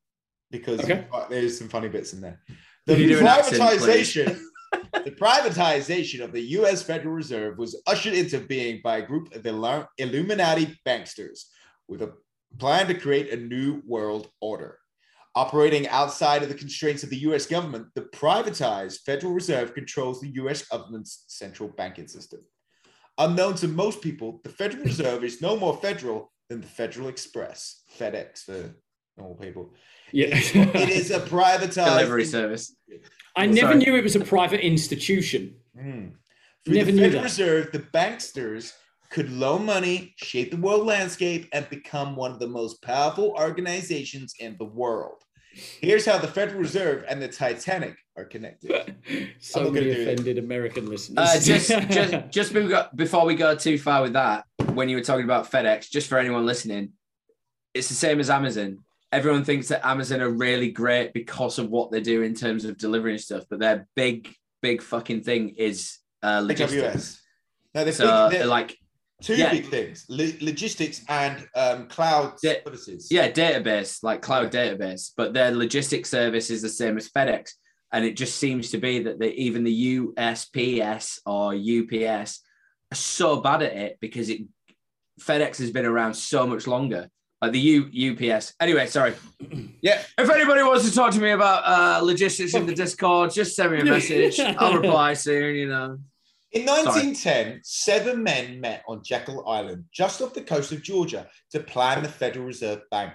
[0.50, 1.06] because Okay.
[1.30, 2.42] there's some funny bits in there.
[2.86, 4.40] The an accent, privatization,
[5.04, 6.82] the privatization of the U.S.
[6.84, 11.42] Federal Reserve was ushered into being by a group of Illu- Illuminati banksters
[11.90, 12.14] with a
[12.60, 14.78] plan to create a new world order.
[15.36, 20.30] Operating outside of the constraints of the US government, the privatized Federal Reserve controls the
[20.42, 22.40] US government's central banking system.
[23.18, 27.82] Unknown to most people, the Federal Reserve is no more federal than the Federal Express,
[27.98, 28.74] FedEx for
[29.18, 29.74] normal people.
[30.12, 30.28] Yeah.
[30.32, 32.76] It is a privatized Delivery service.
[33.36, 33.78] I never sorry.
[33.78, 35.56] knew it was a private institution.
[35.78, 36.12] Mm.
[36.66, 37.30] Through Never the knew Federal that.
[37.30, 38.74] Reserve, the banksters
[39.10, 44.34] could loan money, shape the world landscape, and become one of the most powerful organizations
[44.40, 45.24] in the world.
[45.82, 48.96] Here's how the Federal Reserve and the Titanic are connected.
[49.40, 50.08] So many gonna it.
[50.08, 51.18] offended American listeners.
[51.18, 54.90] Uh, just, just, just before we, go, before we go too far with that, when
[54.90, 56.92] you were talking about FedEx, just for anyone listening,
[57.74, 58.80] it's the same as Amazon.
[59.12, 62.78] Everyone thinks that Amazon are really great because of what they do in terms of
[62.78, 66.82] delivering stuff, but their big, big fucking thing is uh, logistics.
[66.84, 67.20] AWS.
[67.76, 68.78] No, they're, So, big, they're like,
[69.22, 69.52] two yeah.
[69.52, 73.08] big things: lo- logistics and um, cloud services.
[73.12, 77.52] Yeah, database, like cloud database, but their logistics service is the same as FedEx.
[77.94, 82.42] And it just seems to be that they, even the USPS or UPS
[82.92, 84.42] are so bad at it because it
[85.20, 87.10] FedEx has been around so much longer.
[87.42, 88.54] Like the U, UPS.
[88.60, 89.14] Anyway, sorry.
[89.80, 90.02] Yeah.
[90.18, 93.72] If anybody wants to talk to me about uh, logistics in the Discord, just send
[93.72, 94.40] me a message.
[94.40, 96.00] I'll reply soon, you know.
[96.54, 101.60] In 1910, seven men met on Jekyll Island, just off the coast of Georgia, to
[101.60, 103.14] plan the Federal Reserve Bank.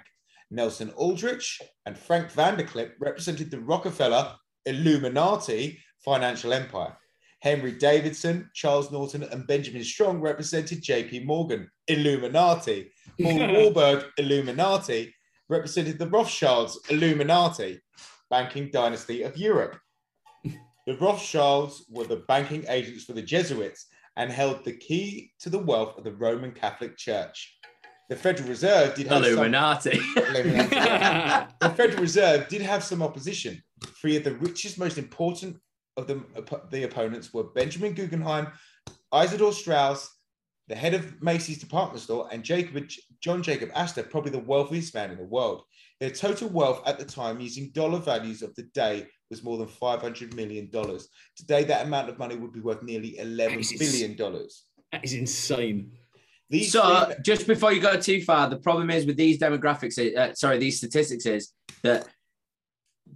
[0.50, 4.34] Nelson Aldrich and Frank Vanderlip represented the Rockefeller
[4.66, 6.94] Illuminati financial empire.
[7.40, 12.92] Henry Davidson, Charles Norton, and Benjamin Strong represented JP Morgan Illuminati.
[13.20, 15.12] Paul Warburg Illuminati
[15.48, 17.80] represented the Rothschilds Illuminati,
[18.30, 19.78] banking dynasty of Europe.
[20.86, 23.86] The Rothschilds were the banking agents for the Jesuits
[24.16, 27.56] and held the key to the wealth of the Roman Catholic Church.
[28.08, 30.00] The Federal Reserve did have some- Illuminati.
[30.16, 31.54] Illuminati.
[31.60, 33.62] the Federal Reserve did have some opposition.
[34.00, 35.56] Three of the richest, most important
[35.96, 36.22] of the,
[36.70, 38.48] the opponents were Benjamin Guggenheim,
[39.12, 40.10] Isidor Strauss,
[40.68, 42.88] the head of Macy's department store, and Jacob
[43.20, 45.62] John Jacob Astor, probably the wealthiest man in the world.
[46.00, 49.66] Their total wealth at the time, using dollar values of the day, was more than
[49.66, 50.70] $500 million.
[51.36, 54.16] Today, that amount of money would be worth nearly $11 billion.
[54.92, 55.92] That is insane.
[56.50, 59.96] These so three- just before you go too far, the problem is with these demographics,
[60.14, 61.50] uh, sorry, these statistics is
[61.82, 62.06] that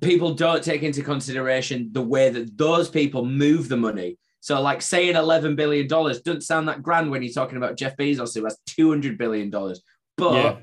[0.01, 4.17] people don't take into consideration the way that those people move the money.
[4.41, 8.35] So, like saying $11 billion doesn't sound that grand when you're talking about Jeff Bezos,
[8.35, 9.51] who has $200 billion.
[9.51, 10.57] But Yeah.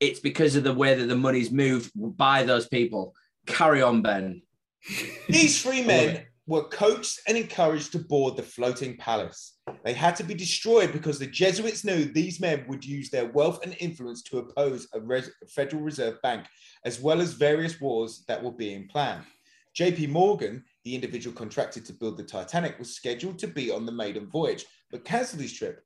[0.00, 3.14] it's because of the way that the money's moved by those people.
[3.46, 4.40] Carry on, Ben.
[5.28, 9.58] These three men were coaxed and encouraged to board the floating palace.
[9.82, 13.64] They had to be destroyed because the Jesuits knew these men would use their wealth
[13.64, 16.46] and influence to oppose a res- Federal Reserve Bank,
[16.84, 19.24] as well as various wars that were being planned.
[19.78, 23.92] JP Morgan, the individual contracted to build the Titanic, was scheduled to be on the
[23.92, 25.82] maiden voyage, but cancelled his trip.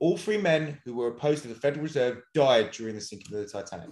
[0.00, 3.42] All three men who were opposed to the Federal Reserve died during the sinking of
[3.42, 3.90] the Titanic.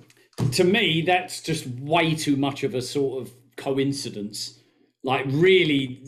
[0.52, 4.60] to me, that's just way too much of a sort of coincidence.
[5.04, 6.04] Like, really,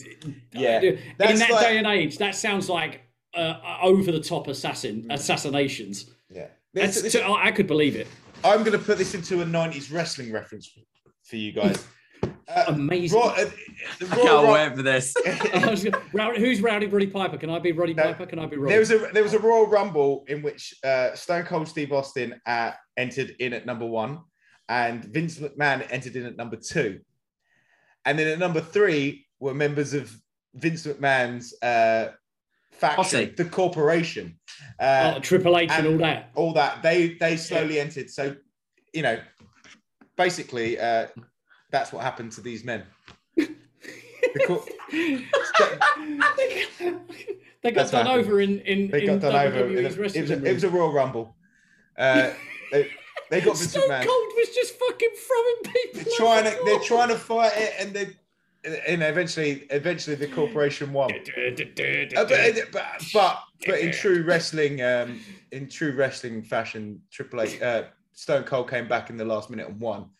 [0.52, 3.00] Yeah, in that's that like- day and age, that sounds like
[3.34, 6.10] uh, over the top assassin assassinations.
[6.30, 8.06] Yeah, This- this- I I could believe it.
[8.44, 10.70] I'm going to put this into a 90s wrestling reference
[11.24, 11.84] for you guys.
[12.68, 13.18] Amazing.
[13.18, 13.46] Raw- uh,
[13.98, 15.14] the I Royal can't Rum- wait for this.
[16.14, 17.38] Gonna- Who's Rowdy Roddy Piper?
[17.38, 18.26] Can I be Roddy Piper?
[18.26, 18.70] Can I be Roddy?
[18.72, 22.40] There was a there was a Royal Rumble in which uh, Stone Cold Steve Austin
[22.46, 24.20] uh, entered in at number one,
[24.68, 27.00] and Vince McMahon entered in at number two,
[28.04, 30.14] and then at number three were members of
[30.54, 32.12] Vince McMahon's uh,
[32.72, 33.24] faction, Posse.
[33.36, 34.38] the Corporation,
[34.78, 36.30] uh, Oh, Triple H and all that.
[36.34, 36.82] all that.
[36.82, 38.10] They they slowly entered.
[38.10, 38.36] So,
[38.92, 39.18] you know,
[40.16, 41.08] basically, uh,
[41.70, 42.84] that's what happened to these men.
[43.36, 44.64] The cor-
[47.62, 48.26] They got That's done what happened.
[48.26, 49.66] over in in, they in got done over.
[49.68, 50.68] in a- it, was a, it was a.
[50.68, 51.34] Royal Rumble.
[51.96, 52.30] Uh,
[52.72, 52.90] they,
[53.30, 54.06] they got Vince Stone McMahon.
[54.06, 56.00] Cold was just fucking throwing people.
[56.02, 58.08] They're trying to they're trying to fight it, and they
[58.64, 61.10] and eventually eventually the corporation won.
[62.16, 65.20] Uh, but, but but but in true wrestling um
[65.52, 69.68] in true wrestling fashion, Triple H uh, Stone Cold came back in the last minute
[69.68, 70.10] and won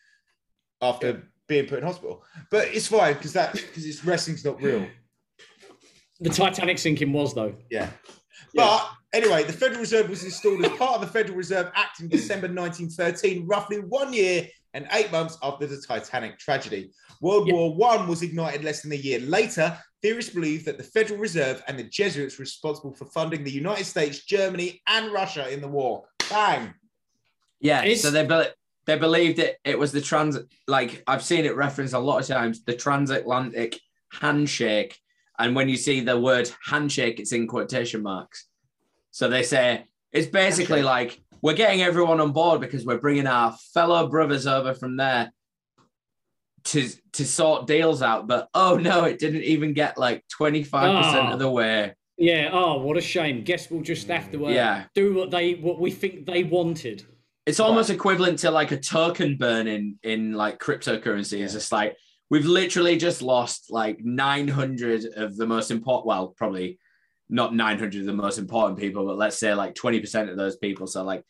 [0.81, 2.23] after being put in hospital.
[2.49, 4.87] But it's fine because that because it's wrestling's not real.
[6.19, 7.55] The Titanic sinking was though.
[7.69, 7.89] Yeah.
[8.53, 12.09] But Anyway, the Federal Reserve was installed as part of the Federal Reserve Act in
[12.09, 16.91] December 1913, roughly one year and eight months after the Titanic tragedy.
[17.21, 19.77] World War One was ignited less than a year later.
[20.01, 23.85] Theorists believe that the Federal Reserve and the Jesuits were responsible for funding the United
[23.85, 26.03] States, Germany, and Russia in the war.
[26.29, 26.73] Bang.
[27.61, 28.51] Yeah, so they be-
[28.85, 29.55] they believed it.
[29.63, 30.37] It was the trans
[30.67, 32.65] like I've seen it referenced a lot of times.
[32.65, 33.79] The transatlantic
[34.11, 34.99] handshake,
[35.39, 38.49] and when you see the word handshake, it's in quotation marks.
[39.15, 43.55] So they say it's basically like we're getting everyone on board because we're bringing our
[43.73, 45.31] fellow brothers over from there
[46.65, 48.27] to to sort deals out.
[48.27, 51.31] But oh no, it didn't even get like twenty five percent Ah.
[51.31, 51.93] of the way.
[52.17, 52.49] Yeah.
[52.51, 53.41] Oh, what a shame.
[53.45, 54.83] Guess we'll just have to uh, Yeah.
[54.93, 57.05] do what they what we think they wanted.
[57.45, 61.41] It's almost equivalent to like a token burn in in like cryptocurrency.
[61.41, 61.95] It's just like
[62.29, 66.05] we've literally just lost like 900 of the most important.
[66.07, 66.79] Well, probably
[67.29, 70.87] not 900 of the most important people, but let's say like 20% of those people.
[70.87, 71.23] So like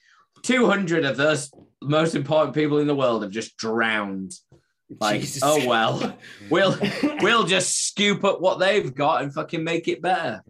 [0.44, 1.52] 200 of those
[1.82, 4.34] most important people in the world have just drowned.
[5.00, 5.42] Like, Jesus.
[5.44, 6.16] oh well,
[6.50, 6.78] we'll
[7.22, 10.44] we'll just scoop up what they've got and fucking make it better.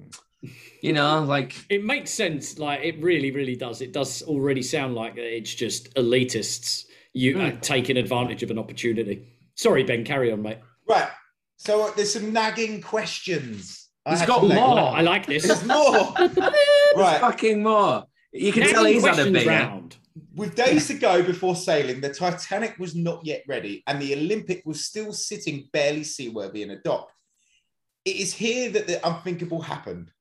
[0.82, 2.60] You know, like It makes sense.
[2.60, 3.82] Like it really, really does.
[3.82, 7.60] It does already sound like it's just elitists you Hmm.
[7.62, 9.26] taking advantage of an opportunity.
[9.56, 10.04] Sorry, Ben.
[10.04, 10.58] Carry on, mate.
[10.88, 11.08] Right.
[11.56, 13.85] So uh, there's some nagging questions.
[14.06, 14.80] I He's got some nagging- more.
[14.96, 15.48] I like this.
[15.48, 16.14] There's more.
[16.96, 17.20] right.
[17.20, 18.06] fucking more.
[18.32, 19.50] You can Nagging tell he's had a questions bigger.
[19.50, 19.98] round.
[20.36, 24.62] With days to go before sailing, the Titanic was not yet ready, and the Olympic
[24.66, 27.10] was still sitting barely seaworthy in a dock.
[28.04, 30.12] It is here that the unthinkable happened.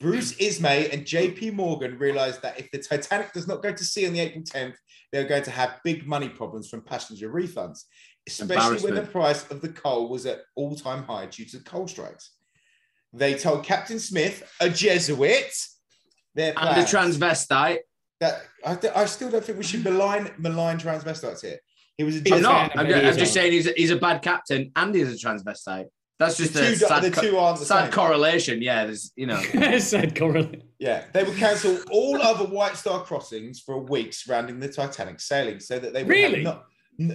[0.00, 4.06] Bruce Ismay and JP Morgan realized that if the Titanic does not go to sea
[4.06, 4.74] on the April 10th,
[5.12, 7.84] they're going to have big money problems from passenger refunds,
[8.28, 11.88] especially when the price of the coal was at all time high due to coal
[11.88, 12.30] strikes.
[13.16, 15.52] They told Captain Smith, a Jesuit,
[16.34, 17.18] their And the plans.
[17.18, 17.78] transvestite.
[18.20, 21.58] That I, th- I still don't think we should malign malign transvestites here.
[21.96, 22.42] He was a I'm Jesuit.
[22.42, 22.76] not.
[22.78, 25.12] I'm, He ju- is I'm just saying he's a, he's a bad captain and he's
[25.12, 25.86] a transvestite.
[26.18, 27.92] That's just The a two- sad, the two aren't the sad same.
[27.92, 28.62] correlation.
[28.62, 29.40] Yeah, there's you know.
[29.78, 30.62] Said Coralie.
[30.78, 35.20] Yeah, they would cancel all other White Star crossings for a week surrounding the Titanic
[35.20, 36.42] sailing, so that they would Really?
[36.42, 36.64] not,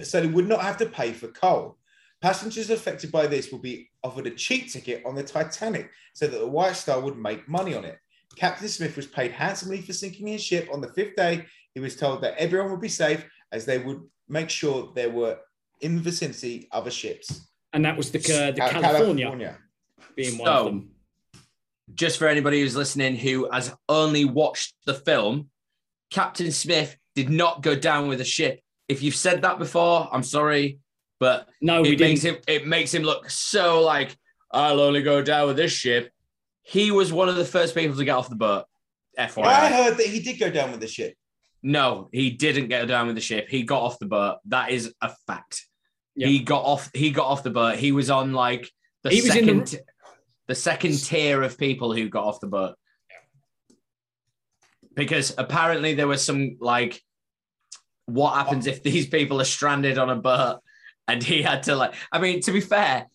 [0.02, 1.76] so they would not have to pay for coal.
[2.22, 6.38] Passengers affected by this will be offered a cheap ticket on the Titanic, so that
[6.38, 7.98] the White Star would make money on it.
[8.36, 10.68] Captain Smith was paid handsomely for sinking his ship.
[10.72, 14.02] On the fifth day, he was told that everyone would be safe, as they would
[14.28, 15.38] make sure there were
[15.80, 17.46] in the vicinity other ships.
[17.72, 19.58] And that was the uh, the Cal- California,
[20.14, 20.90] being one of So- them.
[21.94, 25.48] just for anybody who's listening who has only watched the film,
[26.10, 28.60] Captain Smith did not go down with a ship.
[28.88, 30.79] If you've said that before, I'm sorry,
[31.20, 32.38] but No, we it makes didn't.
[32.38, 34.16] him it makes him look so like
[34.50, 36.10] I'll only go down with this ship.
[36.62, 38.64] He was one of the first people to get off the boat.
[39.18, 39.44] FYI.
[39.44, 41.14] I heard that he did go down with the ship.
[41.62, 43.48] No, he didn't get down with the ship.
[43.48, 44.38] He got off the boat.
[44.46, 45.66] That is a fact.
[46.16, 46.26] Yeah.
[46.28, 46.90] He got off.
[46.94, 47.76] He got off the boat.
[47.76, 48.68] He was on like
[49.04, 49.80] the He was in second, the-
[50.48, 52.74] the second tier of people who got off the boat.
[54.94, 57.00] Because apparently there was some like,
[58.06, 60.60] what happens if these people are stranded on a boat,
[61.10, 61.94] and he had to like.
[62.12, 63.06] I mean, to be fair,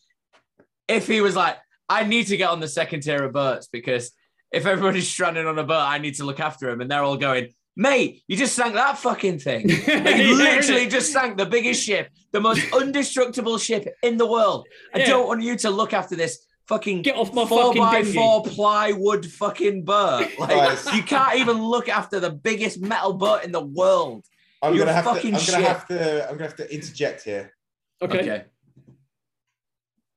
[0.87, 1.57] if he was like,
[1.89, 4.11] I need to get on the second tier of boats because
[4.51, 7.17] if everybody's stranded on a boat, I need to look after him, and they're all
[7.17, 9.67] going, mate, you just sank that fucking thing.
[9.87, 14.67] Like, you literally just sank the biggest ship, the most undestructible ship in the world.
[14.93, 15.07] I Yeah.
[15.07, 18.13] don't want you to look after this fucking Get off my four fucking by dinghy.
[18.17, 20.27] four plywood fucking boat.
[20.39, 20.93] Like Guys.
[20.95, 24.23] you can't even look after the biggest metal boat in the world.
[24.61, 25.09] I'm You're gonna have to.
[25.11, 26.23] I'm fucking gonna have to.
[26.29, 27.53] I'm gonna have to interject here.
[28.01, 28.45] Okay.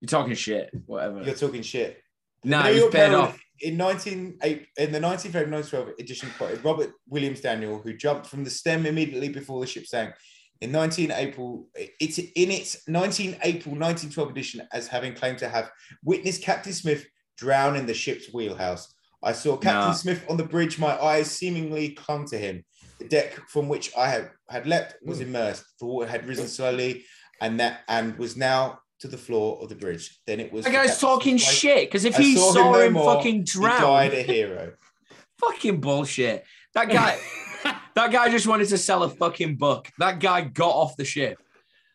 [0.00, 0.70] You're talking shit.
[0.86, 1.22] Whatever.
[1.22, 2.02] You're talking shit.
[2.44, 3.40] no, New he's York paid Herald off.
[3.60, 4.38] in 19
[4.76, 8.86] in the 19 February 1912 edition quoted Robert Williams Daniel, who jumped from the stem
[8.86, 10.14] immediately before the ship sank.
[10.60, 15.70] In 19 April, it's in its 19 April 1912 edition as having claimed to have
[16.02, 17.06] witnessed Captain Smith
[17.36, 18.92] drown in the ship's wheelhouse.
[19.22, 19.92] I saw Captain Nah.
[19.92, 20.78] Smith on the bridge.
[20.78, 22.64] My eyes seemingly clung to him.
[22.98, 25.28] The deck from which I had, had leapt was hmm.
[25.28, 25.64] immersed.
[25.78, 27.04] The water had risen slowly,
[27.40, 30.18] and that and was now to the floor of the bridge.
[30.26, 30.64] Then it was.
[30.64, 33.14] That guy's talking Smith's shit because if I he saw saw, him him, no more.
[33.14, 34.72] fucking He died drown, a hero.
[35.38, 36.44] fucking bullshit.
[36.74, 37.18] That guy,
[37.94, 39.88] that guy just wanted to sell a fucking book.
[39.98, 41.38] That guy got off the ship.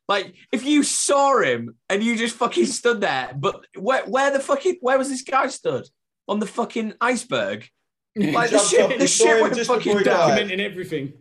[0.10, 4.40] Like, if you saw him and you just fucking stood there, but where, where the
[4.41, 5.88] fucking, where was this guy stood?
[6.28, 7.68] On the fucking iceberg?
[8.15, 10.30] Like the ship, the ship him went just fucking before he down.
[10.30, 10.48] died.
[10.48, 11.14] Documenting everything.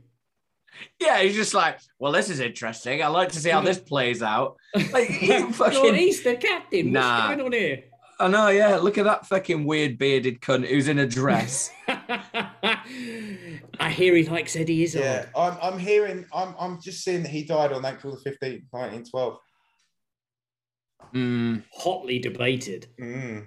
[1.00, 3.02] Yeah, he's just like, well, this is interesting.
[3.02, 4.56] I'd like to see how this plays out.
[4.92, 6.92] Like, he You're fucking, Easter captain.
[6.92, 7.18] Nah.
[7.18, 7.84] What's going on here?
[8.18, 8.76] I know, yeah.
[8.76, 11.70] Look at that fucking weird bearded cunt who's in a dress.
[11.88, 12.78] I
[13.90, 15.02] hear he likes Eddie Izzard.
[15.02, 18.62] Yeah, I'm, I'm hearing, I'm, I'm just seeing that he died on April the 15th,
[18.70, 19.38] 1912.
[21.74, 22.86] Hotly debated.
[23.00, 23.46] Mm.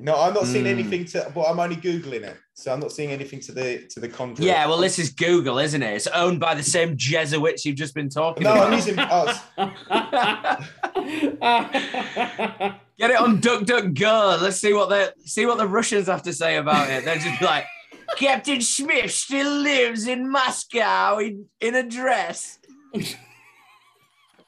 [0.00, 0.70] No, I'm not seeing Mm.
[0.70, 4.00] anything to, but I'm only googling it, so I'm not seeing anything to the to
[4.00, 4.50] the contrary.
[4.50, 5.94] Yeah, well, this is Google, isn't it?
[5.94, 8.66] It's owned by the same Jesuits you've just been talking No, about.
[8.66, 8.96] I'm using.
[8.98, 9.40] Oh,
[12.96, 14.40] Get it on DuckDuckGo.
[14.40, 17.04] Let's see what the see what the Russians have to say about it.
[17.04, 17.66] They're just like,
[18.16, 22.58] Captain Smith still lives in Moscow in, in a dress.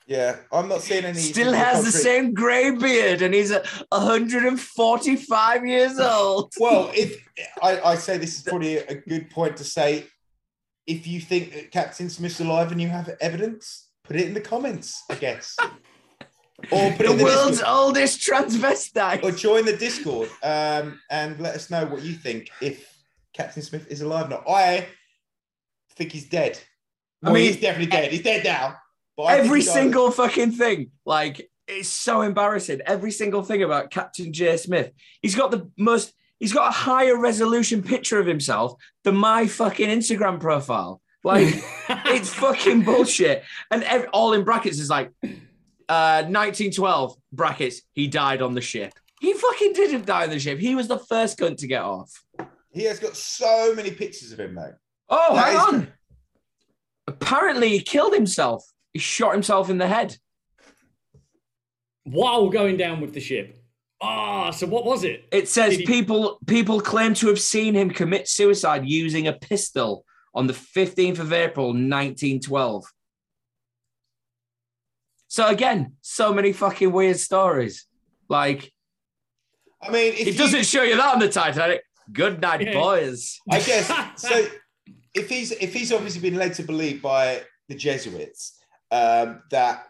[0.07, 1.19] Yeah, I'm not seeing any.
[1.19, 6.53] Still has the same grey beard, and he's a 145 years old.
[6.59, 7.17] Well, if
[7.63, 10.07] I, I say this is probably a good point to say,
[10.87, 14.41] if you think that Captain Smith's alive and you have evidence, put it in the
[14.41, 15.03] comments.
[15.11, 15.57] I guess.
[16.71, 17.69] Or put it The in the world's Discord.
[17.77, 19.23] oldest transvestite.
[19.25, 22.89] or join the Discord um, and let us know what you think if
[23.35, 24.45] Captain Smith is alive or not.
[24.49, 24.87] I
[25.97, 26.59] think he's dead.
[27.23, 28.11] I mean, mean, he's definitely dead.
[28.13, 28.77] He's dead now.
[29.19, 30.91] Every single fucking thing.
[31.05, 32.81] Like, it's so embarrassing.
[32.87, 34.57] Every single thing about Captain J.
[34.57, 34.93] Smith.
[35.23, 38.75] He's got the most, he's got a higher resolution picture of himself
[39.05, 41.01] than my fucking Instagram profile.
[41.25, 41.55] Like,
[41.89, 43.43] it's fucking bullshit.
[43.71, 45.11] And ev- all in brackets is like,
[45.89, 48.93] uh, 1912 brackets, he died on the ship.
[49.21, 50.59] He fucking didn't die on the ship.
[50.59, 52.13] He was the first cunt to get off.
[52.71, 54.75] He has got so many pictures of him, though.
[55.09, 55.93] Oh, That hang is- on.
[57.09, 58.65] Apparently, he killed himself.
[58.97, 60.17] He shot himself in the head.
[62.05, 63.59] While going down with the ship.
[64.01, 65.27] Ah, so what was it?
[65.31, 70.07] It says he- people people claim to have seen him commit suicide using a pistol
[70.35, 72.85] on the 15th of April, 1912.
[75.29, 77.85] So again, so many fucking weird stories.
[78.31, 78.73] Like
[79.83, 81.83] I mean, if it you- doesn't show you that on the Titanic.
[82.11, 82.73] Good night, Yeah.
[82.73, 83.39] boys.
[83.51, 84.47] I guess so.
[85.13, 88.56] If he's if he's obviously been led to believe by the Jesuits
[88.91, 89.87] um, that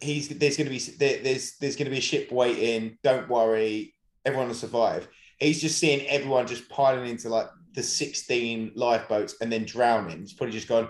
[0.00, 2.98] he's there's going to be there, there's there's going to be a ship waiting.
[3.02, 3.94] Don't worry,
[4.24, 5.08] everyone will survive.
[5.38, 10.20] He's just seeing everyone just piling into like the 16 lifeboats and then drowning.
[10.20, 10.88] He's probably just gone,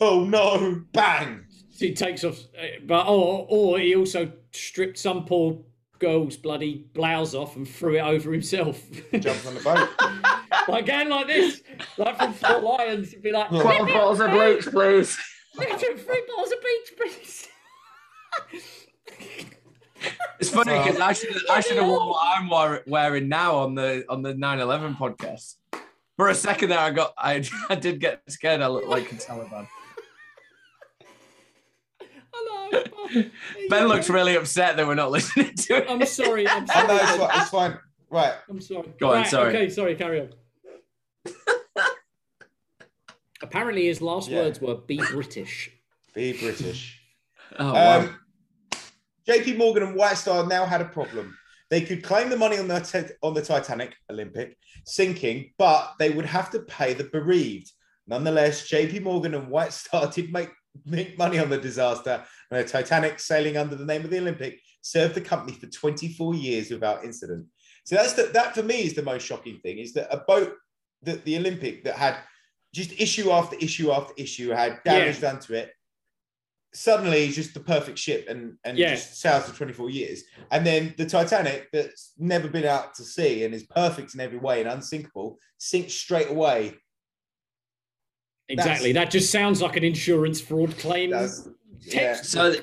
[0.00, 1.44] oh no, bang.
[1.78, 5.58] He takes off, uh, but or or he also stripped some poor
[5.98, 8.82] girl's bloody blouse off and threw it over himself.
[9.12, 9.88] Jumps on the boat.
[10.68, 11.62] like again, like this,
[11.96, 15.18] like from Four Lions, it'd be like, Twelve bottles of bleach, please.
[15.54, 17.48] Three bottles of beach, please.
[20.38, 23.74] It's funny because I should I should have worn what I'm wear- wearing now on
[23.74, 25.56] the on the 9/11 podcast.
[26.16, 28.60] For a second there, I got I, I did get scared.
[28.62, 29.66] I looked like a Taliban.
[32.32, 32.84] Hello.
[33.68, 35.86] Ben looks really upset that we're not listening to it.
[35.90, 36.48] I'm sorry.
[36.48, 36.86] I'm I sorry.
[36.88, 37.40] know it's fine.
[37.40, 37.78] It's fine.
[38.08, 38.34] Right.
[38.48, 38.88] I'm sorry.
[38.98, 39.48] Go on, Right, sorry.
[39.50, 40.28] Okay, sorry, carry on.
[43.42, 44.38] Apparently, his last Yeah.
[44.40, 45.70] words were "Be British."
[46.14, 47.00] Be British.
[47.58, 48.00] Oh, wow.
[48.00, 48.20] Um,
[49.28, 51.36] JP Morgan and White Star now had a problem.
[51.68, 54.56] They could claim the money on the tit- on the Titanic Olympic
[54.86, 57.70] sinking, but they would have to pay the bereaved.
[58.08, 60.50] Nonetheless, JP Morgan and White Star did make,
[60.84, 64.58] make money on the disaster, and the Titanic sailing under the name of the Olympic
[64.82, 67.46] served the company for 24 years without incident.
[67.84, 70.54] So that's the, that for me is the most shocking thing is that a boat
[71.02, 72.16] that the Olympic that had
[72.72, 75.72] just issue after issue after issue had damage done to it
[76.72, 78.94] suddenly it's just the perfect ship and and Yeah.
[78.94, 80.22] just sails for 24 years
[80.52, 84.38] and then the titanic that's never been out to sea and is perfect in every
[84.38, 86.74] way and unsinkable sinks straight away
[88.48, 88.90] Exactly.
[88.92, 91.10] That just sounds like an insurance fraud claim.
[91.82, 92.14] yeah.
[92.16, 92.54] So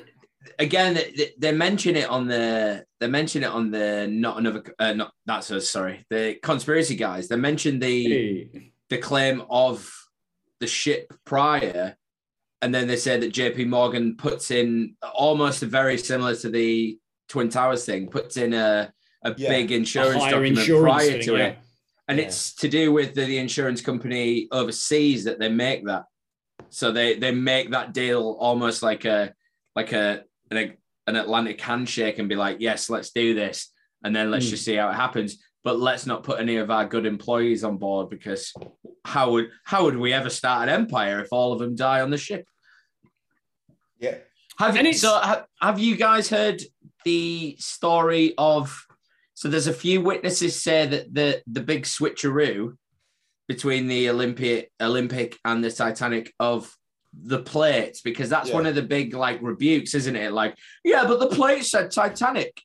[0.58, 4.62] again, th- th- they mention it on the they mention it on the not another
[4.78, 7.28] uh, not that's us sorry the conspiracy guys.
[7.28, 8.50] They mentioned the
[8.90, 9.90] the claim of
[10.60, 11.96] the ship prior,
[12.62, 13.66] and then they say that J.P.
[13.66, 16.98] Morgan puts in almost very similar to the
[17.28, 18.92] Twin Towers thing, puts in a
[19.24, 19.48] a Yeah.
[19.48, 21.46] big insurance higher document insurance prior thing, to yeah.
[21.46, 21.58] it.
[22.06, 26.04] And it's to do with the, the insurance company overseas that they make that.
[26.70, 29.34] So they they make that deal almost like a
[29.76, 33.72] like a an, an Atlantic handshake and be like, yes, let's do this,
[34.04, 34.50] and then let's Mm.
[34.50, 35.42] just see how it happens.
[35.68, 38.54] But let's not put any of our good employees on board because
[39.04, 42.08] how would how would we ever start an empire if all of them die on
[42.08, 42.46] the ship?
[44.00, 44.14] Yeah.
[44.58, 46.62] Have you, so have, have you guys heard
[47.04, 48.82] the story of
[49.34, 52.78] so there's a few witnesses say that the the big switcheroo
[53.46, 56.74] between the Olympic Olympic and the Titanic of
[57.12, 58.54] the plates because that's Yeah.
[58.54, 60.32] one of the big like rebukes, isn't it?
[60.32, 62.58] Like, yeah, but the plate said Titanic,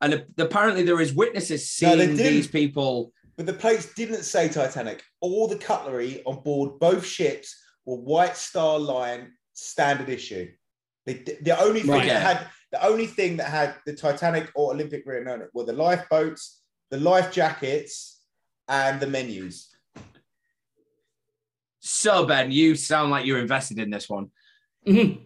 [0.00, 2.16] and apparently there is witnesses seeing they didn't.
[2.18, 5.02] these people but the plates didn't say Titanic.
[5.20, 10.50] All the cutlery on board both ships were White Star Line standard issue.
[11.04, 12.08] They, the only thing Right.
[12.08, 15.64] that had the only thing that had the Titanic or Olympic written on it were
[15.64, 18.20] the lifeboats, the life jackets,
[18.68, 19.68] and the menus.
[21.80, 24.30] So Ben, you sound like you're invested in this one.
[24.86, 25.20] Mhm.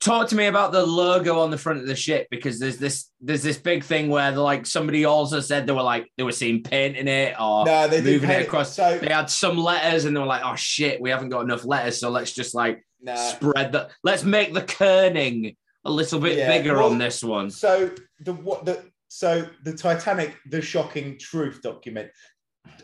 [0.00, 3.10] Talk to me about the logo on the front of the ship because there's this
[3.20, 6.62] there's this big thing where like somebody also said they were like they were seeing
[6.62, 8.74] paint in it or No, they did moving it it- across.
[8.76, 11.64] so- they had some letters and they were like, oh shit, we haven't got enough
[11.64, 13.14] letters, so let's just like Nah.
[13.16, 17.50] spread the Let's make the kerning a little bit Yeah, bigger well, on this one.
[17.50, 17.90] So
[18.20, 22.10] the what the so the Titanic, the shocking truth document.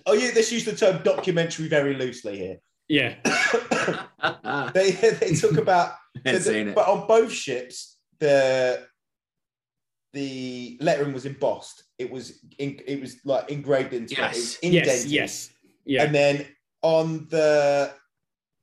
[0.07, 2.57] Oh yeah, let's use the term documentary very loosely here.
[2.89, 3.17] Yeah.
[4.75, 8.87] They they talk about Ain't so the- but on both ships the
[10.13, 11.85] the lettering was embossed.
[11.99, 14.19] It was in, it was like engraved into it.
[14.19, 15.07] It was Yes.
[15.07, 15.51] Yes.
[15.85, 16.05] Yeah.
[16.05, 16.47] And then
[16.83, 17.93] on the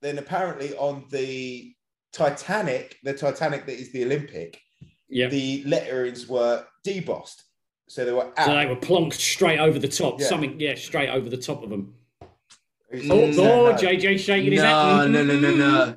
[0.01, 1.73] then apparently on the
[2.13, 4.61] Titanic, the Titanic that is the Olympic,
[5.09, 5.27] Yeah.
[5.27, 7.41] the letterings were debossed.
[7.87, 8.45] So they were out.
[8.45, 10.19] So they were plonked straight over the top.
[10.19, 10.27] Yeah.
[10.27, 11.95] Something, yeah, straight over the top of them.
[12.21, 13.73] Oh, saying no?
[13.73, 15.11] JJ shaking his no, head.
[15.11, 15.55] no, no, no, no.
[15.55, 15.91] Mm-hmm.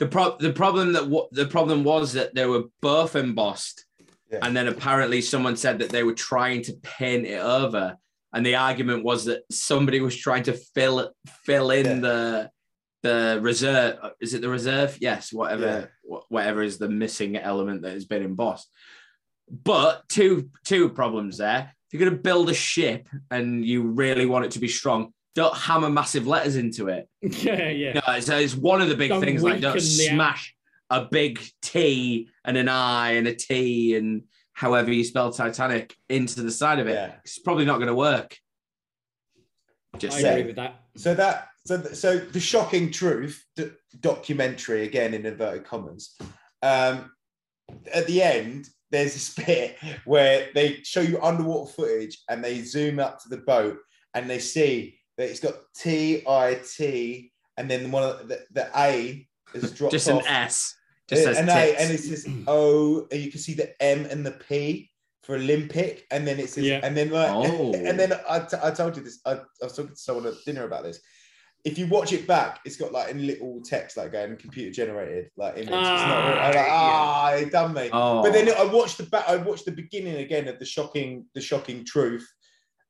[0.00, 3.84] The pro- the problem that wa- the problem was that they were both embossed,
[4.32, 4.38] Yeah.
[4.42, 7.96] and then apparently someone said that they were trying to paint it over,
[8.32, 11.12] and the argument was that somebody was trying to fill
[11.44, 11.94] fill in Yeah.
[12.00, 12.50] the
[13.02, 13.98] the reserve.
[14.20, 14.96] Is it the reserve?
[15.00, 15.86] Yes, whatever Yeah.
[16.10, 18.70] wh- whatever is the missing element that has been embossed.
[19.50, 21.74] But two two problems there.
[21.86, 25.12] If you're going to build a ship and you really want it to be strong,
[25.34, 27.08] don't hammer massive letters into it.
[27.22, 27.92] Yeah, yeah.
[27.94, 29.42] No, it's, it's one of the big Don't things.
[29.42, 30.54] Like, don't weaken out- smash
[30.90, 36.42] a big T and an I and a T and however you spell Titanic into
[36.42, 36.94] the side of it.
[36.94, 37.12] Yeah.
[37.24, 38.36] It's probably not going to work.
[39.98, 40.34] Just I saying.
[40.38, 40.80] agree with that.
[40.96, 43.70] So that so th- so the shocking truth d-
[44.00, 46.16] documentary again in inverted commas.
[46.62, 47.12] Um,
[47.92, 52.98] at the end, there's this bit where they show you underwater footage and they zoom
[52.98, 53.78] up to the boat
[54.14, 58.68] and they see that it's got T I T and then one of the, the
[58.76, 60.22] A is dropped Just off.
[60.22, 60.74] an S.
[61.08, 61.80] Just an A, tits.
[61.82, 64.90] and it says O, and you can see the M and the P
[65.24, 66.80] for Olympic, and then it says, Yeah.
[66.82, 67.72] and then like, Oh.
[67.74, 69.20] and then I, t- I told you this.
[69.26, 71.00] I, I was talking to someone at dinner about this.
[71.64, 75.28] If you watch it back, it's got like in little text like going computer generated
[75.36, 75.64] like image.
[75.66, 75.82] it's not.
[75.82, 77.90] Ah, I'm like, ah, they done me.
[77.92, 78.22] Oh.
[78.22, 79.28] But then I watched the back.
[79.28, 82.26] I watched the beginning again of the shocking, the shocking truth,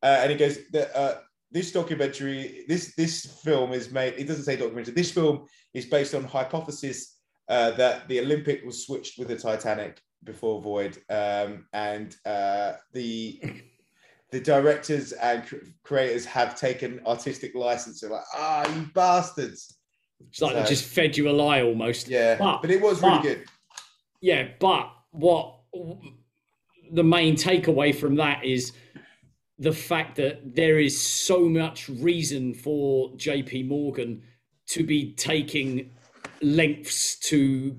[0.05, 1.15] uh, and it goes that uh,
[1.53, 4.15] this documentary, this this film is made.
[4.17, 4.95] It doesn't say documentary.
[4.95, 7.17] This film is based on hypothesis
[7.49, 13.41] uh, that the Olympic was switched with the Titanic before Void, um, and uh, the
[14.31, 15.43] the directors and
[15.83, 18.01] creators have taken artistic license.
[18.01, 19.77] They're like, ah, you bastards.
[20.29, 22.07] It's like they just fed you a lie almost.
[22.07, 23.45] Yeah, But- but, it was really good.
[24.21, 25.57] Yeah, but what
[26.93, 28.73] the main takeaway from that is
[29.61, 34.23] the fact that there is so much reason for JP Morgan
[34.69, 35.91] to be taking
[36.41, 37.79] lengths to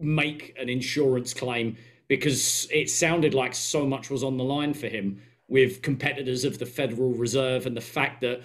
[0.00, 1.76] make an insurance claim
[2.08, 6.58] because it sounded like so much was on the line for him with competitors of
[6.58, 8.40] the Federal Reserve and the fact that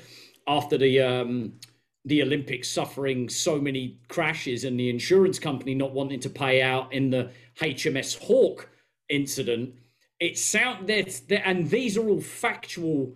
[0.46, 1.54] after the um,
[2.06, 6.92] the Olympics suffering so many crashes and the insurance company not wanting to pay out
[6.92, 7.32] in the
[7.62, 8.70] HMS Hawke
[9.08, 9.74] incident,
[10.24, 13.14] it sound that and these are all factual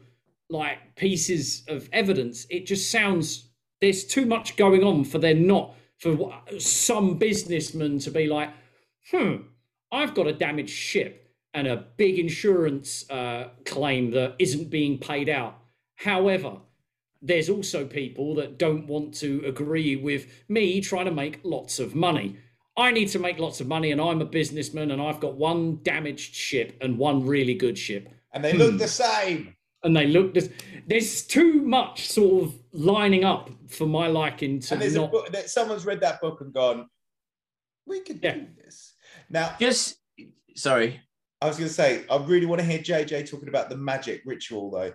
[0.49, 2.45] like pieces of evidence.
[2.49, 3.47] It just sounds
[3.79, 8.49] there's too much going on for there not for some businessman to be like,
[9.09, 9.35] hmm,
[9.89, 15.29] I've got a damaged ship and a big insurance uh, claim that isn't being paid
[15.29, 15.57] out.
[15.95, 16.57] However,
[17.21, 21.95] there's also people that don't want to agree with me trying to make lots of
[21.95, 22.35] money.
[22.77, 25.79] I need to make lots of money, and I'm a businessman, and I've got one
[25.81, 28.07] damaged ship and one really good ship.
[28.33, 28.77] And they look hmm.
[28.77, 29.55] the same.
[29.83, 30.49] And they look this.
[30.85, 35.05] There's too much sort of lining up for my liking to And there's not.
[35.05, 36.87] a book that someone's read that book and gone,
[37.85, 38.93] we could do this.
[39.29, 39.97] Now, just
[40.55, 41.01] sorry.
[41.41, 44.21] I was going to say, I really want to hear JJ talking about the magic
[44.25, 44.93] ritual, though.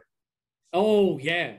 [0.73, 1.55] Oh yeah,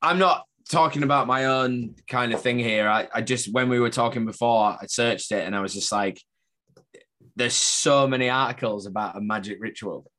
[0.00, 2.88] I'm not talking about my own kind of thing here.
[2.88, 5.92] I, I just when we were talking before, I searched it and I was just
[5.92, 6.20] like,
[7.36, 10.10] there's so many articles about a magic ritual.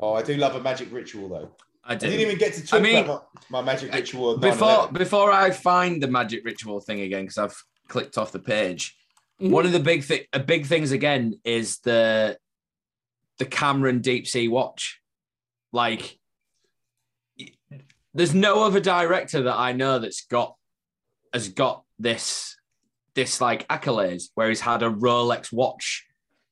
[0.00, 1.50] Oh, I do love a magic ritual, though.
[1.84, 4.38] I, I didn't even get to talk I mean, about my, my magic ritual.
[4.38, 8.96] before before I find the magic ritual thing again because I've clicked off the page.
[9.40, 9.52] Mm-hmm.
[9.52, 12.38] One of the big thing, uh, big things again is the
[13.38, 15.00] the Cameron Deep Sea Watch.
[15.72, 16.17] Like
[18.14, 20.54] there's no other director that I know that's got
[21.32, 22.56] has got this
[23.14, 26.06] this like accolades where he's had a Rolex watch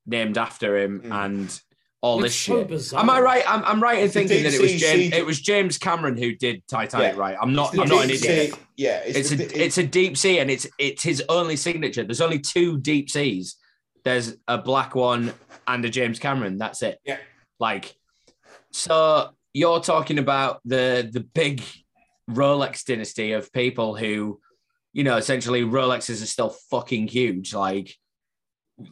[0.07, 1.61] named after him and
[2.03, 2.69] all It's this so shit.
[2.69, 3.01] bizarre.
[3.01, 3.43] Am I right?
[3.49, 5.15] I'm, I'm right in thinking that it was James.
[5.15, 7.21] It was James Cameron who did Titanic, Yeah.
[7.21, 7.37] right?
[7.41, 7.73] I'm not.
[7.73, 8.53] It's I'm not an idiot.
[8.53, 12.05] sea- Yeah, It's, the- a it's a deep sea, and it's it's his only signature.
[12.05, 13.57] There's only two deep seas.
[14.05, 15.33] There's a black one
[15.67, 16.59] and a James Cameron.
[16.59, 17.01] That's it.
[17.05, 17.17] Yeah.
[17.59, 17.97] Like,
[18.71, 21.63] so you're talking about the the big
[22.31, 24.39] Rolex dynasty of people who,
[24.93, 27.55] you know, essentially Rolexes are still fucking huge.
[27.55, 27.95] Like,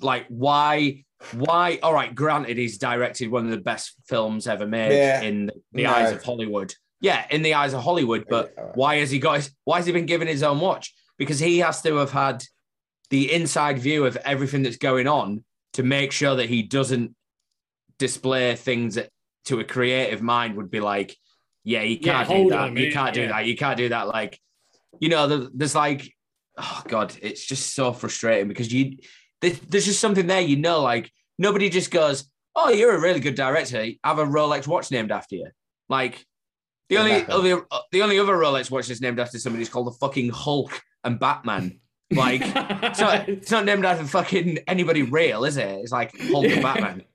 [0.01, 1.79] like why why?
[1.83, 5.21] All right, granted, he's directed one of the best films ever made Yeah.
[5.21, 5.93] in the No.
[5.93, 6.75] eyes of Hollywood.
[7.01, 9.37] Yeah, in the eyes of Hollywood, but why has he got?
[9.37, 10.95] His, why has he been given his own watch?
[11.19, 12.43] Because he has to have had
[13.11, 17.15] the inside view of everything that's going on to make sure that he doesn't
[17.99, 19.11] display things that
[19.47, 21.17] to a creative mind would be like,
[21.65, 22.59] yeah, you can't do that.
[22.59, 23.29] on you can't do yeah.
[23.29, 23.47] that.
[23.47, 24.09] You can't do that.
[24.09, 24.39] Like,
[25.01, 26.13] you know, there's like,
[26.59, 28.99] oh god, it's just so frustrating because you
[29.41, 30.41] there's, just something there.
[30.41, 33.87] You know, like nobody just goes, oh, you're a really good director.
[34.03, 35.49] Have a Rolex watch named after you.
[35.89, 36.25] Like
[36.89, 39.87] the only other uh, the only other Rolex watch that's named after somebody is called
[39.87, 41.81] the fucking Hulk and Batman.
[42.11, 45.69] Like it's not it's not named after fucking anybody real, is it?
[45.69, 47.03] It's like Hulk and Batman.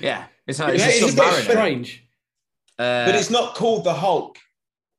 [0.00, 0.74] Yeah, it's not.
[0.74, 2.02] It's is some a bit strange.
[2.78, 4.36] Uh, but it's not called the Hulk.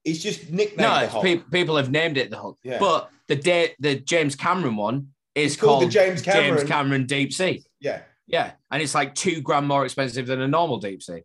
[0.03, 1.23] It's just nicknamed no, the it's Hulk.
[1.23, 2.57] pe- people have named it the Hulk.
[2.63, 2.79] Yeah.
[2.79, 6.69] But the da- the James Cameron one is It's called called, the James Cameron- James
[6.69, 7.63] Cameron Deep Sea.
[7.79, 8.01] yeah.
[8.29, 11.21] Yeah, and it's like two grand more expensive than a normal deep sea.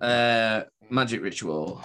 [0.00, 1.82] Uh, magic ritual.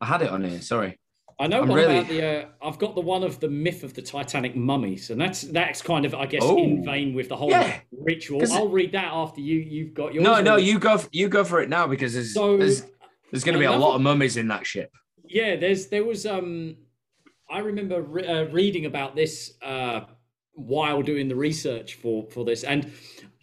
[0.00, 0.60] I had it on here.
[0.60, 0.98] Sorry.
[1.38, 2.24] I know I'm one really- about the.
[2.26, 5.82] Uh, I've got the one of the myth of the Titanic mummies, and that's that's
[5.82, 6.56] kind of, I guess, Oh.
[6.58, 7.78] in vain with the whole Yeah.
[7.92, 8.40] ritual.
[8.52, 9.58] I'll read that after you.
[9.58, 10.22] You've got your.
[10.22, 10.98] No, no, you go.
[11.12, 12.82] You go for it now because there's So, there's,
[13.30, 14.90] there's going to be a lot of mummies in that ship.
[15.28, 16.76] Yeah, there's there was um
[17.50, 20.00] I remember re- uh, reading about this uh
[20.54, 22.90] while doing the research for for this and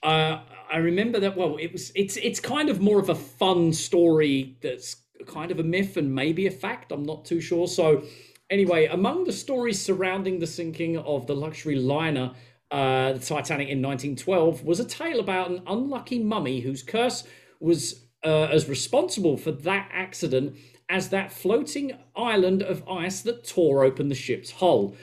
[0.01, 0.39] uh
[0.71, 4.57] I remember that well it was it's it's kind of more of a fun story
[4.61, 4.95] that's
[5.25, 8.03] kind of a myth and maybe a fact I'm not too sure so
[8.49, 12.33] anyway among the stories surrounding the sinking of the luxury liner
[12.71, 17.23] uh, the Titanic in 1912 was a tale about an unlucky mummy whose curse
[17.59, 20.55] was uh, as responsible for that accident
[20.89, 24.95] as that floating island of ice that tore open the ship's hull.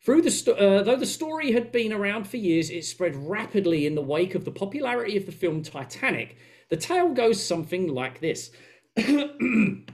[0.00, 3.86] Through the sto- uh, though the story had been around for years, it spread rapidly
[3.86, 6.36] in the wake of the popularity of the film Titanic.
[6.70, 8.50] The tale goes something like this.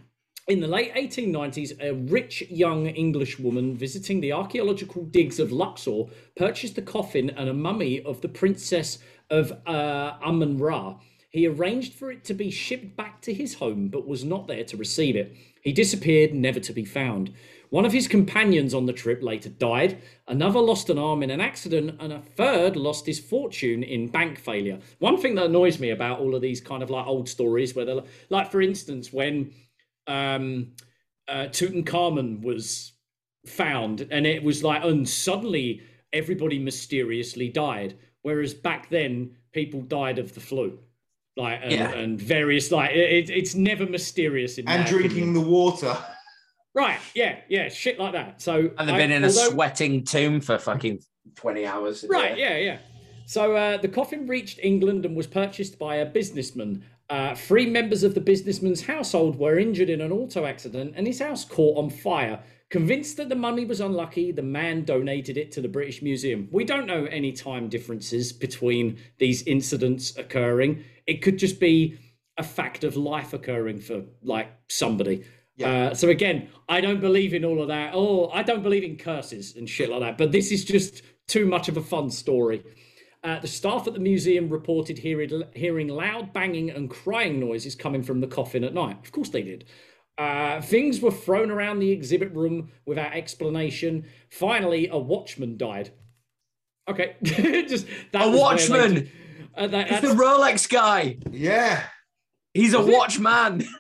[0.47, 6.05] In the late 1890s, a rich young English woman visiting the archaeological digs of Luxor
[6.37, 8.99] purchased the coffin and a mummy of the princess
[9.29, 11.01] of uh, Amun Ra.
[11.29, 14.65] He arranged for it to be shipped back to his home, but was not there
[14.65, 15.37] to receive it.
[15.61, 17.35] He disappeared, never to be found.
[17.75, 21.41] One of his companions on the trip later died, another lost an arm in an
[21.41, 24.79] accident, and a third lost his fortune in bank failure.
[25.01, 27.85] One thing that annoys me about all of these kind of like old stories, where
[27.85, 29.51] they're like, for instance, when
[30.07, 30.69] um,
[31.27, 32.93] uh, Tutankhamun was
[33.45, 35.81] found, and it was like, and suddenly
[36.13, 40.79] everybody mysteriously died, whereas back then people died of the flu,
[41.37, 41.91] like and, Yeah.
[41.93, 45.35] and various like it, it's never mysterious in And drinking opinion.
[45.35, 45.99] the water.
[46.75, 48.41] Right, yeah, yeah, shit like that.
[48.43, 51.01] So And they've I- been in a sweating tomb for fucking
[51.37, 52.05] twenty hours.
[52.09, 52.79] Right, yeah, yeah.
[53.27, 56.85] So uh, the coffin reached England and was purchased by a businessman.
[57.11, 61.21] Uh, three members of the businessman's household were injured in an auto accident, and his
[61.21, 62.41] house caught on fire.
[62.71, 66.49] Convinced that the money was unlucky, the man donated it to the British Museum.
[66.51, 70.83] We don't know any time differences between these incidents occurring.
[71.07, 71.99] It could just be
[72.37, 75.25] a fact of life occurring for like somebody.
[75.63, 77.93] Uh, so again, I don't believe in all of that.
[77.95, 80.19] Oh, I don't believe in curses and shit like that.
[80.19, 82.65] But this is just too much of a fun story.
[83.23, 88.03] Uh, the staff at the museum reported hearing, hearing loud banging and crying noises coming
[88.03, 88.99] from the coffin at night.
[89.05, 89.65] Of course they did.
[90.19, 94.07] Uh, things were thrown around the exhibit room without explanation.
[94.31, 95.91] Finally, a watchman died.
[96.89, 98.95] Okay, just that A watchman?
[98.95, 99.11] they-
[99.57, 101.17] uh, that- It's the Rolex guy.
[101.31, 101.83] Yeah.
[102.53, 102.93] He's a Was it?
[102.93, 103.65] watchman.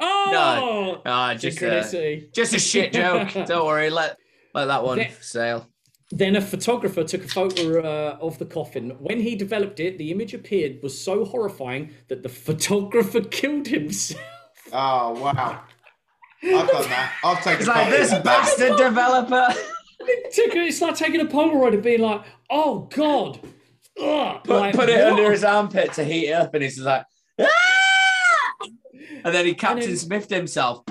[0.00, 3.30] Oh, No, ah, just a, just a shit joke.
[3.46, 3.90] Don't worry.
[3.90, 4.16] Let
[4.54, 5.66] let that one There- sail.
[6.10, 8.90] Then a photographer took a photo uh, of the coffin.
[8.98, 14.22] When he developed it, the image appeared was so horrifying that the photographer killed himself.
[14.72, 15.62] Oh wow.
[16.42, 17.12] I've done that.
[17.24, 17.58] I've taken.
[17.60, 19.48] It's like this bastard developer.
[20.00, 23.40] It took- it's like taking a Polaroid and being like, "Oh God!"
[24.00, 25.12] Ugh, Put, like, put it what?
[25.18, 27.04] under his armpit to heat it up, and he's like,
[27.40, 27.46] "Ah!"
[29.24, 30.82] And then he Captain then- Smithed himself.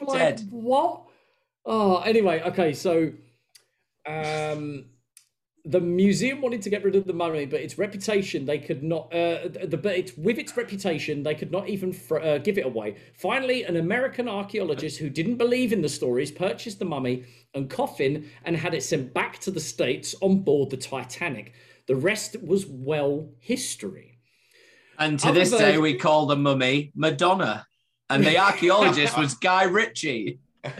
[0.00, 0.48] Like, Dead.
[0.50, 1.02] What?
[1.64, 3.12] Oh, anyway, okay, so
[4.06, 4.86] um
[5.66, 9.06] the museum wanted to get rid of the mummy, but its reputation they could not.
[9.14, 12.66] Uh, the but it's with its reputation they could not even fr- uh, give it
[12.66, 12.96] away.
[13.14, 17.24] Finally, an American archaeologist who didn't believe in the stories purchased the mummy
[17.54, 21.54] and coffin and had it sent back to the states on board the Titanic.
[21.86, 24.13] The rest was well history.
[24.98, 27.66] And to Other this day, we call the mummy Madonna,
[28.10, 30.38] and the archaeologist was Guy Ritchie.
[30.64, 30.74] um,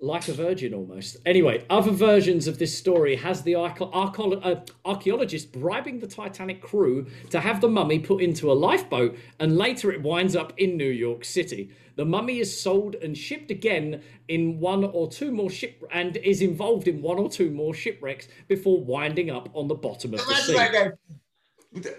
[0.00, 1.16] like a virgin almost.
[1.24, 7.40] Anyway, other versions of this story has the uh, archaeologist bribing the Titanic crew to
[7.40, 11.24] have the mummy put into a lifeboat, and later it winds up in New York
[11.24, 11.70] City.
[11.96, 16.42] The mummy is sold and shipped again in one or two more ship and is
[16.42, 20.34] involved in one or two more shipwrecks before winding up on the bottom of the
[20.34, 20.52] sea.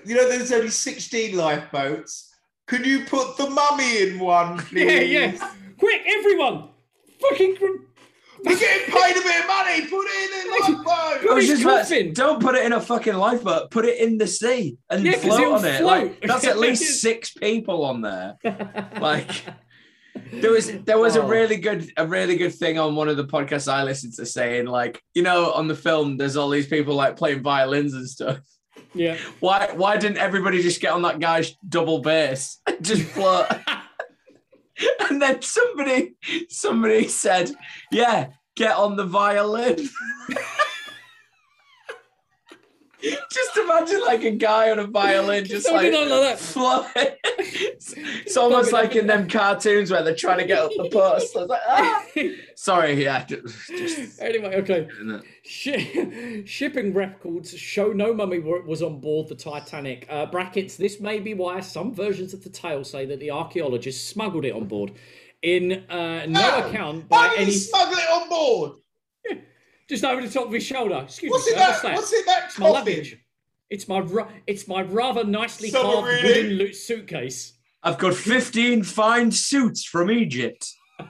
[0.06, 2.34] you know, there's only 16 lifeboats.
[2.68, 4.86] Can you put the mummy in one, please?
[5.12, 5.52] Yeah, yeah.
[5.78, 6.70] Quick, everyone!
[7.30, 7.58] Fucking.
[8.44, 9.82] We're getting paid a bit of money.
[9.88, 11.32] Put it in a lifeboat.
[11.32, 13.72] I was just about to say, don't put it in a fucking lifeboat.
[13.72, 15.78] Put it in the sea and Yeah, 'cause float it'll on it.
[15.80, 15.88] float.
[15.88, 18.36] Like that's at least six people on there.
[19.02, 19.32] Like
[20.32, 21.28] there was there was a Oh.
[21.28, 24.66] really good a really good thing on one of the podcasts I listened to saying
[24.68, 28.40] like you know on the film there's all these people like playing violins and stuff.
[28.94, 29.18] Yeah.
[29.40, 33.48] Why why didn't everybody just get on that guy's double bass and just float?
[35.10, 36.16] and then somebody
[36.50, 37.52] somebody said,
[37.92, 39.90] "Yeah, get on the violin."
[43.32, 46.40] just imagine like a guy on a violin, just like, like that.
[46.40, 47.14] floating.
[47.28, 51.36] it's almost like in them cartoons where they're trying to get up the post.
[51.36, 52.06] It's like, ah!
[52.56, 54.88] Sorry, yeah, just, just Anyway, okay.
[55.44, 60.08] Shi shipping records show no mummy was on board the Titanic.
[60.10, 60.78] Uh, brackets.
[60.78, 64.54] This may be why some versions of the tale say that the archaeologists smuggled it
[64.54, 64.94] on board.
[65.42, 67.52] In uh, no, account by Why did any.
[67.52, 68.72] smuggle it on board?
[69.88, 71.02] Just over the top of his shoulder.
[71.04, 73.18] Excuse What's me, in sir, that- what's what's in that It's my luggage.
[73.70, 76.44] It's my it's my rather nicely Summer carved reading.
[76.44, 77.54] wooden lo- suitcase.
[77.84, 80.68] I've got 15 fine suits from Egypt.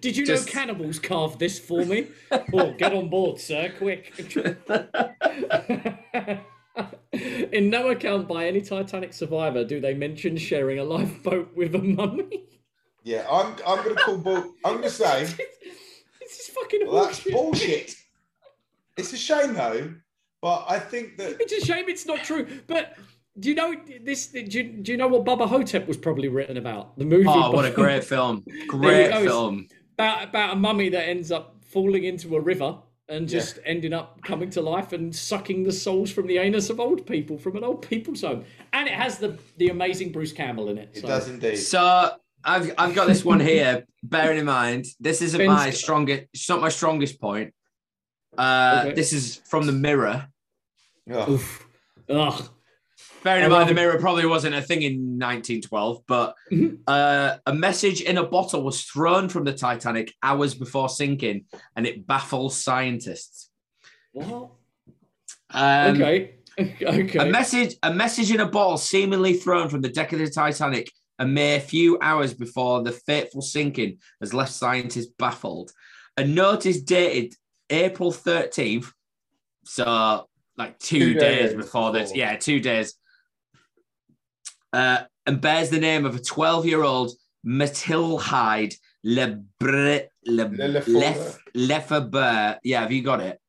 [0.00, 2.06] Did you Just- know cannibals carved this for me?
[2.54, 4.12] oh, get on board, sir, quick.
[7.52, 11.78] In no account by any Titanic survivor do they mention sharing a lifeboat with a
[11.78, 12.44] mummy.
[13.02, 13.54] Yeah, I'm.
[13.66, 14.54] I'm going to call bull.
[14.64, 15.78] I'm going to say this is
[16.60, 17.32] fucking well, that's bullshit.
[17.32, 17.94] bullshit.
[18.96, 19.94] It's a shame though,
[20.42, 22.46] but I think that It's a shame it's not true.
[22.66, 22.98] But
[23.38, 24.26] do you know this?
[24.26, 26.98] Do you, do you know what Bubba Ho-Tep was probably written about?
[26.98, 27.24] The movie.
[27.26, 28.44] Oh, what a great film.
[28.66, 29.68] Great film.
[29.94, 32.76] About about a mummy that ends up falling into a river
[33.08, 36.78] and just ending up coming to life and sucking the souls from the anus of
[36.78, 38.44] old people from an old people's home.
[38.72, 40.90] And it has the the amazing Bruce Campbell in it.
[40.94, 41.56] it so- does indeed.
[41.56, 42.12] So
[42.44, 43.84] I've I've got this one here.
[44.02, 46.24] Bearing in mind, this isn't Ben's- my strongest.
[46.32, 47.52] It's not my strongest point.
[48.36, 48.94] Uh, Okay.
[48.94, 50.26] This is from the Mirror.
[51.10, 51.66] Oof.
[52.08, 52.48] Ugh.
[53.22, 53.74] Bearing in mind, the.
[53.74, 56.76] Mirror probably wasn't a thing in 1912, but Mm-hmm.
[56.86, 61.44] uh, a message in a bottle was thrown from the Titanic hours before sinking,
[61.76, 63.50] and it baffles scientists.
[64.12, 64.50] What?
[65.50, 66.34] Um, okay.
[66.58, 67.18] okay.
[67.18, 70.90] A message, a message in a bottle seemingly thrown from the deck of the Titanic
[71.20, 75.70] a mere few hours before the fateful sinking has left scientists baffled.
[76.16, 77.34] A note is dated
[77.70, 78.90] April 13th,
[79.64, 80.26] so
[80.56, 82.14] like two, Two days, days before this.
[82.14, 82.94] Yeah, two days.
[84.72, 87.12] Uh, and bears the name of a 12 year old
[87.44, 88.74] Mathilde
[89.06, 90.92] Lebre, Le, Lefebvre.
[90.92, 92.58] Lef, Lefebvre.
[92.64, 93.40] Yeah, have you got it?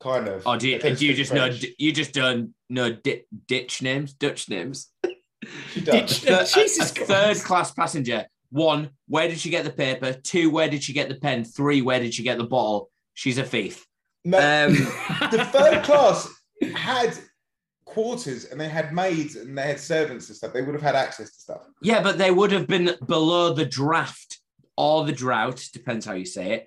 [0.00, 0.46] kind of.
[0.46, 4.48] Or do you, don't you just know you just don't know di- ditch names, Dutch
[4.48, 4.89] names?
[5.72, 6.24] She does.
[6.24, 7.10] a- Jesus a Christ.
[7.10, 8.26] third class passenger.
[8.50, 10.12] One, where did she get the paper?
[10.12, 11.44] Two, where did she get the pen?
[11.44, 12.90] Three, where did she get the bottle?
[13.14, 13.86] She's a thief.
[14.24, 14.74] No, Um,
[15.30, 16.28] the third class
[16.74, 17.16] had
[17.84, 20.52] quarters and they had maids and they had servants and stuff.
[20.52, 21.62] They would have had access to stuff.
[21.80, 24.40] yeah, but they would have been below the draft
[24.76, 26.66] or the drought, depends how you say it.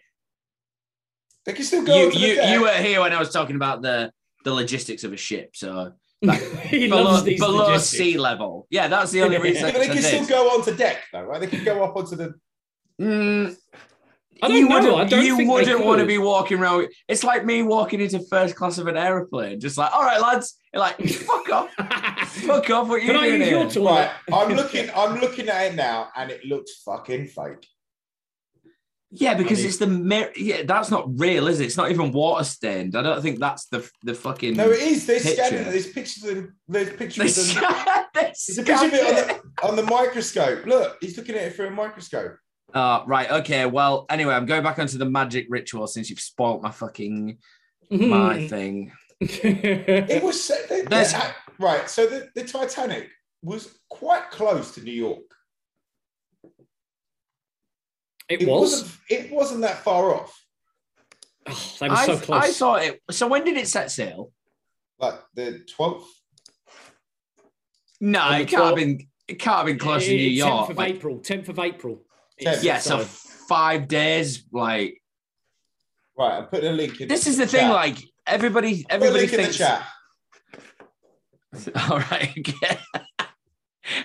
[1.45, 4.11] They can still go You you, you were here when I was talking about the
[4.45, 5.93] the logistics of a ship, so
[6.63, 7.97] he below, loves these below logistics.
[7.97, 8.67] sea level.
[8.69, 9.65] Yeah, that's the only reason.
[9.67, 11.41] Yeah, but they can still go onto deck though, right?
[11.41, 12.33] They can go up onto the.
[13.01, 13.55] Mm,
[14.41, 16.89] I don't you know, wouldn't, I don't you think wouldn't want to be walking around.
[17.07, 20.55] It's like me walking into first class of an aeroplane, just like, all right, lads,
[20.73, 21.69] You're like fuck off,
[22.27, 22.87] fuck off.
[22.87, 23.69] What are you Can I doing use your here?
[23.69, 23.91] toilet?
[23.91, 24.89] Right, I'm looking.
[24.95, 27.67] I'm looking at it now, and it looks fucking fake.
[29.15, 30.31] Yeah, because I it's the mirror.
[30.35, 31.65] Yeah, that's not real, is it?
[31.65, 32.95] It's not even water stained.
[32.95, 34.55] I don't think that's the the fucking.
[34.55, 35.05] No, it is.
[35.05, 35.43] They're picture.
[35.43, 35.71] scanning it.
[35.71, 37.63] There's pictures of there's pictures They of them.
[37.63, 40.65] scan- they There's a picture of it on the, on the microscope.
[40.65, 42.37] Look, he's looking at it through a microscope.
[42.73, 43.29] Uh, right.
[43.29, 43.67] Okay.
[43.67, 47.37] Well, anyway, I'm going back onto the magic ritual since you've spoilt my fucking
[47.91, 48.07] Hmm.
[48.09, 48.91] my thing.
[49.21, 51.13] It was so- they- There's-
[51.59, 51.87] right.
[51.89, 53.09] So the, the Titanic
[53.43, 55.21] was quite close to New York.
[58.29, 58.71] It, was.
[58.71, 60.39] Wasn't, it wasn't that far off.
[61.79, 62.43] They were I, so close.
[62.43, 63.01] I thought it.
[63.11, 64.31] So when did it set sail?
[64.99, 66.07] Like the twelfth.
[67.99, 69.07] No, On it the can't have been.
[69.27, 70.67] It can't have been close to New York.
[70.67, 71.19] 10th of like- April.
[71.19, 72.01] 10th of April.
[72.39, 72.63] Tenth.
[72.63, 74.43] yeah, so five days.
[74.51, 75.01] Like
[76.17, 76.37] Right.
[76.39, 77.07] I'm putting a link in.
[77.07, 77.69] this is the thing.
[77.69, 77.97] Like
[78.27, 79.57] everybody, Put a everybody link in the thinks.
[79.57, 79.85] chat.
[81.91, 82.31] All right.
[82.37, 82.77] Okay.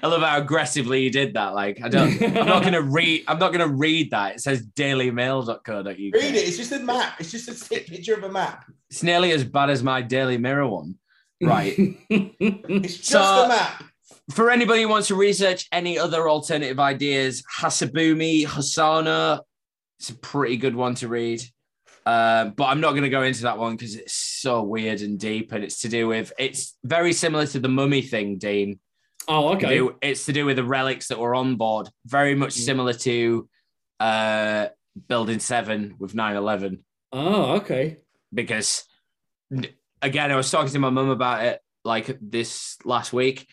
[0.02, 1.54] I love how aggressively you did that.
[1.54, 2.20] Like, I don't.
[2.22, 3.24] I'm not gonna read.
[3.28, 4.36] I'm not gonna read that.
[4.36, 5.86] It says dailymail.co.uk.
[5.86, 6.48] Read it.
[6.48, 7.20] It's just a map.
[7.20, 8.64] It's just a stick picture of a map.
[8.90, 10.96] It's nearly as bad as my Daily Mirror one.
[11.42, 11.76] Right.
[12.10, 13.84] It's just So- a map.
[14.32, 19.40] For anybody who wants to research any other alternative ideas, Hasabumi, Hosanna,
[19.98, 21.40] it's a pretty good one to read.
[22.04, 25.18] Um, but I'm not going to go into that one because it's so weird and
[25.18, 28.80] deep, and it's to do with it's very similar to the mummy thing, Dean.
[29.28, 29.76] Oh, To okay.
[29.76, 33.48] do- it's to do with the relics that were on board, very much similar to
[34.00, 34.68] uh,
[35.08, 36.78] Building Seven with 9/11
[37.12, 37.98] Oh, okay.
[38.32, 38.84] because
[40.02, 43.46] again, I was talking to my mum about it like this last week.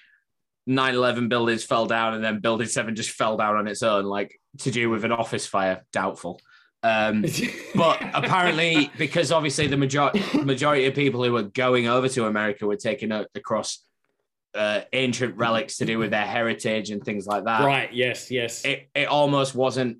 [0.67, 4.39] 9-11 buildings fell down and then building 7 just fell down on its own like
[4.61, 6.41] to do with an office fire doubtful
[6.81, 7.23] um,
[7.75, 10.09] but apparently because obviously the major-
[10.43, 13.84] majority of people who were going over to america were taking a- across
[14.55, 17.93] uh, ancient relics to do with their heritage and things like that right.
[17.93, 18.31] Yes.
[18.31, 18.63] Yes.
[18.65, 19.97] it, it almost wasn't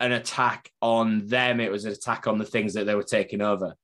[0.00, 3.40] an attack on them it was an attack on the things that they were taking
[3.40, 3.74] over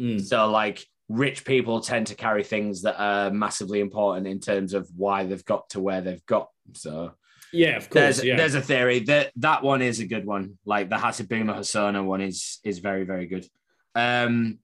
[0.00, 0.22] Mm.
[0.24, 4.88] so like rich people tend to carry things that are massively important in terms of
[4.96, 7.12] why they've got to where they've got so
[7.52, 7.76] Yeah.
[7.76, 7.92] Of course.
[8.16, 8.36] there's yeah.
[8.36, 12.22] there's a theory that that one is a good one like the Hasabuma Hasana one
[12.22, 13.46] is is very very good
[13.94, 14.58] um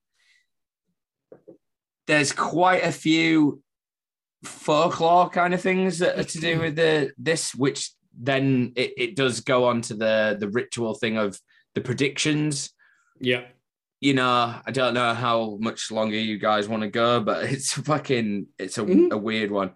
[2.06, 3.62] there's quite a few
[4.44, 7.90] folklore kind of things that are to do with the this which
[8.20, 11.38] then it, it does go on to the the ritual thing of
[11.74, 12.70] the predictions
[13.20, 13.42] yeah.
[14.00, 17.72] you know, I don't know how much longer you guys want to go, but it's
[17.72, 19.10] fucking, it's a, Mhm.
[19.10, 19.72] a weird one.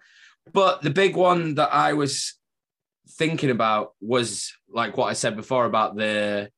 [0.53, 2.33] But the big one that I was
[3.17, 6.49] thinking about was like what I said before about the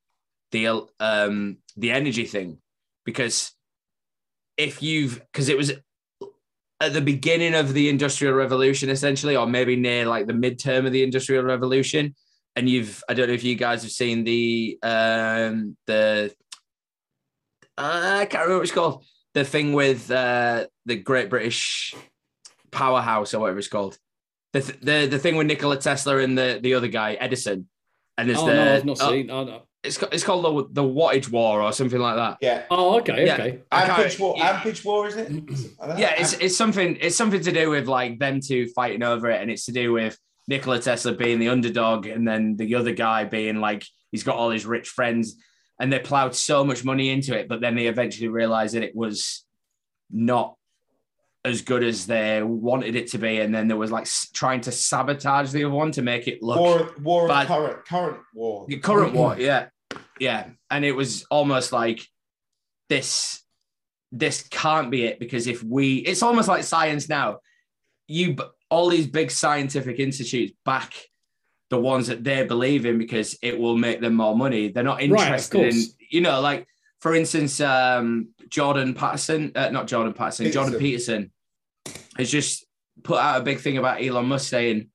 [0.52, 2.60] the um the energy thing,
[3.04, 3.52] because
[4.58, 5.74] if you've because it was
[6.82, 10.92] at the beginning of the industrial revolution essentially or maybe near like the midterm of
[10.92, 12.14] the industrial revolution
[12.56, 16.34] and you've i don't know if you guys have seen the um the
[17.78, 19.04] uh, I can't remember what it's called.
[19.34, 21.94] The thing with uh, the Great British
[22.72, 23.98] Powerhouse or whatever it's called.
[24.54, 27.68] The th- the the thing with Nikola Tesla and the the other guy Edison.
[28.18, 29.30] And there's Oh the no, I've not oh, seen.
[29.30, 29.62] Oh, no.
[29.86, 30.44] It's it's called
[30.74, 32.38] the the wattage war or something like that.
[32.42, 32.64] Yeah.
[32.72, 33.26] oh okay.
[33.26, 33.34] Yeah.
[33.36, 33.60] Okay.
[33.72, 34.36] Ampage war.
[34.38, 35.60] Ampage war, isn't it?
[35.82, 36.02] I don't know.
[36.02, 39.42] Yeah, it's it's something it's something to do with like them two fighting over it,
[39.42, 40.18] and it's to do with
[40.48, 44.50] Nikola Tesla being the underdog, and then the other guy being like he's got all
[44.50, 45.36] his rich friends,
[45.80, 48.96] and they plowed so much money into it, but then they eventually realized that it
[48.96, 49.44] was
[50.12, 50.56] not
[51.44, 54.62] as good as they wanted it to be, and then there was like s- trying
[54.62, 56.92] to sabotage the other one to make it look war.
[57.04, 57.44] War bad.
[57.44, 58.66] of current current war.
[58.68, 59.68] the current war, yeah,
[60.20, 62.06] yeah, and it was almost like
[62.90, 63.42] this.
[64.12, 67.40] This can't be it because if we, it's almost like science now.
[68.08, 68.38] You,
[68.70, 70.94] all these big scientific institutes back
[71.70, 74.70] the ones that they believe in because it will make them more money.
[74.70, 75.82] They're not Right, interested in,
[76.12, 76.68] you know, like
[77.00, 81.32] for instance, um, Jordan Patterson, uh, not Jordan Patterson, Jordan Peterson
[82.18, 82.66] has just
[83.04, 84.90] put out a big thing about Elon Musk saying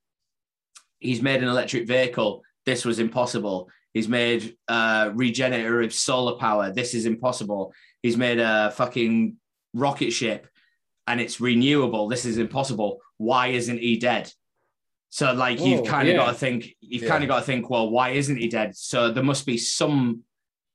[0.98, 2.42] he's made an electric vehicle.
[2.64, 3.68] This was impossible.
[3.94, 6.70] He's made uh, regenerative solar power.
[6.72, 7.72] This is impossible.
[8.02, 9.36] He's made a fucking
[9.74, 10.46] rocket ship
[11.06, 12.08] and it's renewable.
[12.08, 12.98] This is impossible.
[13.18, 14.32] Why isn't he dead?
[15.12, 16.20] So, like, you've Oh, kind of yeah.
[16.20, 17.08] got to think, you've Yeah.
[17.08, 18.76] kind of got to think, well, why isn't he dead?
[18.76, 20.22] So, there must be some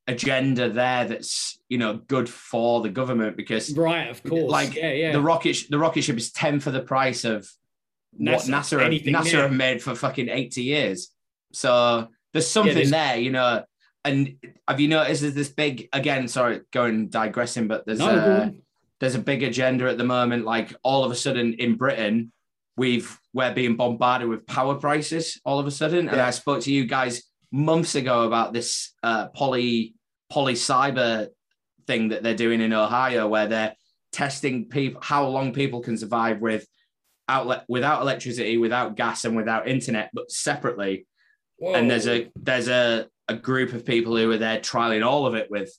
[0.07, 4.09] agenda there that's, you know, good for the government because Right.
[4.09, 4.51] Of course.
[4.51, 4.91] like yeah.
[4.91, 5.11] Yeah.
[5.13, 7.49] the rocket the rocket ship is 10 for the price of
[8.11, 8.91] what NASA, NASA have,
[9.25, 11.09] NASA have made for fucking 80 years.
[11.53, 13.63] So there's something there's- there, you know.
[14.03, 14.35] And
[14.67, 18.61] have you noticed there's this big again, sorry, going digressing, but there's No, a on.
[18.99, 20.45] there's a big agenda at the moment.
[20.45, 22.31] Like all of a sudden in Britain,
[22.77, 26.07] we've we're being bombarded with power prices all of a sudden.
[26.09, 29.95] And I spoke to you guys months ago about this uh, poly
[30.29, 31.29] poly cyber
[31.87, 33.73] thing that they're doing in Ohio, where they're
[34.11, 36.67] testing people how long people can survive with
[37.27, 41.07] outlet without electricity, without gas, and without internet, but separately.
[41.61, 45.35] And there's a there's a, a group of people who are there trialing all of
[45.35, 45.71] it with.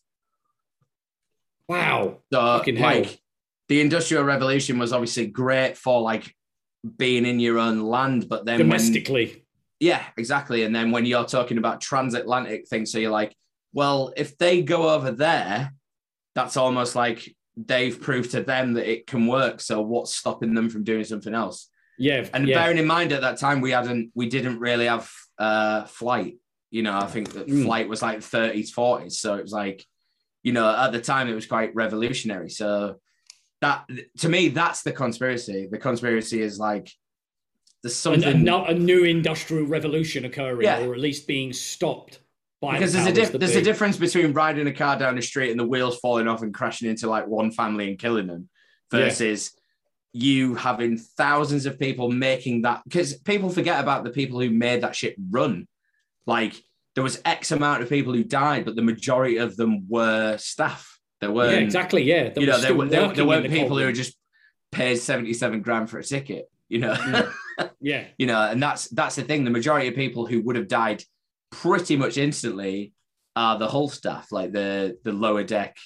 [1.69, 2.19] Wow.
[2.33, 3.01] So Fucking hell.
[3.01, 3.21] like
[3.69, 6.35] the industrial revolution was obviously great for like
[6.97, 9.45] being in your own land, but then when- Domestically.
[9.81, 10.63] yeah, exactly.
[10.63, 13.35] And then when you're talking about transatlantic things, so you're like,
[13.73, 15.73] well, if they go over there,
[16.35, 19.61] that's almost like they've proved to them that it can work.
[19.61, 21.69] So what's stopping them from doing something else?
[21.99, 22.29] Yeah.
[22.33, 22.63] And yeah.
[22.63, 26.37] bearing in mind at that time we hadn't we didn't really have uh flight.
[26.71, 27.65] You know, I think that Mm.
[27.65, 29.13] flight was like 30s, 40s.
[29.21, 29.85] So it was like,
[30.43, 32.51] you know, at the time it was quite revolutionary.
[32.51, 32.97] So
[33.61, 33.87] that
[34.19, 35.69] to me, that's the conspiracy.
[35.71, 36.91] The conspiracy is like
[37.83, 40.85] there's An- something a, no- a new industrial revolution occurring, Yeah.
[40.85, 42.21] or at least being stopped
[42.61, 43.59] by because the there's a powers diff- there's be.
[43.61, 46.53] a difference between riding a car down the street and the wheels falling off and
[46.55, 48.49] crashing into like one family and killing them
[48.93, 49.01] Yeah.
[50.17, 54.83] You having thousands of people making that because people forget about the people who made
[54.83, 55.67] that shit run.
[56.27, 56.55] Like
[56.95, 60.99] there was x amount of people who died but the majority of them were staff.
[61.21, 62.03] There were Yeah, exactly.
[62.03, 63.95] Yeah, you know there, were- there, there weren't the people cold who room.
[63.95, 64.17] just
[64.73, 66.97] paid 77 grand for a ticket you know?
[67.81, 68.05] Yeah.
[68.19, 69.45] You know and that's that's the thing.
[69.45, 71.03] The majority of people who would have died
[71.51, 72.93] pretty much instantly
[73.35, 75.77] are the hull staff like the the lower deck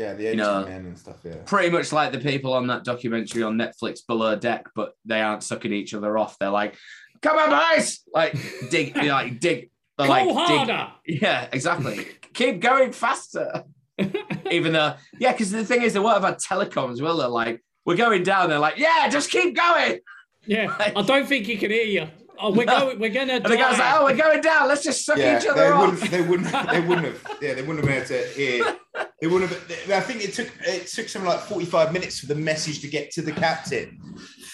[0.00, 1.16] Yeah, the You engine know, men and stuff.
[1.24, 1.34] Yeah.
[1.44, 5.42] pretty much like the people on that documentary on netflix below deck but they aren't
[5.42, 6.74] sucking each other off they're like
[7.22, 8.32] come on boys like
[8.70, 10.92] dig like dig they're Go like dig- harder.
[11.06, 13.64] yeah exactly keep going faster
[14.50, 17.62] even though yeah because the thing is they won't have had telecoms will they like
[17.84, 19.98] we're going down they're like yeah just keep going
[20.46, 22.06] Yeah, I don't think he can hear you.
[22.42, 22.80] Oh, we're No.
[22.80, 22.98] going.
[22.98, 23.34] We're gonna.
[23.34, 25.74] and the guy's like oh we're going down let's just suck Yeah, each they other
[25.74, 26.52] off wouldn't, they wouldn't.
[26.70, 27.38] They wouldn't have.
[27.42, 28.76] Yeah, they wouldn't have been able to hear.
[29.20, 29.90] They wouldn't have.
[29.90, 32.88] I think it took it took something like forty five minutes for the message to
[32.88, 34.00] get to the captain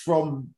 [0.04, 0.48] from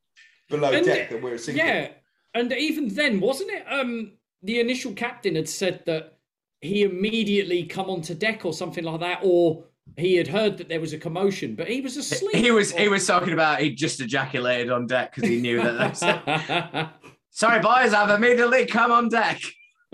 [0.49, 1.65] below And- deck that we're sinking.
[1.65, 1.89] Yeah,
[2.33, 3.63] and even then, wasn't it?
[3.69, 6.17] Um, the initial captain had said that
[6.61, 9.65] he immediately come onto deck or something like that, or
[9.97, 12.35] he had heard that there was a commotion, but he was asleep.
[12.35, 16.93] He was he was talking about he just ejaculated on deck because he knew that.
[17.29, 19.41] That's Sorry, boys, I've immediately come on deck.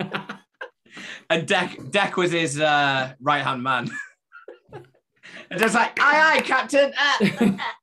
[1.30, 3.90] and deck deck was his uh, right hand man.
[4.72, 6.92] and just like, aye, aye, captain.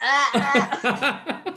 [0.01, 1.43] Ah.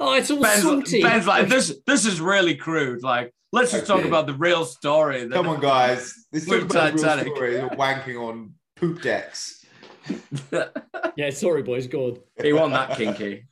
[0.00, 1.02] oh, it's all Ben's, salty.
[1.02, 3.02] Ben's like, this this is really crude.
[3.02, 5.24] Like, let's just talk about the real story.
[5.24, 6.14] that- Come on, guys.
[6.32, 7.34] This is With about the real Titanic.
[7.34, 7.52] story.
[7.56, 9.64] You're wanking on poop decks.
[11.16, 11.86] yeah, sorry, boys.
[11.86, 12.20] Good.
[12.42, 13.46] He won that kinky.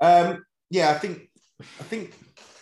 [0.00, 1.28] Um, yeah, I think.
[1.60, 2.12] I think.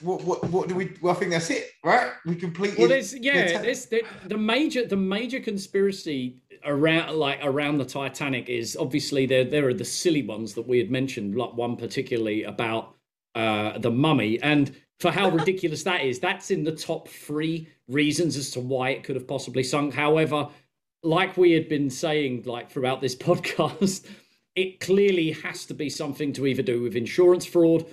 [0.01, 0.93] What, what, what do we?
[1.01, 2.13] Well, I think that's it, right?
[2.27, 2.79] We completed.
[2.79, 7.85] Well, there's yeah, the there's the, the major the major conspiracy around like around the
[7.85, 11.77] Titanic is obviously there there are the silly ones that we had mentioned, like one
[11.77, 12.97] particularly about
[13.35, 18.37] uh, the mummy, and for how ridiculous that is, that's in the top three reasons
[18.37, 19.95] as to why it could have possibly sunk.
[19.95, 20.49] However,
[21.03, 24.07] like we had been saying like throughout this podcast,
[24.55, 27.87] it clearly has to be something to either do with insurance fraud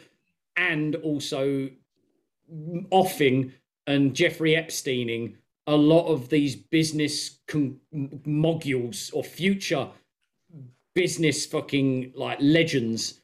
[0.56, 1.70] and also
[2.92, 3.54] offing
[3.88, 5.36] and Jeffrey Epsteining
[5.68, 7.80] a lot of these business con-
[8.26, 9.88] moguls or future
[10.94, 13.22] business fucking like legends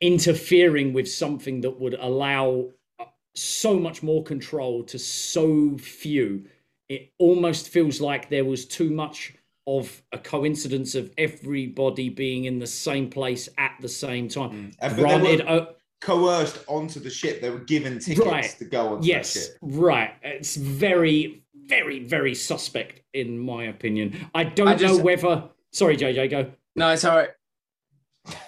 [0.00, 2.66] interfering with something that would allow
[2.98, 6.44] uh, so much more control to so few.
[6.88, 9.34] It almost feels like there was too much
[9.66, 14.72] of a coincidence of everybody being in the same place at the same time.
[14.80, 15.66] But they Granted, were uh,
[16.00, 17.40] coerced onto the ship.
[17.40, 18.56] They were given tickets Right.
[18.58, 19.56] to go on yes, that ship.
[19.62, 20.12] right.
[20.22, 24.28] It's very, very, very suspect in my opinion.
[24.34, 25.48] I don't I just- know whether.
[25.72, 26.50] Sorry, JJ, go.
[26.76, 27.30] No, it's all right.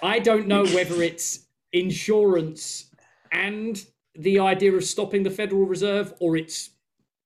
[0.01, 2.89] I don't know whether it's insurance
[3.31, 3.83] and
[4.15, 6.71] the idea of stopping the Federal Reserve, or it's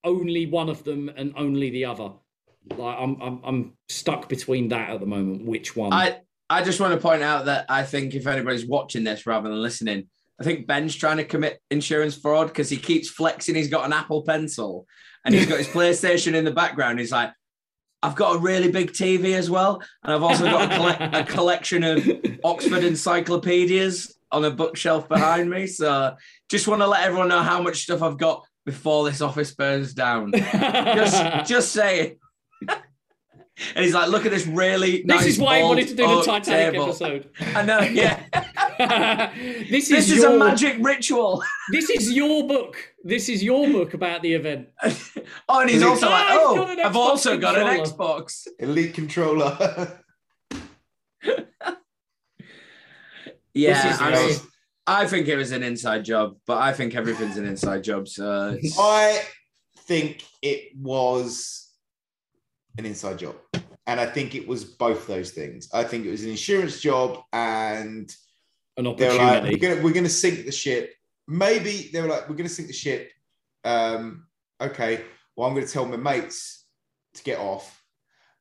[0.04, 2.10] only one of them and only the other.
[2.76, 5.44] Like I'm, I'm, I'm stuck between that at the moment.
[5.44, 5.92] Which one?
[5.92, 9.48] I I just want to point out that I think if anybody's watching this rather
[9.50, 10.08] than listening,
[10.40, 13.54] I think Ben's trying to commit insurance fraud because he keeps flexing.
[13.54, 14.86] He's got an Apple Pencil
[15.24, 16.98] and he's got his PlayStation in the background.
[16.98, 17.32] He's like,
[18.02, 21.82] I've got a really big TV as well, and I've also got a, a collection
[21.82, 22.08] of
[22.44, 25.66] Oxford encyclopedias on a bookshelf behind me.
[25.66, 26.14] So
[26.48, 29.94] just want to let everyone know how much stuff I've got before this office burns
[29.94, 30.32] down.
[30.34, 32.18] just just say it.
[33.74, 35.94] And he's like, look at this really this nice is why I wanted old to
[35.96, 36.84] do the Titanic table.
[36.86, 37.30] episode.
[37.54, 38.22] I know, yeah.
[39.70, 41.42] this is This is your, a magic ritual.
[41.72, 42.76] This is your book.
[43.04, 44.68] This is your book about the event.
[45.48, 47.66] Oh, and he's Is it- also like, I've oh, I've Xbox also got an.
[47.84, 48.46] Xbox.
[48.58, 50.00] Elite controller.
[53.54, 54.38] Yeah, This is I, nice.
[54.40, 54.48] mean,
[54.86, 58.06] I think it was an inside job, but I think everything's an inside job.
[58.08, 59.22] So I
[59.80, 61.67] think it was
[62.78, 63.36] an inside job.
[63.86, 65.68] And I think it was both those things.
[65.72, 68.14] I think it was an insurance job and
[68.76, 69.54] An were like, opportunity.
[69.54, 70.94] we're gonna we're gonna sink the ship.
[71.26, 73.10] Maybe they were like, we're gonna sink the ship.
[73.64, 74.26] Um,
[74.60, 75.04] okay,
[75.36, 76.64] well, I'm gonna tell my mates
[77.14, 77.82] to get off,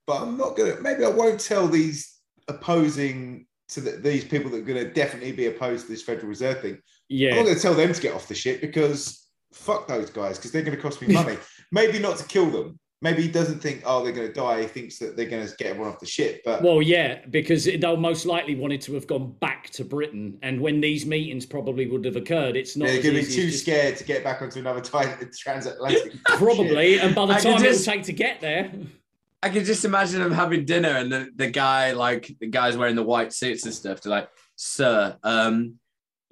[0.05, 0.79] but I'm not gonna.
[0.81, 2.13] Maybe I won't tell these
[2.49, 6.61] opposing to the, these people that are gonna definitely be opposed to this Federal Reserve
[6.61, 6.77] thing.
[7.07, 10.37] Yeah, I'm not gonna tell them to get off the ship because fuck those guys
[10.37, 11.37] because they're gonna cost me money.
[11.71, 12.79] Maybe not to kill them.
[12.99, 14.61] Maybe he doesn't think, oh, they're gonna die.
[14.61, 16.41] He thinks that they're gonna get everyone off the ship.
[16.43, 20.59] But Well, yeah, because they'll most likely wanted to have gone back to Britain, and
[20.59, 23.51] when these meetings probably would have occurred, it's not they're gonna be easy as too
[23.51, 26.13] just- scared to get back onto another time, transatlantic.
[26.25, 28.71] Probably, and by the I time just- it'll take to get there,
[29.43, 32.95] I can just imagine them having dinner and the, the guy, like the guys wearing
[32.95, 35.75] the white suits and stuff, to like, sir, um,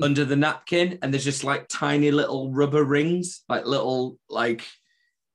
[0.01, 4.65] under the napkin, and there's just like tiny little rubber rings, like little, like,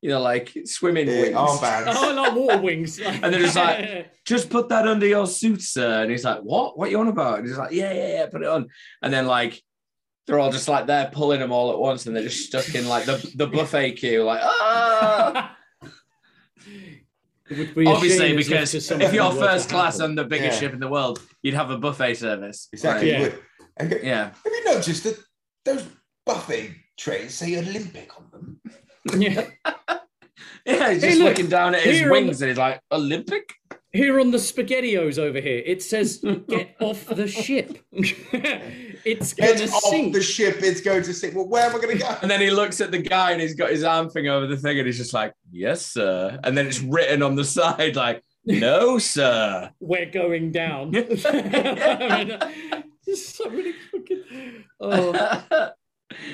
[0.03, 1.37] you know, like swimming Yeah, wings.
[1.37, 1.93] armbands.
[1.97, 2.99] oh, like water wings.
[3.05, 6.03] And they're just like, just put that under your suit, sir.
[6.03, 6.79] And he's like, what?
[6.79, 7.41] What you on about?
[7.41, 8.69] And he's like, yeah, yeah, yeah, put it on.
[9.03, 9.63] And then like,
[10.27, 12.87] they're all just like they're pulling them all at once, and they're just stuck in
[12.89, 15.57] like the, the buffet queue, like ah.
[17.51, 20.11] It would be Obviously, shame as if because if you're first class happen.
[20.11, 20.69] on the biggest Yeah.
[20.69, 22.69] ship in the world, you'd have a buffet service.
[22.73, 23.11] exactly.
[23.11, 23.19] Yeah.
[23.19, 23.93] you would.
[23.93, 24.07] Okay.
[24.07, 24.25] Yeah.
[24.27, 25.19] Have you noticed that
[25.65, 25.85] those
[26.25, 28.61] buffet trays say Olympic on them?
[29.17, 29.47] Yeah.
[30.67, 32.81] Yeah, he's Hey, just look, looking down at his here on wings and he's like,
[32.93, 33.55] Olympic?
[33.93, 36.19] Here on the SpaghettiOs over here, it says
[36.49, 40.13] "Get off the ship." it's Get gonna off sink.
[40.13, 40.59] the ship.
[40.61, 41.35] It's going to sink.
[41.35, 42.15] Well, where am I going to go?
[42.23, 44.57] And then he looks at the guy and he's got his arm thing over the
[44.57, 46.39] thing and he's just like, Yes, sir.
[46.45, 49.71] And then it's written on the side, like, No, sir.
[49.81, 50.95] We're going down.
[50.95, 52.51] I mean, uh,
[53.07, 54.65] there's so many fucking.
[54.79, 55.71] Oh.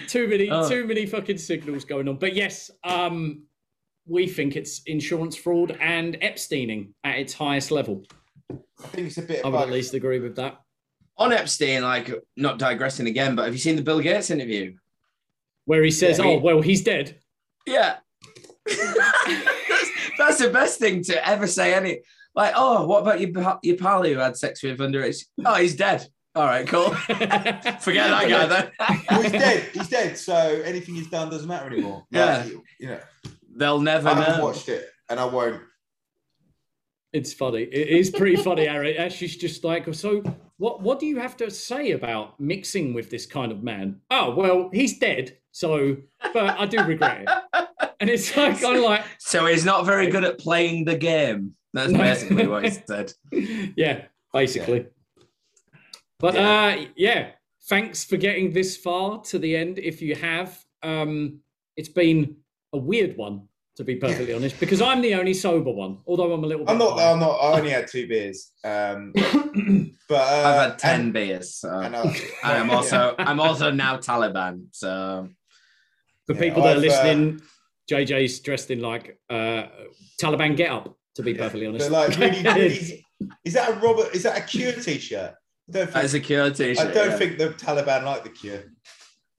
[0.09, 0.69] Too many Oh.
[0.69, 3.43] too many fucking signals going on but yes um
[4.07, 8.05] we think it's insurance fraud and epsteining at its highest level
[8.51, 10.61] I think it's a bit i would at least agree with that
[11.19, 14.77] on Epstein, like, not digressing again, but have you seen the Bill Gates interview?
[15.65, 16.27] where he says Yeah.
[16.27, 17.19] oh well he's dead
[17.67, 17.97] Yeah.
[18.67, 19.41] that's,
[20.19, 21.73] that's the best thing to ever say.
[21.75, 22.01] Any
[22.35, 25.25] like, oh, what about your pa- your pal who had sex with underage?
[25.45, 26.07] Oh, he's dead.
[26.37, 26.91] All right, cool.
[26.91, 28.71] Forget that guy then.
[29.11, 29.71] Well, he's dead.
[29.73, 30.19] He's dead.
[30.19, 30.35] So
[30.65, 32.05] anything he's done doesn't matter anymore.
[32.11, 32.45] Yeah.
[32.45, 33.01] Like, you know,
[33.57, 34.45] They'll never I haven't know.
[34.45, 35.63] watched it, and I won't.
[37.15, 38.97] it's funny it is pretty funny Aaron.
[38.99, 40.23] Ashley's just like so
[40.59, 44.35] what what do you have to say about mixing with this kind of man oh
[44.35, 45.97] well he's dead so
[46.35, 47.69] but i do regret it
[48.01, 51.55] and it's like kind of like So he's not very good at playing the game.
[51.73, 53.13] That's basically what he said.
[53.77, 54.03] yeah,
[54.35, 54.87] basically.
[56.19, 57.31] But uh yeah,
[57.69, 59.79] thanks for getting this far to the end.
[59.79, 61.41] If you have, um,
[61.77, 62.37] it's been
[62.73, 65.99] a weird one to be perfectly honest, because I'm the only sober one.
[66.07, 66.65] Although I'm a little.
[66.65, 66.99] Bit I'm not.
[66.99, 67.13] high.
[67.13, 67.33] I'm not.
[67.37, 68.53] I only had two beers.
[68.65, 69.13] Um,
[70.09, 72.11] but uh, I've had ten and- beers, so and, uh,
[72.43, 74.67] I'm also I'm also now Taliban.
[74.73, 75.29] So
[76.27, 77.43] For Yeah, people that are I've, uh, listening,
[77.91, 79.65] JJ's dressed in like uh
[80.21, 80.97] Taliban get up.
[81.17, 83.05] To be perfectly honest, But like, really, really,
[83.47, 84.15] is that a Robert?
[84.15, 85.33] Is that a Cure t-shirt?
[85.69, 86.87] I don't think, that's a Cure t-shirt.
[86.87, 87.17] I don't yeah.
[87.17, 88.63] think the Taliban like the Cure.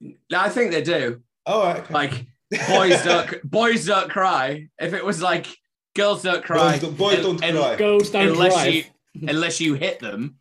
[0.02, 1.22] No, I think they do.
[1.46, 1.94] Oh, right, okay.
[1.94, 2.28] Like
[2.68, 4.68] boys don't boys don't cry.
[4.80, 5.48] If it was like
[5.96, 7.76] girls don't cry, Boys don't- boys don't un- cry.
[7.78, 8.74] Girls don't unless drive.
[8.74, 8.84] you
[9.28, 10.36] unless you hit them,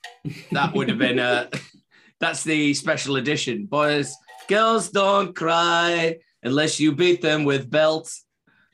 [0.53, 1.59] that would have been uh, a.
[2.21, 3.67] that's the special edition.
[3.67, 4.15] Boys,
[4.49, 8.25] girls don't cry unless you beat them with belts.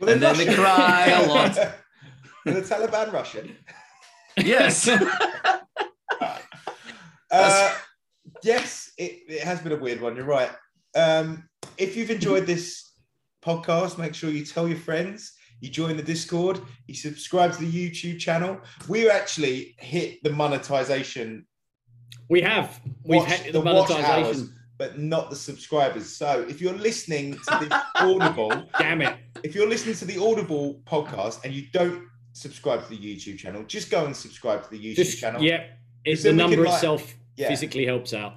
[0.01, 1.59] Well, and then they cry a lot.
[2.47, 3.57] Are the Taliban Russian?
[4.37, 4.89] Yes.
[7.33, 7.75] Uh,
[8.43, 10.15] yes, it, it has been a weird one.
[10.17, 10.51] You're right.
[10.95, 11.49] Um,
[11.79, 12.93] if you've enjoyed this
[13.45, 15.33] podcast, make sure you tell your friends.
[15.61, 16.61] You join the Discord.
[16.89, 18.61] You subscribe to the YouTube channel.
[18.89, 21.47] We actually hit the monetization.
[22.29, 24.25] we have we've watch- had the, watch monetization.
[24.27, 26.15] hours, but not the subscribers.
[26.17, 29.17] So if you're listening to the Audible, Damn it!
[29.45, 32.03] if you're listening to the Audible podcast and you don't
[32.33, 35.41] subscribe to the YouTube channel, just go and subscribe to the YouTube Just channel.
[35.43, 35.65] yeah,
[36.05, 37.49] it's the can, number like- itself yeah.
[37.49, 38.35] physically helps out.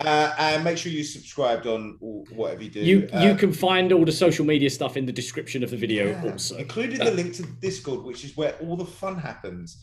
[0.00, 2.80] Uh, and make sure you subscribed on whatever you do.
[2.80, 5.76] You Uh, you can find all the social media stuff in the description of the
[5.76, 6.56] video yeah, also.
[6.56, 9.82] including the link to Discord, which is where all the fun happens.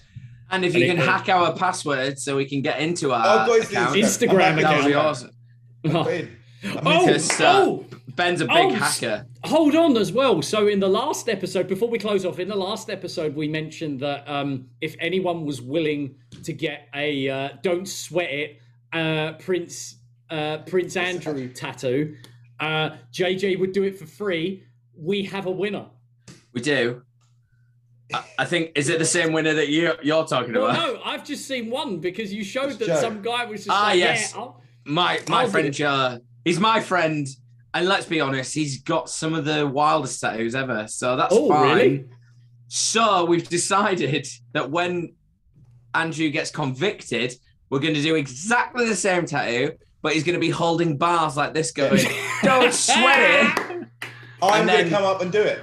[0.52, 3.40] And if And you it- can hack our password so we can get into our
[3.40, 5.32] I've got his account, Instagram that would be account.
[5.84, 6.26] awesome.
[6.74, 6.88] Put in.
[6.88, 7.86] Oh, Because, uh, oh,
[8.16, 9.26] Ben's a big Oh, hacker.
[9.44, 10.42] Hold on as well.
[10.42, 14.00] So in the last episode, before we close off, in the last episode, we mentioned
[14.00, 18.60] that um, if anyone was willing to get a uh, "Don't Sweat It"
[18.94, 19.98] uh, Prince
[20.30, 22.16] uh, Prince Andrew tattoo,
[22.60, 24.64] uh, JJ would do it for free.
[24.98, 25.88] We have a winner.
[26.54, 27.02] We do.
[28.14, 30.94] I, I think is it the same winner that you you're talking Well, about?
[30.96, 33.02] no, I've just seen one because you showed that Joe.
[33.02, 34.34] some guy was just Ah, like, yes.
[34.36, 34.48] yeah,
[34.86, 35.72] My my I'll friend it.
[35.72, 36.20] Joe.
[36.46, 37.28] He's my friend,
[37.74, 40.88] and let's be honest, he's got some of the wildest tattoos ever.
[40.88, 41.76] So that's Oh, fine.
[41.76, 42.06] really?
[42.68, 45.14] So we've decided that when
[45.94, 47.34] Andrew gets convicted,
[47.70, 51.36] we're going to do exactly the same tattoo, but he's going to be holding bars
[51.36, 52.00] like this, going,
[52.44, 53.88] "Don't sweat it."
[54.42, 55.60] I'm going to come up and do it.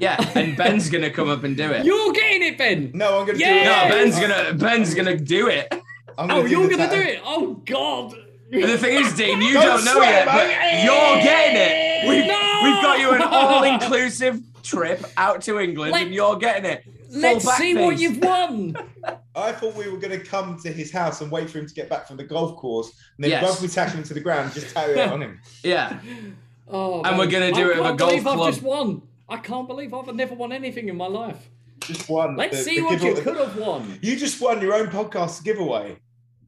[0.00, 1.84] Yeah, and Ben's going to come up and do it.
[1.84, 2.90] You're getting it, Ben.
[2.94, 3.88] No, I'm going to Yeah.
[3.88, 3.96] do No.
[3.98, 5.72] Ben's gonna Ben's gonna do it.
[6.18, 7.02] I'm Oh, do you're gonna tattoo.
[7.02, 7.20] do it.
[7.24, 8.14] Oh God.
[8.52, 10.82] And the thing is, Dean, you Don't don't, know yet, but mate.
[10.84, 12.08] you're getting it.
[12.08, 12.60] We've, No!
[12.64, 13.22] we've got you an
[13.74, 16.84] all-inclusive trip out to England, Let- and you're getting it.
[17.10, 18.76] Full Let's back see what you've won.
[19.34, 21.74] I thought we were going to come to his house and wait for him to
[21.74, 23.42] get back from the golf course, and then Yes.
[23.42, 25.40] rugby tackle him to the ground and just tattoo it on him.
[25.64, 25.98] Yeah,
[26.68, 28.40] Oh, And we're gonna do I it with a golf club.
[28.40, 29.02] I've just won.
[29.28, 31.48] I can't believe I've never won anything in my life.
[31.80, 32.36] Just won.
[32.36, 33.98] Let's the- see the what you could have won.
[34.02, 35.96] You just won your own podcast giveaway.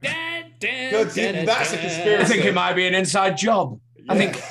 [0.01, 2.17] Da, da, God, da, da, that's a conspiracy.
[2.23, 3.79] I think it might be an inside job.
[4.09, 4.41] I think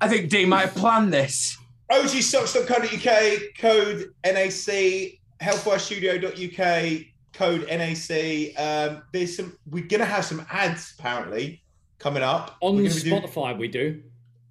[0.00, 1.56] I think Dean might have planned this.
[1.90, 7.02] ogsocks.co.uk, code NAC, healthwirestudio.uk,
[7.34, 8.58] code NAC.
[8.58, 11.62] Um, there's some, we're going to have some ads apparently
[11.98, 12.56] coming up.
[12.60, 14.02] on We're doing- Spotify, we do.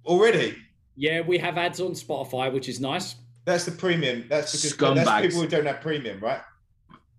[0.06, 0.56] already.
[0.96, 3.16] Yeah, we have ads on Spotify, which is nice.
[3.44, 4.26] That's the premium.
[4.28, 5.04] That's because Scumbags.
[5.04, 6.40] that's people who don't have premium, right?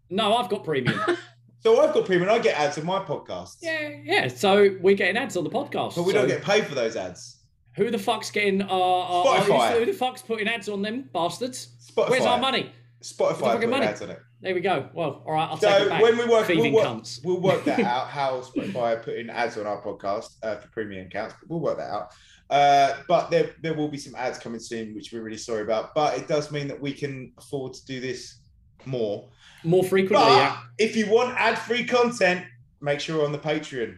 [0.09, 0.99] No, I've got premium.
[1.63, 2.29] So I've got premium.
[2.29, 4.27] I get ads on my podcast, yeah, yeah.
[4.27, 5.95] So we're getting ads on the podcast.
[5.95, 7.37] but we so don't get paid for those ads.
[7.77, 8.61] Who the fuck's getting?
[8.61, 9.79] Uh, uh, Spotify.
[9.79, 11.69] Who the fuck's putting ads on them bastards?
[11.89, 12.09] Spotify.
[12.09, 12.71] Where's our money?
[13.01, 13.85] Spotify fucking money?
[13.85, 14.19] ads on it.
[14.41, 14.89] There we go.
[14.93, 16.01] Well, all right, I'll take So it back.
[16.01, 17.23] when we work, we'll work, cunts.
[17.23, 18.07] we'll work that out.
[18.09, 21.35] How Spotify are putting ads on our podcast uh, for premium accounts.
[21.47, 22.09] We'll work that out.
[22.49, 25.95] Uh, but there, there will be some ads coming soon, which we're really sorry about.
[25.95, 28.39] But it does mean that we can afford to do this
[28.85, 29.29] more.
[29.63, 30.27] More frequently.
[30.27, 30.57] But yeah.
[30.77, 32.45] if you want ad-free content,
[32.81, 33.97] make sure you're on the Patreon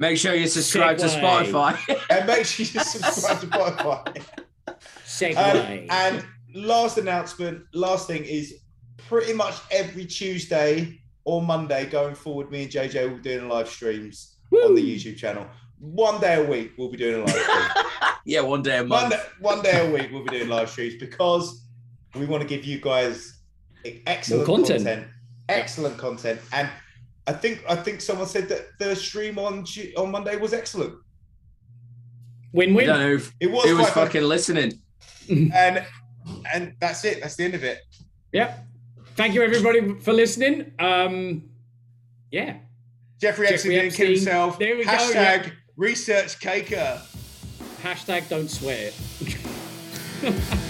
[0.00, 1.78] Make sure you subscribe to Spotify.
[2.10, 4.24] and make sure you subscribe to Spotify.
[5.04, 5.36] Segue.
[5.36, 8.60] Um, and last announcement, last thing is
[8.96, 13.68] pretty much every Tuesday or Monday going forward, me and JJ will be doing live
[13.68, 15.46] streams on the YouTube channel.
[15.78, 17.84] One day a week, we'll be doing a live stream.
[18.24, 20.94] yeah, one day a one, day, one day a week, we'll be doing live streams
[20.94, 21.66] because
[22.14, 23.39] we want to give you guys
[24.06, 24.84] excellent More content.
[24.84, 25.06] content.
[25.48, 26.40] excellent content.
[26.52, 26.68] And
[27.26, 29.64] I think I think someone said that the stream on
[29.96, 30.94] on Monday was excellent.
[30.94, 30.96] I
[32.52, 32.86] Win-win.
[32.86, 34.06] don't know It was It was quite fun.
[34.06, 34.72] fucking listening.
[35.28, 35.86] And
[36.52, 37.20] and that's it.
[37.20, 37.78] That's the end of it.
[38.32, 38.66] Yep.
[39.16, 40.72] Thank you everybody for listening.
[40.78, 41.50] Um,
[42.30, 42.56] yeah.
[43.20, 44.14] Jeffrey Epstein Jeffrey didn't kill Epstein.
[44.16, 44.58] himself.
[44.58, 45.50] There we go, Hashtag yeah.
[45.76, 47.00] research caker.
[47.82, 48.90] Hashtag don't swear.